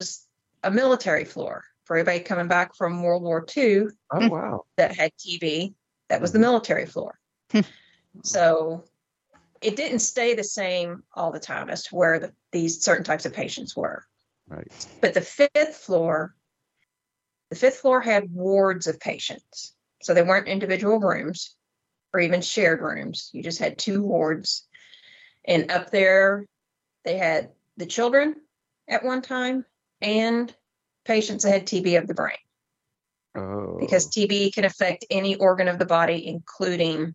a 0.63 0.71
military 0.71 1.25
floor 1.25 1.65
for 1.85 1.97
everybody 1.97 2.21
coming 2.21 2.49
back 2.49 2.75
from 2.75 3.03
World 3.03 3.23
War 3.23 3.45
II 3.57 3.87
Oh 4.11 4.29
wow. 4.29 4.65
that 4.77 4.95
had 4.95 5.13
TV. 5.19 5.75
That 6.13 6.21
was 6.21 6.33
the 6.33 6.39
military 6.39 6.85
floor. 6.85 7.19
Hmm. 7.53 7.61
so 8.23 8.85
it 9.63 9.77
didn't 9.77 10.01
stay 10.01 10.35
the 10.35 10.45
same 10.45 11.05
all 11.15 11.33
the 11.33 11.41
time 11.41 11.71
as 11.71 11.85
to 11.85 11.95
where 11.95 12.19
the, 12.19 12.33
these 12.51 12.85
certain 12.85 13.05
types 13.05 13.25
of 13.25 13.33
patients 13.33 13.75
were. 13.75 14.05
Right. 14.47 14.71
But 15.01 15.15
the 15.15 15.23
fifth 15.23 15.77
floor, 15.77 16.35
the 17.49 17.57
fifth 17.57 17.79
floor 17.79 18.03
had 18.03 18.31
wards 18.31 18.87
of 18.87 19.01
patients. 19.01 19.75
So 20.03 20.13
they 20.13 20.23
weren't 20.23 20.49
individual 20.49 21.01
rooms 21.01 21.57
or 22.13 22.21
even 22.21 22.43
shared 22.43 22.83
rooms. 22.83 23.31
You 23.33 23.43
just 23.43 23.59
had 23.59 23.79
two 23.79 24.03
wards. 24.03 24.67
And 25.47 25.71
up 25.71 25.91
there, 25.91 26.45
they 27.07 27.17
had 27.17 27.53
the 27.79 27.87
children 27.87 28.35
at 28.87 29.03
one 29.03 29.23
time 29.23 29.65
and 30.03 30.55
patients 31.07 31.45
that 31.45 31.53
had 31.53 31.67
TB 31.67 31.99
of 31.99 32.07
the 32.07 32.15
brain 32.15 32.37
Oh. 33.35 33.79
because 33.81 34.09
TB 34.09 34.53
can 34.53 34.65
affect 34.65 35.07
any 35.11 35.37
organ 35.37 35.67
of 35.67 35.79
the 35.79 35.87
body, 35.87 36.27
including 36.27 37.15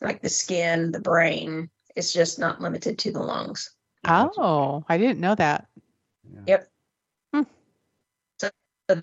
like 0.00 0.20
the 0.20 0.28
skin, 0.28 0.90
the 0.90 1.00
brain. 1.00 1.70
It's 1.94 2.12
just 2.12 2.38
not 2.38 2.60
limited 2.60 2.98
to 2.98 3.12
the 3.12 3.20
lungs. 3.20 3.70
Oh, 4.04 4.84
I 4.88 4.98
didn't 4.98 5.20
know 5.20 5.36
that. 5.36 5.68
Yep. 6.46 6.68
Hmm. 7.32 7.42
The, 8.40 8.50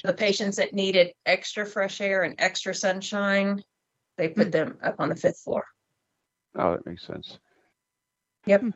the 0.03 0.13
patients 0.13 0.57
that 0.57 0.73
needed 0.73 1.13
extra 1.25 1.65
fresh 1.65 2.01
air 2.01 2.23
and 2.23 2.35
extra 2.37 2.75
sunshine, 2.75 3.63
they 4.17 4.27
hmm. 4.27 4.33
put 4.33 4.51
them 4.51 4.77
up 4.83 4.95
on 4.99 5.07
the 5.07 5.15
fifth 5.15 5.39
floor. 5.39 5.63
Oh, 6.55 6.71
that 6.71 6.85
makes 6.85 7.07
sense. 7.07 7.39
Yep. 8.45 8.61
Hmm. 8.61 8.69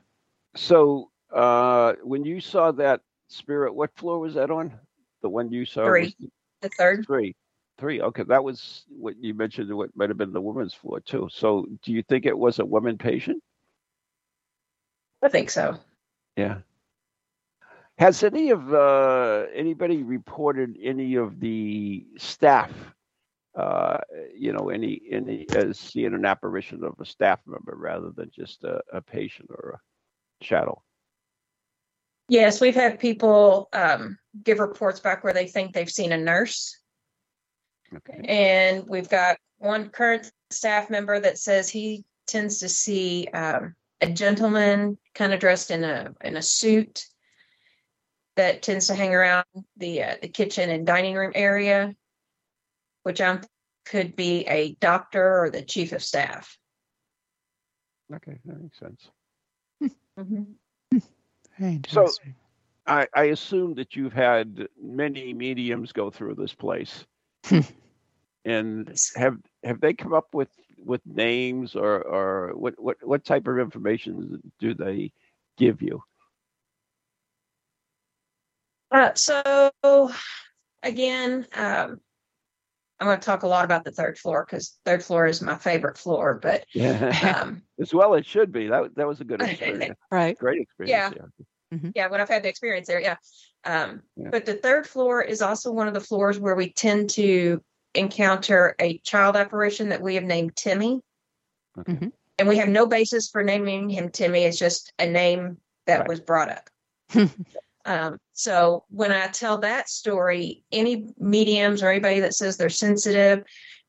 So, 0.55 1.09
uh, 1.33 1.93
when 2.03 2.23
you 2.23 2.39
saw 2.39 2.71
that 2.71 3.01
spirit, 3.27 3.75
what 3.75 3.93
floor 3.97 4.19
was 4.19 4.35
that 4.35 4.51
on? 4.51 4.79
The 5.21 5.29
one 5.29 5.51
you 5.51 5.65
saw? 5.65 5.81
was 5.81 5.89
Three. 5.89 6.15
The 6.61 6.69
third, 6.69 7.05
Three. 7.05 7.35
Three. 7.79 8.01
Okay, 8.01 8.23
that 8.23 8.43
was 8.43 8.85
what 8.89 9.15
you 9.19 9.33
mentioned. 9.33 9.73
What 9.75 9.95
might 9.95 10.09
have 10.09 10.17
been 10.17 10.33
the 10.33 10.41
woman's 10.41 10.73
floor 10.73 10.99
too. 10.99 11.27
So, 11.31 11.67
do 11.83 11.91
you 11.91 12.03
think 12.03 12.25
it 12.25 12.37
was 12.37 12.59
a 12.59 12.65
woman 12.65 12.97
patient? 12.97 13.41
I 15.21 15.29
think 15.29 15.49
so. 15.49 15.79
Yeah. 16.35 16.59
Has 17.97 18.23
any 18.23 18.49
of 18.49 18.73
uh, 18.73 19.45
anybody 19.53 20.03
reported 20.03 20.77
any 20.81 21.15
of 21.15 21.39
the 21.39 22.05
staff 22.17 22.71
uh, 23.55 23.97
you 24.35 24.51
know, 24.51 24.69
any 24.69 25.01
any 25.11 25.45
as 25.55 25.79
seeing 25.79 26.13
an 26.13 26.25
apparition 26.25 26.83
of 26.83 26.99
a 26.99 27.05
staff 27.05 27.39
member 27.45 27.75
rather 27.75 28.09
than 28.09 28.31
just 28.35 28.63
a, 28.63 28.81
a 28.91 29.01
patient 29.01 29.49
or 29.51 29.79
a 29.79 30.43
shadow. 30.43 30.81
Yes, 32.29 32.59
we've 32.59 32.73
had 32.73 32.99
people 32.99 33.69
um, 33.73 34.17
give 34.43 34.59
reports 34.59 34.99
back 34.99 35.23
where 35.23 35.33
they 35.33 35.45
think 35.45 35.73
they've 35.73 35.89
seen 35.89 36.13
a 36.13 36.17
nurse. 36.17 36.79
Okay. 37.97 38.21
And 38.27 38.87
we've 38.87 39.09
got 39.09 39.37
one 39.57 39.89
current 39.89 40.31
staff 40.49 40.89
member 40.89 41.19
that 41.19 41.37
says 41.37 41.69
he 41.69 42.03
tends 42.27 42.59
to 42.59 42.69
see 42.69 43.27
um, 43.33 43.75
a 44.01 44.09
gentleman 44.09 44.97
kind 45.15 45.33
of 45.33 45.39
dressed 45.39 45.71
in 45.71 45.83
a 45.83 46.13
in 46.21 46.37
a 46.37 46.41
suit 46.41 47.05
that 48.35 48.61
tends 48.61 48.87
to 48.87 48.95
hang 48.95 49.13
around 49.13 49.45
the 49.77 50.03
uh, 50.03 50.15
the 50.21 50.27
kitchen 50.27 50.69
and 50.69 50.85
dining 50.85 51.15
room 51.15 51.31
area, 51.35 51.95
which 53.03 53.21
I'm 53.21 53.41
could 53.85 54.15
be 54.15 54.45
a 54.47 54.73
doctor 54.75 55.43
or 55.43 55.49
the 55.49 55.61
chief 55.61 55.91
of 55.91 56.01
staff. 56.01 56.57
Okay, 58.13 58.39
that 58.45 58.61
makes 58.61 58.79
sense. 58.79 59.09
Very 61.59 61.81
So- 61.87 62.09
I, 62.85 63.07
I 63.15 63.23
assume 63.25 63.75
that 63.75 63.95
you've 63.95 64.11
had 64.11 64.67
many 64.81 65.33
mediums 65.33 65.93
go 65.93 66.09
through 66.09 66.35
this 66.35 66.53
place. 66.53 67.05
and 68.45 68.93
have 69.15 69.37
have 69.63 69.79
they 69.79 69.93
come 69.93 70.13
up 70.13 70.27
with 70.33 70.49
with 70.77 71.01
names 71.05 71.75
or 71.75 72.01
or 72.01 72.51
what 72.55 72.73
what 72.77 72.97
what 73.01 73.23
type 73.23 73.47
of 73.47 73.59
information 73.59 74.41
do 74.59 74.73
they 74.73 75.11
give 75.57 75.81
you? 75.81 76.03
Uh, 78.91 79.13
so 79.15 79.71
again, 80.83 81.47
um, 81.55 81.99
I'm 82.99 83.07
going 83.07 83.19
to 83.19 83.25
talk 83.25 83.43
a 83.43 83.47
lot 83.47 83.65
about 83.65 83.83
the 83.83 83.91
third 83.91 84.17
floor 84.17 84.45
because 84.47 84.77
third 84.85 85.03
floor 85.03 85.25
is 85.25 85.41
my 85.41 85.55
favorite 85.55 85.97
floor. 85.97 86.39
But 86.41 86.65
Yeah. 86.73 87.41
um, 87.41 87.63
As 87.79 87.93
well 87.93 88.13
it 88.13 88.25
should 88.25 88.51
be. 88.51 88.67
That 88.67 88.95
that 88.95 89.07
was 89.07 89.19
a 89.19 89.25
good 89.25 89.41
experience. 89.41 89.95
right. 90.11 90.37
Great 90.37 90.61
experience. 90.61 91.15
Yeah. 91.71 91.79
yeah, 91.95 92.07
when 92.07 92.21
I've 92.21 92.29
had 92.29 92.43
the 92.43 92.49
experience 92.49 92.87
there, 92.87 93.01
yeah. 93.01 93.15
Um, 93.65 94.03
Yeah. 94.15 94.29
But 94.31 94.45
the 94.45 94.55
third 94.55 94.85
floor 94.85 95.21
is 95.21 95.41
also 95.41 95.71
one 95.71 95.87
of 95.87 95.93
the 95.93 96.01
floors 96.01 96.39
where 96.39 96.55
we 96.55 96.71
tend 96.71 97.09
to 97.11 97.63
encounter 97.95 98.75
a 98.79 98.97
child 98.99 99.35
apparition 99.35 99.89
that 99.89 100.01
we 100.01 100.15
have 100.15 100.23
named 100.23 100.55
Timmy. 100.55 101.01
Okay. 101.77 101.93
Mhm. 101.93 102.11
And 102.39 102.47
we 102.47 102.57
have 102.57 102.69
no 102.69 102.85
basis 102.87 103.29
for 103.29 103.43
naming 103.43 103.89
him 103.89 104.09
Timmy. 104.09 104.43
It's 104.43 104.57
just 104.57 104.91
a 104.97 105.05
name 105.05 105.57
that 105.85 105.99
Right. 105.99 106.07
was 106.07 106.19
brought 106.19 106.49
up. 106.49 106.69
um, 107.85 108.17
so 108.33 108.85
when 108.89 109.11
I 109.11 109.27
tell 109.27 109.59
that 109.59 109.87
story, 109.89 110.63
any 110.71 111.07
mediums 111.19 111.83
or 111.83 111.89
anybody 111.89 112.21
that 112.21 112.33
says 112.33 112.57
they're 112.57 112.69
sensitive, 112.69 113.43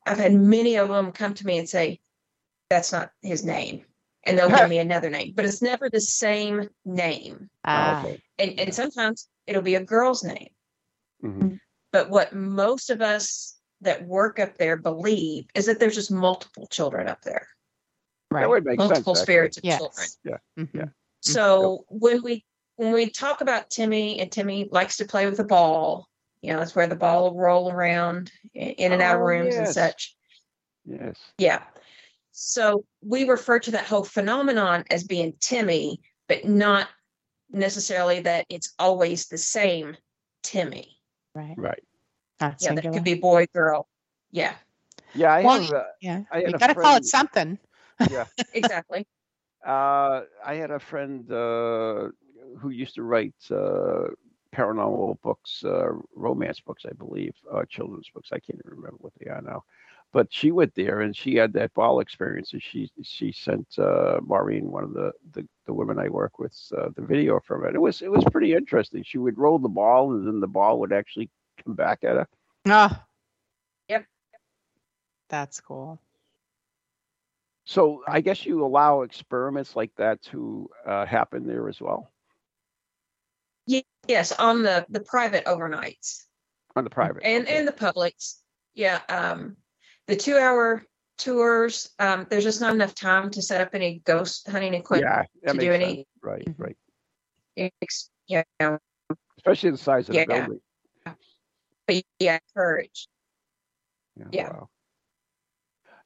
I've 0.06 0.18
had 0.18 0.34
many 0.34 0.76
of 0.76 0.88
them 0.88 1.12
come 1.12 1.32
to 1.34 1.46
me 1.46 1.58
and 1.58 1.68
say, 1.68 2.00
that's 2.68 2.92
not 2.92 3.10
his 3.22 3.44
name. 3.44 3.84
And 4.24 4.38
they'll 4.38 4.50
give 4.50 4.68
me 4.68 4.78
another 4.78 5.08
name, 5.10 5.32
but 5.34 5.44
it's 5.46 5.62
never 5.62 5.88
the 5.88 6.00
same 6.00 6.68
name 6.84 7.48
Ah, 7.64 8.04
okay. 8.04 8.22
and, 8.38 8.58
and 8.60 8.74
sometimes 8.74 9.28
it'll 9.46 9.62
be 9.62 9.74
a 9.76 9.84
girl's 9.84 10.22
name. 10.22 10.48
Mhm. 11.22 11.60
But 11.92 12.10
what 12.10 12.34
most 12.34 12.90
of 12.90 13.00
us 13.00 13.53
that 13.84 14.04
work 14.06 14.38
up 14.38 14.56
there 14.58 14.76
believe 14.76 15.46
is 15.54 15.66
that 15.66 15.78
there's 15.78 15.94
just 15.94 16.10
multiple 16.10 16.66
children 16.66 17.08
up 17.08 17.22
there, 17.22 17.46
That 18.30 18.36
right. 18.38 18.48
would 18.48 18.64
make 18.64 18.78
multiple 18.78 19.14
sense. 19.14 19.20
actually. 19.20 19.22
spirits 19.34 19.56
of 19.58 19.64
Yes. 19.64 19.78
children. 19.78 20.40
Mhm. 20.58 20.74
Yeah. 20.74 20.88
So 21.20 21.84
when 21.88 22.22
we 22.22 22.44
when 22.76 22.92
we 22.92 23.08
talk 23.08 23.40
about 23.40 23.70
Timmy 23.70 24.18
and 24.18 24.32
Timmy 24.32 24.68
likes 24.72 24.96
to 24.96 25.04
play 25.04 25.26
with 25.26 25.36
the 25.36 25.44
ball, 25.44 26.08
you 26.40 26.52
know, 26.52 26.58
that's 26.58 26.74
where 26.74 26.88
the 26.88 26.96
ball 26.96 27.30
will 27.30 27.38
roll 27.40 27.70
around 27.70 28.32
in 28.52 28.70
in 28.70 28.92
and 28.92 29.00
out 29.00 29.14
of 29.16 29.20
Oh, 29.22 29.24
rooms 29.26 29.54
and 29.54 29.68
such. 29.68 30.16
Yes. 30.84 31.16
Yeah. 31.38 31.62
So 32.32 32.84
we 33.00 33.28
refer 33.28 33.60
to 33.60 33.70
that 33.72 33.86
whole 33.86 34.02
phenomenon 34.04 34.84
as 34.90 35.04
being 35.04 35.34
Timmy, 35.40 36.00
but 36.26 36.44
not 36.44 36.88
necessarily 37.50 38.20
that 38.22 38.44
it's 38.48 38.74
always 38.80 39.28
the 39.28 39.38
same 39.38 39.96
Timmy. 40.42 40.98
Right. 41.34 41.54
Right. 41.56 41.84
Not 42.40 42.58
Yeah, 42.60 42.72
that 42.72 42.90
could 42.92 43.04
be 43.04 43.14
boy, 43.14 43.46
girl. 43.52 43.88
Yeah, 44.30 44.56
Yeah, 45.14 45.32
I 45.32 45.42
Well, 45.42 45.60
have. 45.60 45.70
Uh, 45.70 45.84
yeah. 46.00 46.24
I 46.30 46.40
had 46.40 46.54
You 46.54 46.54
a 46.54 46.60
got 46.60 46.68
to 46.68 46.74
call 46.74 46.96
it 46.96 47.04
something. 47.06 47.58
yeah. 48.06 48.24
exactly. 48.52 49.06
Uh, 49.66 50.22
I 50.44 50.54
had 50.54 50.70
a 50.70 50.78
friend 50.78 51.30
uh, 51.30 52.08
who 52.60 52.70
used 52.70 52.94
to 52.96 53.02
write 53.02 53.34
uh, 53.50 54.08
paranormal 54.54 55.20
books, 55.22 55.64
uh, 55.64 55.88
romance 56.14 56.60
books, 56.60 56.84
I 56.88 56.92
believe, 56.94 57.34
uh, 57.52 57.64
children's 57.68 58.08
books. 58.12 58.30
I 58.32 58.38
can't 58.38 58.60
even 58.64 58.76
remember 58.78 58.98
what 59.00 59.12
they 59.20 59.30
are 59.30 59.42
now. 59.42 59.62
But 60.12 60.32
she 60.32 60.50
went 60.52 60.74
there 60.74 61.00
and 61.00 61.14
she 61.16 61.34
had 61.36 61.52
that 61.54 61.74
ball 61.74 62.00
experience, 62.00 62.52
and 62.52 62.62
she 62.62 62.90
she 63.02 63.32
sent 63.32 63.66
uh, 63.78 64.20
Maureen, 64.22 64.70
one 64.70 64.84
of 64.84 64.92
the, 64.94 65.12
the, 65.32 65.46
the 65.66 65.74
women 65.74 65.98
I 65.98 66.08
work 66.08 66.38
with, 66.38 66.56
uh, 66.76 66.88
the 66.96 67.02
video 67.02 67.40
from 67.40 67.64
it. 67.66 67.74
It 67.74 67.80
was 67.80 68.02
it 68.02 68.10
was 68.10 68.24
pretty 68.30 68.52
interesting. 68.54 69.02
She 69.04 69.18
would 69.18 69.38
roll 69.38 69.58
the 69.58 69.68
ball, 69.68 70.12
and 70.12 70.26
then 70.26 70.40
the 70.40 70.46
ball 70.48 70.80
would 70.80 70.92
actually 70.92 71.30
come 71.64 71.74
back 71.74 72.04
at 72.04 72.16
her. 72.16 72.28
Ah. 72.68 73.04
Yep. 73.88 74.04
That's 75.28 75.60
cool. 75.60 76.00
So 77.66 78.02
I 78.06 78.20
guess 78.20 78.44
you 78.44 78.64
allow 78.64 79.02
experiments 79.02 79.74
like 79.74 79.90
that 79.96 80.22
to 80.24 80.68
uh, 80.86 81.06
happen 81.06 81.46
there 81.46 81.68
as 81.68 81.80
well 81.80 82.10
Yes, 84.06 84.32
on 84.32 84.62
the 84.62 84.84
the 84.90 85.00
private 85.00 85.46
overnights 85.46 86.24
on 86.76 86.84
the 86.84 86.90
private. 86.90 87.22
and 87.24 87.44
okay. 87.44 87.56
and 87.56 87.66
the 87.66 87.72
publics. 87.72 88.42
Yeah. 88.74 89.00
Um, 89.08 89.56
the 90.08 90.14
two 90.16 90.36
hour 90.36 90.84
tours. 91.16 91.88
Um, 91.98 92.26
there's 92.28 92.44
just 92.44 92.60
not 92.60 92.74
enough 92.74 92.94
time 92.94 93.30
to 93.30 93.40
set 93.40 93.62
up 93.62 93.70
any 93.74 94.02
ghost 94.04 94.46
hunting 94.50 94.74
equipment. 94.74 95.26
yeah, 95.42 95.52
to 95.52 95.58
do 95.58 95.72
sense. 95.72 95.82
any- 95.82 96.06
Right, 96.22 96.46
right. 96.58 96.76
Ex- 97.56 98.10
Yeah. 98.26 98.42
Especially 99.38 99.70
the 99.70 99.78
size 99.78 100.10
of 100.10 100.14
Yeah. 100.14 100.26
the 100.26 100.34
building. 100.34 100.60
But 101.86 102.02
yeah, 102.18 102.38
courage. 102.54 103.08
Yeah. 104.16 104.26
Yeah. 104.32 104.48
Wow. 104.50 104.68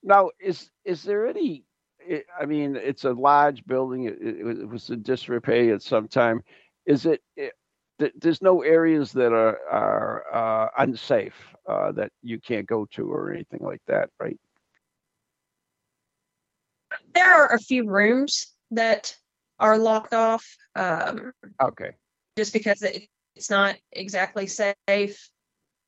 Now, 0.03 0.31
is 0.41 0.71
is 0.85 1.03
there 1.03 1.27
any? 1.27 1.65
I- 2.11 2.25
I 2.41 2.47
mean, 2.47 2.77
it's 2.77 3.05
a 3.05 3.13
large 3.13 3.65
building. 3.67 4.05
It, 4.05 4.19
it, 4.21 4.45
was- 4.45 4.59
it 4.61 4.69
was 4.69 4.91
in 4.91 5.03
disrepair 5.03 5.75
at 5.75 5.83
some 5.83 6.09
time. 6.09 6.43
Is 6.87 7.07
it? 7.07 7.23
it 7.37 7.53
there's 8.15 8.41
no 8.41 8.63
areas 8.63 9.13
that 9.13 9.33
are 9.33 9.59
are 9.69 10.25
uh, 10.33 10.69
unsafe 10.79 11.35
uh, 11.69 11.91
that 11.93 12.13
you 12.23 12.41
can't 12.41 12.67
go 12.67 12.87
to 12.93 13.11
or 13.13 13.33
anything 13.33 13.61
like 13.61 13.83
that, 13.89 14.11
right? 14.21 14.39
There 17.15 17.27
are 17.27 17.53
a 17.53 17.59
few 17.59 17.91
rooms 17.91 18.53
that 18.71 19.17
are 19.59 19.77
locked 19.77 20.15
off. 20.15 20.47
Um, 20.77 21.33
Okay. 21.61 21.91
just 22.37 22.53
because 22.53 22.83
it, 22.83 23.09
it's 23.35 23.51
not 23.51 23.77
exactly 23.91 24.47
safe. 24.47 25.29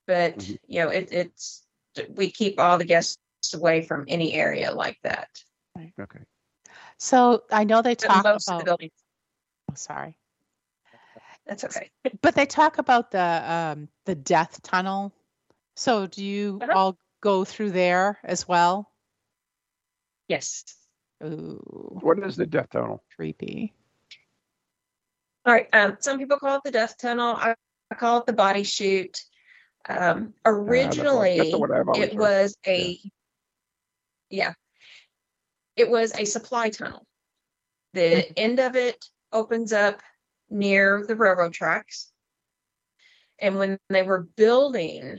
But 0.06 0.38
Mhm. 0.38 0.58
you 0.66 0.80
know, 0.82 0.88
it, 0.88 1.08
it's 1.12 1.66
we 2.14 2.30
keep 2.30 2.58
all 2.58 2.78
the 2.78 2.84
guests 2.84 3.18
away 3.54 3.82
from 3.82 4.04
any 4.08 4.34
area 4.34 4.72
like 4.72 4.98
that. 5.02 5.28
Okay. 5.98 6.20
So 6.98 7.44
I 7.50 7.64
know 7.64 7.82
they 7.82 7.94
talk 7.94 8.24
most 8.24 8.48
of 8.48 8.58
the 8.58 8.64
about. 8.64 8.64
buildings, 8.66 8.92
Oh, 9.70 9.74
sorry, 9.74 10.16
that's 11.46 11.64
okay. 11.64 11.90
but 12.22 12.34
they 12.34 12.46
talk 12.46 12.78
about 12.78 13.10
the 13.10 13.42
um, 13.72 13.88
the 14.04 14.14
death 14.14 14.60
tunnel. 14.62 15.12
So 15.76 16.06
do 16.06 16.24
you 16.24 16.58
Uh-huh. 16.62 16.72
all 16.76 16.98
go 17.20 17.44
through 17.44 17.70
there 17.70 18.18
as 18.24 18.46
well? 18.48 18.90
Yes. 20.28 20.64
Ooh, 21.22 21.98
What 22.02 22.18
is 22.20 22.36
the 22.36 22.46
death 22.46 22.70
tunnel? 22.70 23.02
creepy. 23.16 23.74
All 25.46 25.54
right. 25.54 25.68
Um, 25.72 25.96
some 26.00 26.18
people 26.18 26.38
call 26.38 26.56
it 26.56 26.62
the 26.64 26.70
death 26.70 26.96
tunnel. 26.98 27.34
I, 27.36 27.54
I 27.90 27.94
call 27.94 28.18
it 28.20 28.26
the 28.26 28.32
body 28.32 28.62
chute. 28.62 29.22
Um, 29.88 29.96
Uh, 29.96 30.04
that's 30.04 30.22
the 30.22 30.30
one- 30.44 30.68
originally, 30.68 31.38
that's 31.38 31.50
the 31.50 31.58
one 31.58 31.72
I've 31.72 31.88
always 31.88 32.02
it 32.04 32.12
heard. 32.12 32.18
was 32.20 32.56
a 32.66 32.98
yeah. 34.28 34.54
it 35.76 35.88
was 35.90 36.12
a 36.14 36.24
supply 36.24 36.70
tunnel. 36.70 37.06
The 37.94 38.38
end 38.38 38.60
of 38.60 38.76
it 38.76 39.04
opens 39.32 39.72
up 39.72 40.00
near 40.48 41.04
the 41.06 41.16
railroad 41.16 41.52
tracks. 41.52 42.12
And 43.38 43.56
when 43.56 43.78
they 43.88 44.02
were 44.02 44.28
building 44.36 45.18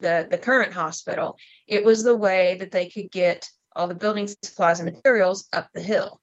the 0.00 0.26
the 0.30 0.38
current 0.38 0.72
hospital, 0.72 1.36
it 1.66 1.84
was 1.84 2.02
the 2.02 2.16
way 2.16 2.56
that 2.60 2.70
they 2.70 2.88
could 2.88 3.10
get 3.10 3.48
all 3.76 3.86
the 3.88 3.94
building 3.94 4.26
supplies 4.42 4.80
and 4.80 4.90
materials 4.92 5.46
up 5.52 5.68
the 5.74 5.82
hill. 5.82 6.20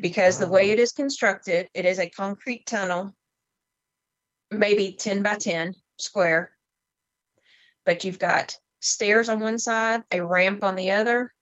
Because 0.00 0.38
the 0.38 0.46
way 0.48 0.70
it 0.70 0.78
is 0.78 0.92
constructed, 0.92 1.70
it 1.72 1.86
is 1.86 1.98
a 1.98 2.10
concrete 2.10 2.66
tunnel, 2.66 3.16
maybe 4.50 4.92
10 4.92 5.22
by 5.22 5.36
10 5.36 5.74
square. 5.98 6.52
But 7.88 8.04
you've 8.04 8.18
got 8.18 8.54
stairs 8.80 9.30
on 9.30 9.40
one 9.40 9.58
side, 9.58 10.02
a 10.12 10.20
ramp 10.20 10.62
on 10.62 10.76
the 10.76 10.90
other. 10.90 11.32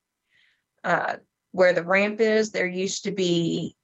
Uh, 0.84 1.16
where 1.50 1.72
the 1.72 1.82
ramp 1.82 2.20
is, 2.20 2.52
there 2.52 2.68
used 2.68 3.02
to 3.02 3.10
be 3.10 3.74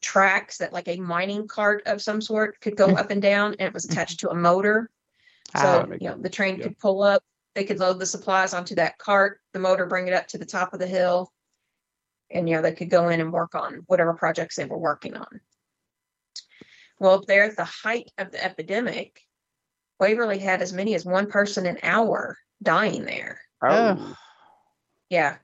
tracks 0.00 0.58
that, 0.58 0.72
like 0.72 0.86
a 0.86 0.96
mining 0.98 1.48
cart 1.48 1.82
of 1.86 2.00
some 2.00 2.20
sort, 2.20 2.60
could 2.60 2.76
go 2.76 2.90
Mhm. 2.90 2.98
up 3.00 3.10
and 3.10 3.20
down, 3.20 3.56
and 3.58 3.62
it 3.66 3.74
was 3.74 3.84
attached 3.84 4.20
to 4.20 4.30
a 4.30 4.34
motor. 4.34 4.88
Ah, 5.56 5.62
So 5.62 5.92
you 6.00 6.08
know 6.08 6.16
the 6.16 6.30
train 6.30 6.58
Yeah. 6.58 6.68
could 6.68 6.78
pull 6.78 7.02
up 7.02 7.24
they 7.54 7.64
could 7.64 7.80
load 7.80 7.98
the 7.98 8.06
supplies 8.06 8.54
onto 8.54 8.76
that 8.76 8.96
cart, 8.98 9.40
the 9.52 9.58
motor 9.58 9.84
bring 9.84 10.06
it 10.06 10.14
up 10.14 10.28
to 10.28 10.38
the 10.38 10.46
top 10.46 10.72
of 10.72 10.78
the 10.78 10.86
hill, 10.86 11.32
and 12.30 12.48
you 12.48 12.54
know 12.54 12.62
they 12.62 12.76
could 12.76 12.90
go 12.90 13.08
in 13.08 13.20
and 13.20 13.32
work 13.32 13.56
on 13.56 13.82
whatever 13.88 14.14
projects 14.14 14.54
they 14.54 14.66
were 14.66 14.78
working 14.78 15.16
on. 15.16 15.40
Well, 17.00 17.14
up 17.14 17.26
there 17.26 17.42
at 17.42 17.56
the 17.56 17.64
height 17.64 18.12
of 18.18 18.30
the 18.30 18.44
epidemic, 18.44 19.20
Waverly 20.00 20.38
had 20.38 20.62
as 20.62 20.72
many 20.72 20.94
as 20.94 21.04
one 21.04 21.30
person 21.30 21.66
an 21.66 21.78
hour 21.82 22.36
dying 22.62 23.04
there. 23.04 23.40
Oh, 23.62 24.14
Yeah. 25.10 25.36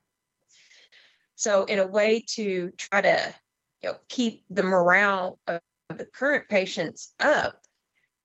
So 1.37 1.65
in 1.65 1.79
a 1.79 1.87
way 1.87 2.25
to 2.35 2.71
try 2.77 3.01
to 3.01 3.35
you 3.83 3.91
know 3.91 3.97
keep 4.09 4.45
the 4.51 4.63
morale 4.63 5.39
of 5.47 5.61
the 5.89 6.05
current 6.05 6.49
patients 6.49 7.15
up, 7.19 7.63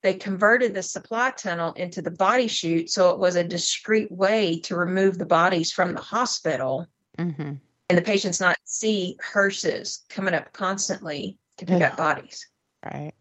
they 0.04 0.14
converted 0.14 0.74
the 0.74 0.84
supply 0.84 1.32
tunnel 1.32 1.74
into 1.74 2.02
the 2.02 2.12
body 2.12 2.48
chute 2.48 2.90
so 2.92 3.12
it 3.12 3.20
was 3.20 3.36
a 3.36 3.44
discreet 3.44 4.12
way 4.12 4.60
to 4.62 4.76
remove 4.76 5.18
the 5.18 5.26
bodies 5.26 5.72
from 5.72 5.94
the 5.94 6.02
hospital 6.02 6.88
hmm 7.18 7.54
and 7.90 7.98
the 7.98 8.02
patients 8.02 8.40
not 8.40 8.58
see 8.66 9.18
hearses 9.24 10.06
coming 10.10 10.34
up 10.34 10.52
constantly 10.54 11.38
to 11.58 11.66
pick 11.66 11.82
Ugh. 11.82 11.92
up 11.92 11.98
bodies. 11.98 12.48
Right. 12.84 13.14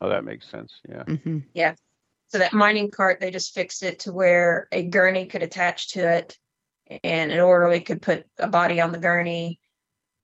oh, 0.00 0.08
that 0.10 0.24
makes 0.24 0.48
sense. 0.48 0.72
Yeah. 0.88 1.04
hmm 1.04 1.38
So 2.30 2.38
that 2.38 2.52
mining 2.52 2.90
cart, 2.92 3.18
they 3.20 3.32
just 3.32 3.54
fixed 3.54 3.82
it 3.82 4.00
to 4.00 4.12
where 4.12 4.68
a 4.70 4.84
gurney 4.84 5.26
could 5.26 5.42
attach 5.42 5.90
to 5.92 6.08
it 6.08 6.38
and 7.02 7.32
an 7.32 7.40
orderly 7.40 7.80
could 7.80 8.00
put 8.00 8.24
a 8.38 8.46
body 8.46 8.80
on 8.80 8.92
the 8.92 8.98
gurney, 8.98 9.58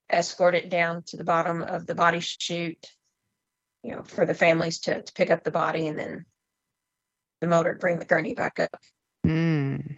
escort 0.09 0.55
it 0.55 0.71
down 0.71 1.03
to 1.07 1.17
the 1.17 1.25
bottom 1.25 1.63
of 1.63 1.85
the 1.85 1.97
body 1.97 2.21
chute, 2.21 2.87
you 3.83 3.91
know, 3.91 4.03
for 4.05 4.25
the 4.25 4.35
families 4.35 4.79
to, 4.81 5.03
to 5.03 5.13
pick 5.15 5.31
up 5.31 5.43
the 5.43 5.51
body 5.51 5.89
and 5.89 5.99
then 5.99 6.25
the 7.41 7.49
motor 7.49 7.75
to 7.75 7.79
bring 7.81 7.99
the 7.99 8.05
gurney 8.05 8.35
back 8.35 8.61
up. 8.61 8.77
Mm. 9.27 9.97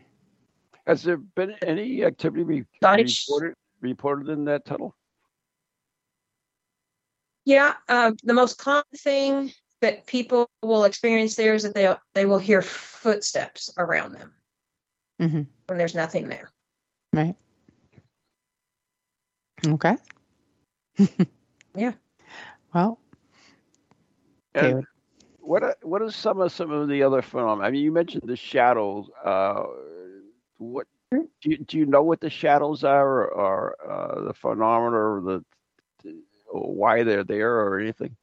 Has 0.86 1.02
there 1.02 1.18
been 1.18 1.56
any 1.62 2.04
activity 2.04 2.42
re- 2.42 2.64
Body 2.80 3.06
sh- 3.06 3.26
reported 3.28 3.54
reported 3.82 4.28
in 4.30 4.46
that 4.46 4.64
tunnel? 4.64 4.96
Yeah, 7.44 7.74
uh, 7.86 8.12
the 8.24 8.34
most 8.34 8.56
common 8.56 8.84
thing 8.96 9.52
that 9.80 10.06
people 10.06 10.48
will 10.62 10.84
experience 10.84 11.34
there 11.36 11.54
is 11.54 11.62
that 11.62 11.74
they 11.74 11.94
they 12.14 12.24
will 12.26 12.38
hear 12.38 12.62
footsteps 12.62 13.70
around 13.78 14.12
them 14.12 14.34
Mhm. 15.18 15.46
when 15.66 15.78
there's 15.78 15.94
nothing 15.94 16.28
there. 16.28 16.50
Right. 17.12 17.36
Okay. 19.66 19.96
Yeah. 21.74 21.92
Well, 22.74 22.98
okay. 24.56 24.74
And 24.76 24.84
what 25.40 25.62
are, 25.62 25.76
what 25.82 26.02
are 26.02 26.10
some 26.10 26.40
of 26.40 26.52
some 26.52 26.70
of 26.70 26.88
the 26.88 27.02
other 27.02 27.22
phenomena? 27.22 27.66
I 27.66 27.70
mean, 27.70 27.82
you 27.82 27.92
mentioned 27.92 28.24
the 28.26 28.36
shadows. 28.36 29.08
Uh, 29.24 29.64
what 30.58 30.86
Hmm. 31.12 31.22
do 31.42 31.50
you, 31.50 31.58
do 31.58 31.78
you 31.78 31.86
know 31.86 32.02
what 32.02 32.20
the 32.20 32.30
shadows 32.30 32.84
are, 32.84 33.08
or, 33.08 33.26
or 33.28 33.90
uh, 33.90 34.20
the 34.26 34.34
phenomena, 34.34 34.96
or 34.96 35.20
the, 35.22 35.44
the 36.02 36.22
or 36.50 36.74
why 36.74 37.02
they're 37.02 37.24
there, 37.24 37.54
or 37.60 37.78
anything? 37.80 38.16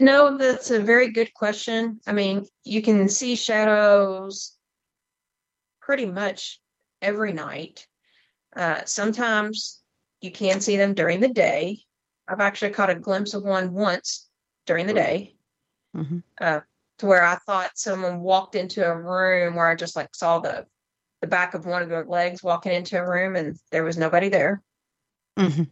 No, 0.00 0.36
that's 0.36 0.70
a 0.70 0.80
very 0.80 1.10
good 1.12 1.32
question. 1.34 2.00
I 2.06 2.12
mean, 2.12 2.46
you 2.64 2.82
can 2.82 3.08
see 3.08 3.36
shadows 3.36 4.56
pretty 5.80 6.06
much 6.06 6.60
every 7.00 7.32
night. 7.32 7.86
Uh, 8.54 8.82
sometimes 8.84 9.80
you 10.20 10.30
can 10.30 10.60
see 10.60 10.76
them 10.76 10.94
during 10.94 11.20
the 11.20 11.28
day. 11.28 11.80
I've 12.28 12.40
actually 12.40 12.72
caught 12.72 12.90
a 12.90 12.94
glimpse 12.94 13.34
of 13.34 13.42
one 13.42 13.72
once 13.72 14.28
during 14.66 14.86
the 14.86 14.94
day, 14.94 15.36
Mhm. 15.94 16.22
uh, 16.40 16.60
to 16.98 17.06
where 17.06 17.24
I 17.24 17.36
thought 17.36 17.76
someone 17.78 18.20
walked 18.20 18.54
into 18.54 18.84
a 18.84 18.96
room 18.96 19.54
where 19.54 19.66
I 19.68 19.74
just 19.74 19.96
like 19.96 20.14
saw 20.14 20.38
the 20.38 20.66
the 21.20 21.28
back 21.28 21.54
of 21.54 21.66
one 21.66 21.82
of 21.82 21.88
their 21.88 22.04
legs 22.04 22.42
walking 22.42 22.72
into 22.72 22.98
a 22.98 23.08
room 23.08 23.36
and 23.36 23.56
there 23.70 23.84
was 23.84 23.96
nobody 23.96 24.28
there. 24.28 24.60
Mhm. 25.38 25.70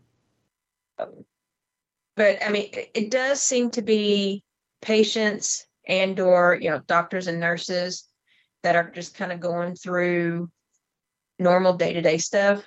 Um, 0.99 1.25
but 2.21 2.45
I 2.45 2.51
mean, 2.51 2.69
it, 2.75 2.91
it 2.93 3.11
does 3.11 3.43
seem 3.43 3.71
to 3.71 3.81
be 3.81 4.45
patients 4.83 5.65
and 5.89 6.21
or 6.21 6.59
you 6.61 6.69
know 6.69 6.83
doctors 6.87 7.29
and 7.29 7.41
nurses 7.41 8.07
that 8.63 8.77
are 8.77 8.91
just 8.91 9.15
kind 9.15 9.33
of 9.33 9.41
going 9.41 9.75
through 9.75 10.51
normal 11.39 11.73
day 11.79 11.95
to 11.95 12.03
day 12.03 12.19
stuff. 12.19 12.63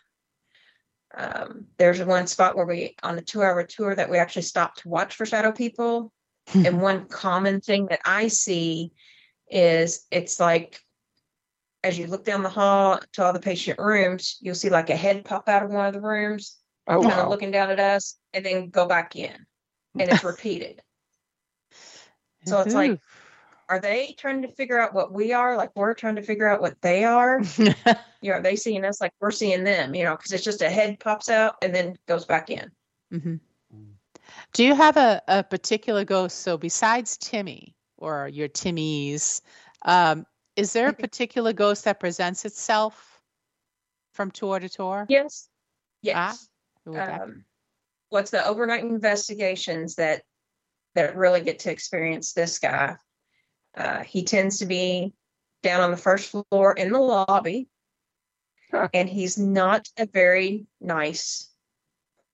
Um, 1.16 1.66
there's 1.78 2.04
one 2.04 2.26
spot 2.26 2.56
where 2.56 2.66
we 2.66 2.95
on 3.04 3.20
a 3.20 3.22
two 3.22 3.43
hour 3.43 3.64
tour 3.64 3.93
that 3.93 4.10
we 4.10 4.18
actually 4.18 4.41
stopped 4.41 4.80
to 4.82 4.89
watch 4.89 5.14
for 5.14 5.28
shadow 5.28 5.51
people, 5.51 6.12
and 6.56 6.82
one 6.82 7.06
common 7.06 7.62
thing 7.62 7.86
that 7.91 8.01
I 8.06 8.30
see 8.30 8.91
is 9.51 10.08
it's 10.10 10.39
like 10.39 10.80
as 11.84 11.99
you 11.99 12.08
look 12.08 12.26
down 12.26 12.41
the 12.41 12.49
hall 12.49 12.99
to 13.12 13.24
all 13.24 13.34
the 13.34 13.39
patient 13.39 13.78
rooms, 13.78 14.38
you'll 14.41 14.56
see 14.56 14.72
like 14.72 14.89
a 14.89 14.95
head 14.95 15.24
pop 15.24 15.47
out 15.47 15.62
of 15.62 15.70
one 15.70 15.86
of 15.86 15.93
the 15.93 16.01
rooms 16.01 16.58
Oh 16.88 17.02
kind 17.02 17.14
of 17.14 17.18
wow! 17.26 17.30
looking 17.30 17.52
down 17.52 17.70
at 17.72 17.80
us 17.80 18.18
and 18.34 18.46
then 18.46 18.70
go 18.70 18.86
back 18.86 19.16
in 19.16 19.32
and 20.00 20.10
it's 20.10 20.24
repeated 20.24 20.82
So 22.46 22.60
it's 22.62 22.74
like- 22.74 23.00
are 23.70 23.80
they 23.80 24.14
trying 24.20 24.42
to 24.42 24.50
figure 24.50 24.78
out 24.80 24.94
what 24.94 25.14
we 25.14 25.32
are 25.34 25.56
like 25.56 25.72
we're 25.76 25.94
trying 25.94 26.16
to 26.18 26.22
figure 26.22 26.48
out 26.48 26.60
what 26.62 26.80
they 26.82 27.06
are 27.06 27.42
you 27.58 27.74
know 28.30 28.34
are 28.34 28.42
they 28.42 28.58
seeing 28.58 28.84
us 28.84 29.00
like 29.00 29.14
we're 29.22 29.32
seeing 29.32 29.64
them 29.64 29.96
you 29.96 30.04
know 30.04 30.16
because 30.16 30.32
it's 30.34 30.44
just 30.44 30.62
a 30.62 30.70
head 30.70 31.00
pops 31.00 31.30
out 31.30 31.56
and 31.62 31.74
then 31.74 31.96
goes 32.08 32.26
back 32.26 32.50
in 32.50 32.70
Mhm. 33.12 33.40
Do 34.54 34.64
you 34.64 34.76
have 34.76 34.98
a, 34.98 35.22
a 35.28 35.44
particular 35.44 36.06
ghost? 36.06 36.40
So 36.40 36.58
besides 36.58 37.18
Timmy 37.18 37.76
or 37.98 38.28
your 38.28 38.48
Timmys, 38.48 39.42
um, 39.84 40.26
is 40.56 40.74
there 40.74 40.88
a 40.90 40.94
Mhm. 40.94 41.00
particular 41.00 41.54
ghost 41.54 41.84
that 41.86 42.00
presents 42.00 42.46
itself 42.46 43.22
from 44.14 44.30
tour 44.32 44.60
to 44.60 44.70
tour? 44.70 45.06
yes 45.10 45.50
yes 46.02 46.14
Who 46.14 46.14
would 46.14 46.18
that 46.18 46.40
be? 46.40 46.53
Um, 46.88 47.46
what's 48.10 48.32
the 48.32 48.46
overnight 48.46 48.84
investigations 48.84 49.96
that 49.96 50.24
that 50.96 51.16
really 51.16 51.42
get 51.42 51.60
to 51.60 51.72
experience 51.72 52.34
this 52.34 52.60
guy 52.60 52.96
uh, 53.76 54.04
he 54.04 54.24
tends 54.24 54.60
to 54.60 54.66
be 54.66 55.14
down 55.64 55.82
on 55.82 55.92
the 55.92 55.98
first 55.98 56.30
floor 56.52 56.74
in 56.74 56.92
the 56.92 57.00
lobby 57.00 57.68
Huh. 58.72 58.88
and 58.94 59.08
he's 59.08 59.38
not 59.38 59.88
a 59.98 60.08
very 60.08 60.66
nice 60.82 61.50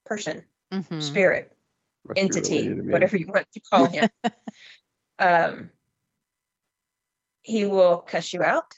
person 0.06 0.44
Mhm. 0.72 1.02
spirit 1.02 1.52
Must 2.06 2.20
entity 2.20 2.70
related 2.70 2.92
whatever 2.92 3.18
you 3.18 3.28
want 3.28 3.48
to 3.52 3.60
call 3.60 3.86
him 3.86 4.08
um, 5.20 5.70
he 7.42 7.66
will 7.66 7.98
cuss 7.98 8.34
you 8.34 8.44
out 8.44 8.74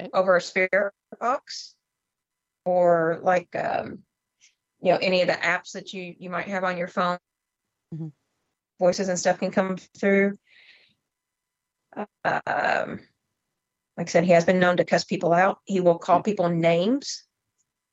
Okay. 0.00 0.10
over 0.14 0.36
a 0.36 0.40
spirit 0.40 0.92
box 1.20 1.74
or 2.64 3.20
like 3.22 3.54
um, 3.54 4.00
you 4.82 4.92
know 4.92 4.98
any 5.00 5.20
of 5.22 5.28
the 5.28 5.34
apps 5.34 5.72
that 5.72 5.92
you 5.92 6.14
you 6.18 6.28
might 6.30 6.48
have 6.48 6.64
on 6.64 6.76
your 6.76 6.88
phone 6.88 7.18
Mhm. 7.94 8.12
voices 8.78 9.08
and 9.08 9.18
stuff 9.18 9.38
can 9.38 9.50
come 9.50 9.76
through 9.98 10.38
um, 11.96 13.00
like 13.96 14.06
i 14.08 14.10
said 14.10 14.24
he 14.24 14.30
has 14.32 14.44
been 14.44 14.58
known 14.58 14.76
to 14.78 14.84
cuss 14.84 15.04
people 15.04 15.32
out 15.32 15.58
he 15.64 15.80
will 15.80 15.98
call 15.98 16.22
people 16.22 16.48
names 16.48 17.24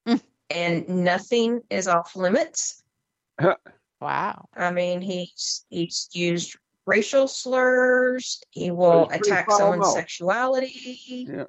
Mm. 0.08 0.22
and 0.50 0.88
nothing 0.90 1.62
is 1.70 1.88
off 1.88 2.16
limits 2.16 2.82
Wow. 4.02 4.48
I 4.56 4.72
mean, 4.72 5.02
he's 5.02 5.66
he's 5.70 6.08
used 6.14 6.58
racial 6.86 7.28
slurs. 7.28 8.42
He 8.50 8.72
will 8.72 9.10
he's 9.10 9.18
pretty 9.18 9.30
attack 9.32 9.52
someone's 9.52 9.80
mouth. 9.82 9.94
sexuality. 9.94 11.26
Yeah. 11.28 11.44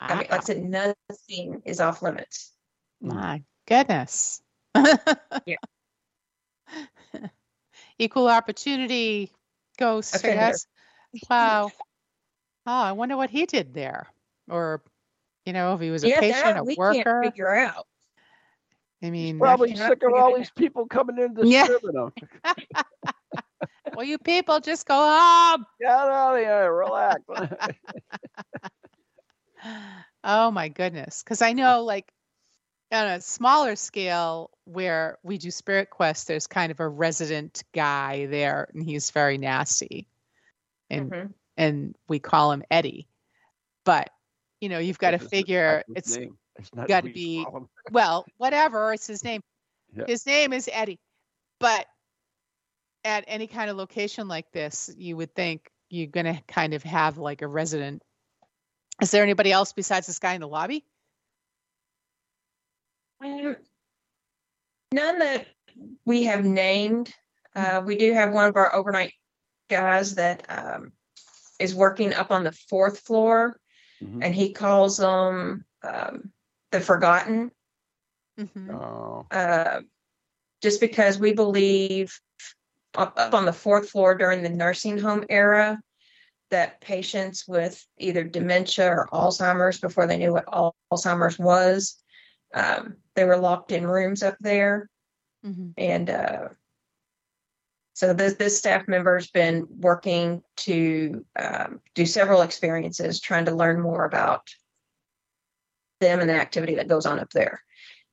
I 0.00 0.08
mean, 0.16 0.26
like 0.30 0.32
I 0.32 0.38
said, 0.40 0.62
nothing 0.62 1.62
is 1.64 1.80
off 1.80 2.02
limits. 2.02 2.52
My 3.00 3.42
goodness. 3.66 4.42
Yeah. 4.74 5.56
Equal 7.98 8.28
opportunity 8.28 9.30
ghost, 9.78 10.14
I 10.14 10.18
Offender. 10.18 10.56
Wow. 11.30 11.70
Oh, 12.66 12.72
I 12.72 12.92
wonder 12.92 13.16
what 13.16 13.30
he 13.30 13.46
did 13.46 13.74
there. 13.74 14.06
Or, 14.48 14.82
you 15.44 15.52
know, 15.52 15.74
if 15.74 15.80
he 15.80 15.90
was 15.90 16.04
a 16.04 16.08
yeah, 16.08 16.20
patient, 16.20 16.44
that 16.44 16.60
a 16.60 16.64
we 16.64 16.74
worker. 16.76 17.04
can't 17.04 17.32
figure 17.32 17.54
out. 17.54 17.86
I 19.02 19.10
mean, 19.10 19.38
Probably 19.38 19.72
cannot 19.72 19.90
sick 19.90 20.02
of 20.02 20.14
all 20.14 20.34
these 20.34 20.50
people 20.50 20.86
coming 20.86 21.18
in 21.18 21.34
Yeah. 21.34 21.66
them. 21.66 22.12
well, 23.94 24.04
you 24.04 24.18
people 24.18 24.60
just 24.60 24.86
go 24.86 24.94
home. 24.94 25.66
Get 25.80 25.90
out 25.90 26.36
of 26.36 26.40
here, 26.40 26.72
relax. 26.72 27.22
Oh 30.26 30.50
my 30.50 30.68
goodness. 30.68 31.22
Because 31.22 31.42
I 31.42 31.52
know, 31.52 31.84
like, 31.84 32.10
on 32.94 33.08
a 33.08 33.20
smaller 33.20 33.76
scale 33.76 34.50
where 34.64 35.18
we 35.22 35.38
do 35.38 35.50
Spirit 35.50 35.90
Quest, 35.90 36.26
there's 36.28 36.46
kind 36.46 36.70
of 36.70 36.80
a 36.80 36.88
resident 36.88 37.62
guy 37.74 38.26
there, 38.26 38.68
and 38.72 38.82
he's 38.84 39.10
very 39.10 39.38
nasty. 39.38 40.08
And 40.90 41.10
Mhm. 41.10 41.34
and 41.56 41.96
we 42.08 42.18
call 42.18 42.52
him 42.52 42.62
Eddie. 42.70 43.08
But 43.84 44.10
you 44.60 44.68
know, 44.68 44.78
you've 44.78 44.98
got 44.98 45.10
to 45.10 45.18
figure 45.18 45.84
that's 45.88 46.08
his 46.08 46.16
it's 46.16 46.24
name. 46.24 46.38
It's 46.56 46.74
not 46.74 46.88
gotta 46.88 47.10
be- 47.10 47.44
well, 47.90 48.24
whatever, 48.38 48.92
it's 48.94 49.06
his 49.06 49.24
name. 49.24 49.42
Yeah. 49.94 50.04
His 50.06 50.24
name 50.26 50.52
is 50.52 50.68
Eddie. 50.72 51.00
But 51.60 51.86
at 53.04 53.24
any 53.26 53.46
kind 53.46 53.70
of 53.70 53.76
location 53.76 54.28
like 54.28 54.50
this, 54.52 54.90
you 54.96 55.16
would 55.16 55.34
think 55.34 55.70
you're 55.90 56.06
going 56.06 56.26
to 56.26 56.40
kind 56.48 56.72
of 56.74 56.82
have 56.82 57.18
like 57.18 57.42
a 57.42 57.46
resident 57.46 58.02
Is 59.02 59.10
there 59.10 59.22
anybody 59.22 59.52
else 59.52 59.72
besides 59.72 60.06
this 60.06 60.18
guy 60.18 60.34
in 60.34 60.40
the 60.40 60.48
lobby? 60.48 60.84
Um, 63.24 63.56
none 64.92 65.18
that 65.20 65.46
we 66.04 66.24
have 66.24 66.44
named. 66.44 67.12
Uh, 67.56 67.82
we 67.84 67.96
do 67.96 68.12
have 68.12 68.32
one 68.32 68.48
of 68.48 68.56
our 68.56 68.74
overnight 68.74 69.12
guys 69.70 70.16
that 70.16 70.44
um, 70.48 70.92
is 71.58 71.74
working 71.74 72.12
up 72.12 72.30
on 72.30 72.44
the 72.44 72.52
fourth 72.52 73.00
floor, 73.00 73.58
Mhm. 74.02 74.22
and 74.22 74.34
he 74.34 74.52
calls 74.52 74.98
them 74.98 75.64
um, 75.82 76.32
the 76.70 76.80
Forgotten. 76.80 77.50
Mhm. 78.38 78.74
Oh, 78.74 79.26
uh, 79.30 79.82
just 80.60 80.80
because 80.80 81.18
we 81.18 81.32
believe 81.32 82.18
up, 82.94 83.14
up 83.16 83.34
on 83.34 83.44
the 83.44 83.52
fourth 83.52 83.90
floor 83.90 84.14
during 84.14 84.42
the 84.42 84.48
nursing 84.48 84.98
home 84.98 85.24
era 85.28 85.80
that 86.50 86.80
patients 86.80 87.46
with 87.48 87.84
either 87.98 88.24
dementia 88.24 88.88
or 88.88 89.08
Alzheimer's 89.12 89.80
before 89.80 90.06
they 90.06 90.16
knew 90.16 90.32
what 90.32 90.46
Alzheimer's 90.46 91.38
was, 91.38 92.02
um, 92.54 92.96
they 93.14 93.24
were 93.24 93.36
locked 93.36 93.72
in 93.72 93.86
rooms 93.86 94.22
up 94.22 94.36
there. 94.40 94.88
Mhm. 95.44 95.74
And 95.76 96.08
uh, 96.08 96.48
so 97.92 98.14
this, 98.14 98.34
this 98.34 98.56
staff 98.56 98.88
member 98.88 99.16
has 99.16 99.28
been 99.30 99.66
working 99.70 100.42
to 100.58 101.24
um, 101.38 101.80
do 101.94 102.06
several 102.06 102.42
experiences, 102.42 103.20
trying 103.20 103.44
to 103.44 103.54
learn 103.54 103.80
more 103.80 104.04
about 104.04 104.48
them 106.00 106.20
and 106.20 106.30
the 106.30 106.34
activity 106.34 106.76
that 106.76 106.88
goes 106.88 107.06
on 107.06 107.18
up 107.18 107.30
there. 107.30 107.60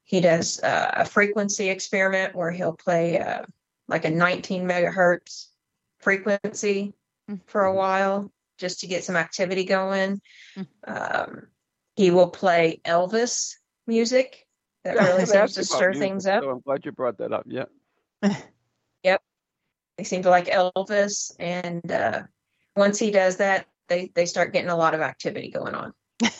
He 0.03 0.19
does 0.19 0.59
uh, 0.61 0.91
a 0.97 1.05
frequency 1.05 1.69
experiment 1.69 2.35
where 2.35 2.51
he'll 2.51 2.75
play 2.75 3.19
uh, 3.19 3.43
like 3.87 4.05
a 4.05 4.09
19 4.09 4.67
megahertz 4.67 5.47
frequency 5.99 6.93
for 7.45 7.63
a 7.63 7.73
while 7.73 8.31
just 8.57 8.81
to 8.81 8.87
get 8.87 9.03
some 9.03 9.15
activity 9.15 9.63
going. 9.63 10.21
Mhm. 10.57 10.67
Um, 10.85 11.47
he 11.95 12.11
will 12.11 12.29
play 12.29 12.81
Elvis 12.85 13.55
music 13.91 14.47
that 14.83 14.95
Yeah, 14.95 15.03
really 15.07 15.25
gonna 15.25 15.47
seems 15.47 15.55
to 15.55 15.63
stir 15.65 15.91
music, 15.91 16.07
things 16.07 16.25
up. 16.25 16.43
So 16.43 16.49
I'm 16.49 16.61
glad 16.61 16.85
you 16.85 16.91
brought 16.91 17.17
that 17.17 17.33
up. 17.33 17.45
Yeah. 17.47 17.65
Yep. 19.03 19.21
They 19.97 20.03
seem 20.03 20.21
to 20.23 20.29
like 20.29 20.45
Elvis, 20.45 21.35
and 21.39 21.91
uh, 21.91 22.21
once 22.75 22.99
he 22.99 23.09
does 23.09 23.37
that, 23.37 23.65
they 23.87 24.11
they 24.13 24.27
start 24.27 24.53
getting 24.53 24.69
a 24.69 24.75
lot 24.75 24.93
of 24.93 25.01
activity 25.01 25.51
going 25.51 25.75
on. 25.75 25.93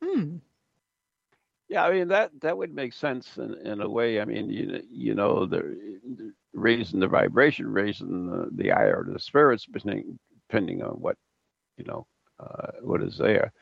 Hmm. 0.00 0.36
Yeah, 1.68 1.84
I 1.84 1.92
mean 1.92 2.08
that 2.08 2.30
that 2.40 2.56
would 2.56 2.72
make 2.72 2.92
sense 2.92 3.36
in, 3.36 3.54
in 3.66 3.82
a 3.82 3.88
way. 3.88 4.20
I 4.20 4.24
mean, 4.24 4.48
you 4.48 4.80
you 4.90 5.14
know, 5.14 5.44
the, 5.44 5.58
the 6.16 6.32
raising 6.54 7.00
the 7.00 7.08
vibration, 7.08 7.70
raising 7.70 8.30
the, 8.30 8.48
the 8.52 8.72
ire 8.72 9.00
of 9.00 9.12
the 9.12 9.18
spirits, 9.18 9.66
depending 9.66 10.18
depending 10.48 10.82
on 10.82 10.92
what 10.92 11.16
you 11.76 11.84
know 11.84 12.06
uh, 12.40 12.72
what 12.80 13.02
is 13.02 13.18
there. 13.18 13.52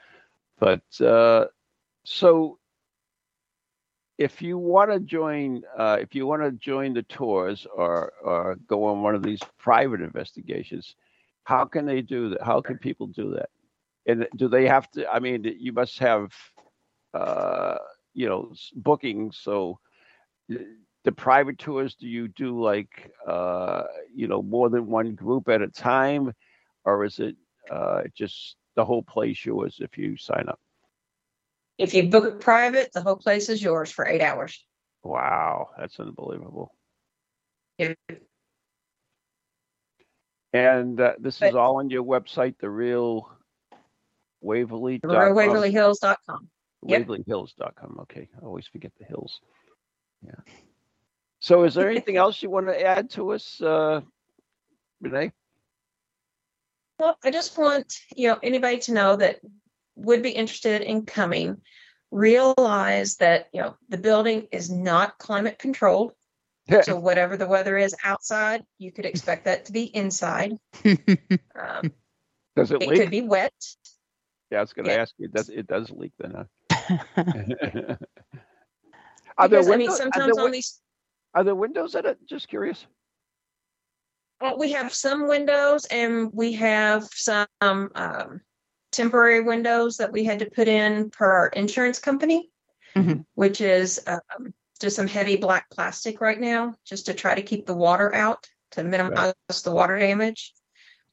But 0.60 0.82
uh, 1.00 1.46
so, 2.06 2.60
if 4.18 4.42
you 4.42 4.58
want 4.58 4.90
to 4.90 5.00
join, 5.00 5.62
uh, 5.78 5.98
if 6.00 6.14
you 6.14 6.26
want 6.26 6.42
to 6.42 6.52
join 6.52 6.94
the 6.94 7.02
tours 7.04 7.66
or 7.74 8.12
or 8.22 8.56
go 8.66 8.84
on 8.84 9.02
one 9.02 9.14
of 9.14 9.22
these 9.22 9.40
private 9.58 10.00
investigations, 10.00 10.96
how 11.44 11.64
can 11.64 11.86
they 11.86 12.02
do 12.02 12.30
that? 12.30 12.42
How 12.42 12.60
can 12.60 12.78
people 12.78 13.08
do 13.08 13.32
that? 13.34 13.50
And 14.06 14.26
do 14.36 14.48
they 14.48 14.66
have 14.66 14.90
to? 14.92 15.08
I 15.10 15.20
mean, 15.20 15.44
you 15.58 15.72
must 15.72 15.98
have 16.00 16.32
uh, 17.14 17.76
you 18.14 18.28
know 18.28 18.52
bookings 18.76 19.38
so 19.42 19.78
the 20.48 21.12
private 21.12 21.58
tours 21.58 21.94
do 21.96 22.06
you 22.08 22.28
do 22.28 22.60
like 22.62 23.12
uh 23.26 23.84
you 24.14 24.28
know 24.28 24.42
more 24.42 24.70
than 24.70 24.86
one 24.86 25.14
group 25.14 25.48
at 25.48 25.62
a 25.62 25.68
time 25.68 26.32
or 26.84 27.04
is 27.04 27.18
it 27.20 27.36
uh 27.70 28.02
just 28.14 28.56
the 28.76 28.84
whole 28.84 29.02
place 29.02 29.44
yours 29.44 29.78
if 29.80 29.96
you 29.98 30.16
sign 30.16 30.48
up 30.48 30.60
If 31.78 31.92
you 31.94 32.08
book 32.08 32.24
it 32.24 32.40
private, 32.40 32.92
the 32.92 33.02
whole 33.02 33.16
place 33.16 33.48
is 33.48 33.62
yours 33.62 33.90
for 33.90 34.06
eight 34.06 34.22
hours. 34.22 34.64
wow 35.02 35.70
that's 35.78 35.98
unbelievable. 36.00 36.74
If- 37.78 37.96
and 40.52 40.98
uh, 41.00 41.12
this 41.18 41.42
is 41.42 41.54
all 41.54 41.76
on 41.76 41.90
your 41.90 42.02
website 42.02 42.54
the 42.58 42.70
real 42.70 43.30
waverly 44.40 45.00
RealWaverlyHills.com. 45.00 46.48
Yep. 46.86 47.06
waverlyhills.com 47.06 47.98
okay. 48.02 48.28
I 48.40 48.44
always 48.44 48.66
forget 48.66 48.92
the 48.98 49.04
hills. 49.04 49.40
Yeah. 50.24 50.54
So 51.40 51.64
is 51.64 51.74
there 51.74 51.90
anything 51.94 52.16
else 52.16 52.42
you 52.42 52.50
want 52.50 52.68
to 52.68 52.80
add 52.80 53.10
to 53.10 53.32
us 53.32 53.60
uh 53.60 54.00
renee? 55.00 55.32
Well, 56.98 57.18
I 57.22 57.30
just 57.30 57.58
want 57.58 57.92
you 58.14 58.28
know 58.28 58.38
anybody 58.42 58.78
to 58.78 58.92
know 58.94 59.16
that 59.16 59.40
would 59.96 60.22
be 60.22 60.30
interested 60.30 60.82
in 60.82 61.06
coming. 61.06 61.60
Realize 62.12 63.16
that 63.16 63.48
you 63.52 63.60
know 63.62 63.76
the 63.88 63.98
building 63.98 64.48
is 64.52 64.70
not 64.70 65.18
climate 65.18 65.58
controlled, 65.58 66.12
so 66.82 66.98
whatever 66.98 67.36
the 67.36 67.46
weather 67.48 67.76
is 67.76 67.94
outside, 68.04 68.64
you 68.78 68.92
could 68.92 69.06
expect 69.06 69.44
that 69.46 69.66
to 69.66 69.72
be 69.72 69.84
inside. 69.84 70.58
Um, 71.58 71.92
Does 72.56 72.70
it 72.70 72.80
it 72.80 72.88
leak? 72.88 73.00
could 73.00 73.10
be 73.10 73.22
wet. 73.22 73.52
yeah, 74.50 74.58
I 74.58 74.60
was 74.62 74.72
going 74.72 74.86
to 74.86 74.92
yeah. 74.92 75.00
ask 75.02 75.14
you. 75.18 75.26
It 75.26 75.32
does 75.34 75.48
it 75.48 75.66
does 75.66 75.90
leak 75.90 76.12
then? 76.18 76.34
Huh? 76.36 76.84
are 79.38 79.48
there 79.48 79.62
Because 79.62 79.68
I 79.70 79.76
mean, 79.76 79.88
windows? 79.88 80.00
are, 80.12 80.12
sometimes 80.12 80.36
there, 80.36 80.44
on 80.44 80.50
these 80.52 80.80
are 81.34 81.44
there 81.44 81.54
windows 81.54 81.94
in 81.94 82.06
it? 82.06 82.18
Just 82.28 82.48
curious. 82.48 82.86
Uh, 84.40 84.52
we 84.58 84.72
have 84.72 84.92
some 84.94 85.28
windows 85.28 85.86
and 85.86 86.30
we 86.32 86.52
have 86.52 87.04
some 87.12 87.46
um, 87.60 88.40
temporary 89.00 89.40
windows 89.42 89.98
that 89.98 90.10
we 90.10 90.24
had 90.24 90.38
to 90.38 90.50
put 90.50 90.68
in 90.68 91.10
per 91.10 91.30
our 91.30 91.48
insurance 91.48 91.98
company, 91.98 92.50
Mhm. 92.94 93.24
which 93.34 93.60
is 93.60 94.00
um, 94.06 94.54
just 94.80 94.96
some 94.96 95.06
heavy 95.06 95.36
black 95.36 95.68
plastic 95.70 96.20
right 96.20 96.40
now, 96.40 96.74
just 96.84 97.06
to 97.06 97.14
try 97.14 97.34
to 97.34 97.42
keep 97.42 97.66
the 97.66 97.74
water 97.74 98.14
out 98.14 98.48
to 98.72 98.82
minimize 98.82 99.34
the 99.62 99.70
water 99.70 99.98
damage. 99.98 100.54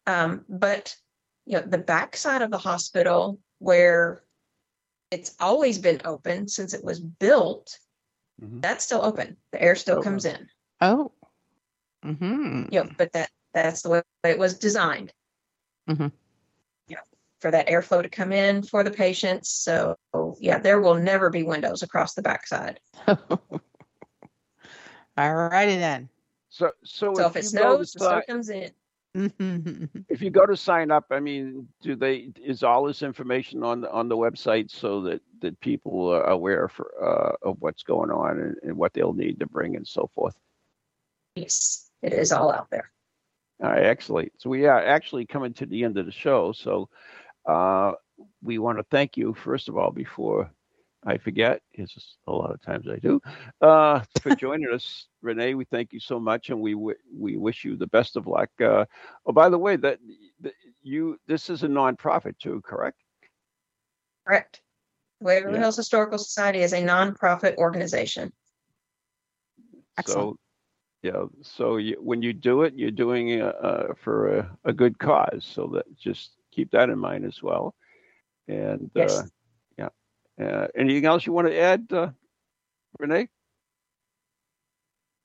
Um, 0.07 0.45
but 0.49 0.95
you 1.45 1.57
know, 1.59 1.65
the 1.65 1.77
back 1.77 2.15
side 2.15 2.41
of 2.41 2.51
the 2.51 2.57
hospital 2.57 3.39
where 3.59 4.23
it's 5.11 5.35
always 5.39 5.77
been 5.77 6.01
open 6.05 6.47
since 6.47 6.73
it 6.73 6.83
was 6.83 6.99
built, 7.01 7.77
Mhm. 8.41 8.61
that's 8.61 8.85
still 8.85 9.03
open. 9.03 9.37
The 9.51 9.61
air 9.61 9.75
still 9.75 9.97
Okay. 9.97 10.05
comes 10.09 10.25
in. 10.25 10.49
oh. 10.81 11.11
hmm 12.01 12.65
you 12.71 12.83
know, 12.83 12.89
but 12.97 13.11
that 13.13 13.29
that's 13.53 13.81
the 13.83 13.89
way 13.89 14.01
it 14.25 14.37
was 14.39 14.57
designed. 14.57 15.13
Mhm. 15.89 16.11
Yeah, 17.43 17.43
for 17.43 17.51
that 17.51 17.67
airflow 17.67 18.01
to 18.01 18.09
come 18.09 18.31
in 18.31 18.63
for 18.63 18.83
the 18.83 18.91
patients. 18.91 19.49
So 19.49 19.95
yeah, 20.39 20.59
there 20.59 20.81
will 20.81 20.95
never 20.95 21.29
be 21.29 21.43
windows 21.43 21.83
across 21.83 22.13
the 22.13 22.21
backside. 22.21 22.79
All 23.07 23.49
righty 25.17 25.75
then. 25.75 26.09
So 26.49 26.71
so, 26.83 27.13
So 27.15 27.27
if, 27.27 27.35
if 27.35 27.45
it 27.45 27.53
you 27.53 27.59
go 27.59 27.77
to 27.77 27.85
snows, 27.85 27.93
the 27.93 27.99
snow 27.99 28.21
comes 28.27 28.49
in. 28.49 28.71
If 30.09 30.23
you 30.23 30.31
go 30.31 30.47
to 30.47 30.57
sign 30.57 30.89
up, 30.89 31.05
I 31.11 31.19
mean, 31.19 31.67
do 31.81 31.95
they 31.95 32.31
is 32.43 32.63
all 32.63 32.85
this 32.85 33.03
information 33.03 33.63
on 33.63 33.81
the 33.81 33.91
on 33.91 34.09
the 34.09 34.17
website 34.17 34.71
so 34.71 35.01
that 35.01 35.21
that 35.41 35.59
people 35.59 36.09
are 36.09 36.25
aware 36.25 36.67
for 36.67 36.89
uh, 36.99 37.35
of 37.47 37.57
what's 37.59 37.83
going 37.83 38.09
on 38.09 38.39
and, 38.39 38.55
and 38.63 38.75
what 38.75 38.93
they'll 38.93 39.13
need 39.13 39.39
to 39.39 39.45
bring 39.45 39.75
and 39.75 39.87
so 39.87 40.09
forth? 40.15 40.35
Yes, 41.35 41.91
it 42.01 42.13
is 42.13 42.31
all 42.31 42.51
out 42.51 42.71
there. 42.71 42.91
All 43.61 43.69
right, 43.69 43.85
excellent. 43.85 44.31
So 44.39 44.49
we 44.49 44.65
are 44.65 44.83
actually 44.83 45.25
coming 45.25 45.53
to 45.53 45.65
the 45.65 45.83
end 45.83 45.97
of 45.97 46.05
the 46.05 46.11
show. 46.11 46.51
So 46.51 46.89
uh, 47.45 47.93
we 48.41 48.57
want 48.59 48.77
to 48.77 48.83
thank 48.91 49.17
you, 49.17 49.33
first 49.33 49.69
of 49.69 49.77
all, 49.77 49.91
before 49.91 50.49
I 51.05 51.17
forget, 51.17 51.61
because 51.71 52.17
a 52.27 52.31
lot 52.31 52.51
of 52.51 52.61
times 52.61 52.87
I 52.87 52.97
do, 52.97 53.21
uh, 53.61 54.01
for 54.21 54.31
joining 54.35 54.71
us, 54.73 55.07
Renee. 55.21 55.53
We 55.55 55.65
thank 55.65 55.91
you 55.93 55.99
so 55.99 56.19
much, 56.19 56.49
and 56.49 56.61
we 56.61 56.73
w- 56.73 56.97
we 57.13 57.37
wish 57.37 57.63
you 57.65 57.75
the 57.75 57.87
best 57.87 58.15
of 58.15 58.27
luck. 58.27 58.49
Uh, 58.61 58.85
oh, 59.25 59.33
by 59.33 59.49
the 59.49 59.57
way, 59.57 59.75
that, 59.77 59.99
that 60.41 60.53
you 60.81 61.19
this 61.27 61.49
is 61.49 61.63
a 61.63 61.67
nonprofit 61.67 62.37
too, 62.39 62.61
correct? 62.65 62.97
Correct. 64.25 64.61
Waverly 65.19 65.55
Yeah. 65.55 65.59
Hills 65.59 65.77
Historical 65.77 66.17
Society 66.17 66.59
is 66.59 66.73
a 66.73 66.81
nonprofit 66.81 67.57
organization. 67.57 68.31
Excellent. 69.97 70.37
So, 71.03 71.09
yeah. 71.09 71.25
So 71.41 71.77
you, 71.77 71.97
when 71.99 72.21
you 72.21 72.33
do 72.33 72.63
it, 72.63 72.73
you're 72.75 72.91
doing 72.91 73.29
it 73.29 73.41
uh, 73.63 73.93
for 74.01 74.37
a, 74.37 74.57
a 74.65 74.73
good 74.73 74.97
cause. 74.99 75.45
So 75.45 75.67
that 75.73 75.85
just 75.97 76.31
keep 76.53 76.71
that 76.71 76.89
in 76.89 76.99
mind 76.99 77.25
as 77.25 77.41
well. 77.41 77.73
And 78.47 78.91
Yes. 78.95 79.19
uh, 79.19 79.23
yeah. 79.77 79.89
Uh, 80.45 80.67
anything 80.75 81.05
else 81.05 81.25
you 81.25 81.33
want 81.33 81.47
to 81.47 81.57
add, 81.57 81.87
uh, 81.91 82.09
Renee? 82.99 83.27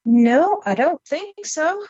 No, 0.05 0.63
I 0.65 0.75
don't 0.75 1.03
think 1.05 1.45
so. 1.45 1.85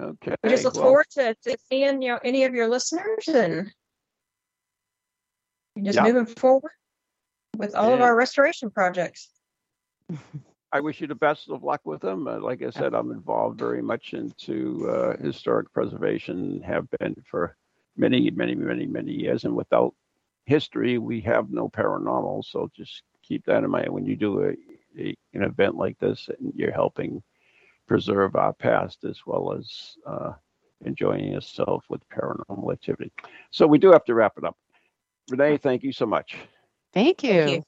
Okay. 0.00 0.34
We 0.42 0.50
just 0.50 0.64
look 0.64 0.74
well, 0.74 0.84
forward 0.84 1.06
to, 1.12 1.34
to 1.44 1.56
seeing 1.70 2.02
you 2.02 2.08
know 2.12 2.18
any 2.24 2.44
of 2.44 2.54
your 2.54 2.68
listeners 2.68 3.28
and 3.28 3.70
just 5.82 5.96
Yeah. 5.96 6.04
moving 6.04 6.26
forward 6.26 6.72
with 7.56 7.74
all 7.74 7.94
of 7.94 8.00
our 8.00 8.14
restoration 8.14 8.70
projects. 8.70 9.30
I 10.72 10.80
wish 10.80 11.00
you 11.00 11.06
the 11.06 11.14
best 11.14 11.48
of 11.50 11.62
luck 11.62 11.82
with 11.84 12.00
them. 12.00 12.26
Uh, 12.26 12.40
like 12.40 12.60
I 12.60 12.70
said, 12.70 12.94
I'm 12.94 13.12
involved 13.12 13.60
very 13.60 13.80
much 13.80 14.12
into 14.12 14.90
uh, 14.90 15.16
historic 15.22 15.72
preservation, 15.72 16.60
have 16.62 16.88
been 16.98 17.14
for 17.30 17.56
many, 17.96 18.30
many, 18.30 18.54
many, 18.54 18.86
many 18.86 19.12
years. 19.12 19.44
And 19.44 19.54
without 19.54 19.94
history, 20.46 20.98
we 20.98 21.20
have 21.22 21.50
no 21.50 21.68
paranormal. 21.68 22.44
So 22.44 22.70
just 22.76 23.02
keep 23.22 23.44
that 23.46 23.64
in 23.64 23.70
mind 23.70 23.90
when 23.90 24.06
you 24.06 24.16
do 24.16 24.44
a, 24.44 24.50
a 25.00 25.14
an 25.32 25.42
event 25.42 25.76
like 25.76 25.98
this, 25.98 26.28
and 26.28 26.52
you're 26.54 26.72
helping 26.72 27.22
preserve 27.86 28.36
our 28.36 28.52
past 28.52 29.04
as 29.04 29.20
well 29.26 29.52
as 29.52 29.96
uh, 30.06 30.32
enjoying 30.84 31.32
yourself 31.32 31.84
with 31.88 32.00
paranormal 32.08 32.72
activity. 32.72 33.12
So 33.50 33.66
we 33.66 33.78
do 33.78 33.92
have 33.92 34.04
to 34.04 34.14
wrap 34.14 34.34
it 34.38 34.44
up. 34.44 34.56
Renee, 35.30 35.56
thank 35.56 35.82
you 35.82 35.92
so 35.92 36.06
much. 36.06 36.36
Thank 36.92 37.22
you. 37.22 37.32
Thank 37.32 37.50
you. 37.50 37.62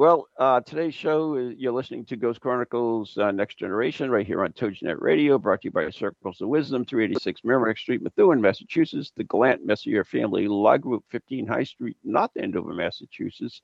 Well, 0.00 0.28
uh, 0.38 0.62
today's 0.62 0.94
show, 0.94 1.36
you're 1.36 1.74
listening 1.74 2.06
to 2.06 2.16
Ghost 2.16 2.40
Chronicles 2.40 3.18
uh, 3.18 3.32
Next 3.32 3.58
Generation 3.58 4.10
right 4.10 4.26
here 4.26 4.42
on 4.42 4.52
TogiNet 4.52 4.98
Radio, 4.98 5.36
brought 5.36 5.60
to 5.60 5.66
you 5.66 5.72
by 5.72 5.90
Circles 5.90 6.40
of 6.40 6.48
Wisdom, 6.48 6.86
386 6.86 7.42
Merrimack 7.44 7.76
Street, 7.76 8.00
Methuen, 8.00 8.40
Massachusetts, 8.40 9.12
the 9.14 9.24
Glant 9.24 9.66
Messier 9.66 10.02
Family 10.02 10.48
Law 10.48 10.78
Group, 10.78 11.04
15 11.10 11.46
High 11.46 11.64
Street, 11.64 11.98
North 12.02 12.30
Andover, 12.36 12.72
Massachusetts, 12.72 13.60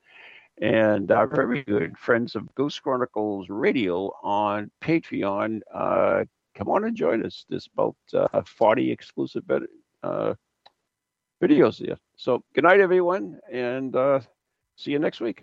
and 0.61 1.11
our 1.11 1.26
very 1.26 1.62
good 1.62 1.97
friends 1.97 2.37
of 2.37 2.55
Ghost 2.55 2.82
Chronicles 2.82 3.49
Radio 3.49 4.12
on 4.22 4.70
Patreon. 4.82 5.61
Uh, 5.74 6.24
come 6.55 6.68
on 6.68 6.84
and 6.84 6.95
join 6.95 7.24
us. 7.24 7.47
There's 7.49 7.70
about 7.72 7.97
uh, 8.12 8.43
40 8.43 8.91
exclusive 8.91 9.45
uh, 10.03 10.34
videos 11.43 11.78
there. 11.78 11.97
So, 12.16 12.45
good 12.55 12.64
night, 12.64 12.80
everyone, 12.80 13.41
and 13.51 13.97
uh, 13.97 14.20
see 14.76 14.91
you 14.91 14.99
next 14.99 15.22
week. 15.22 15.43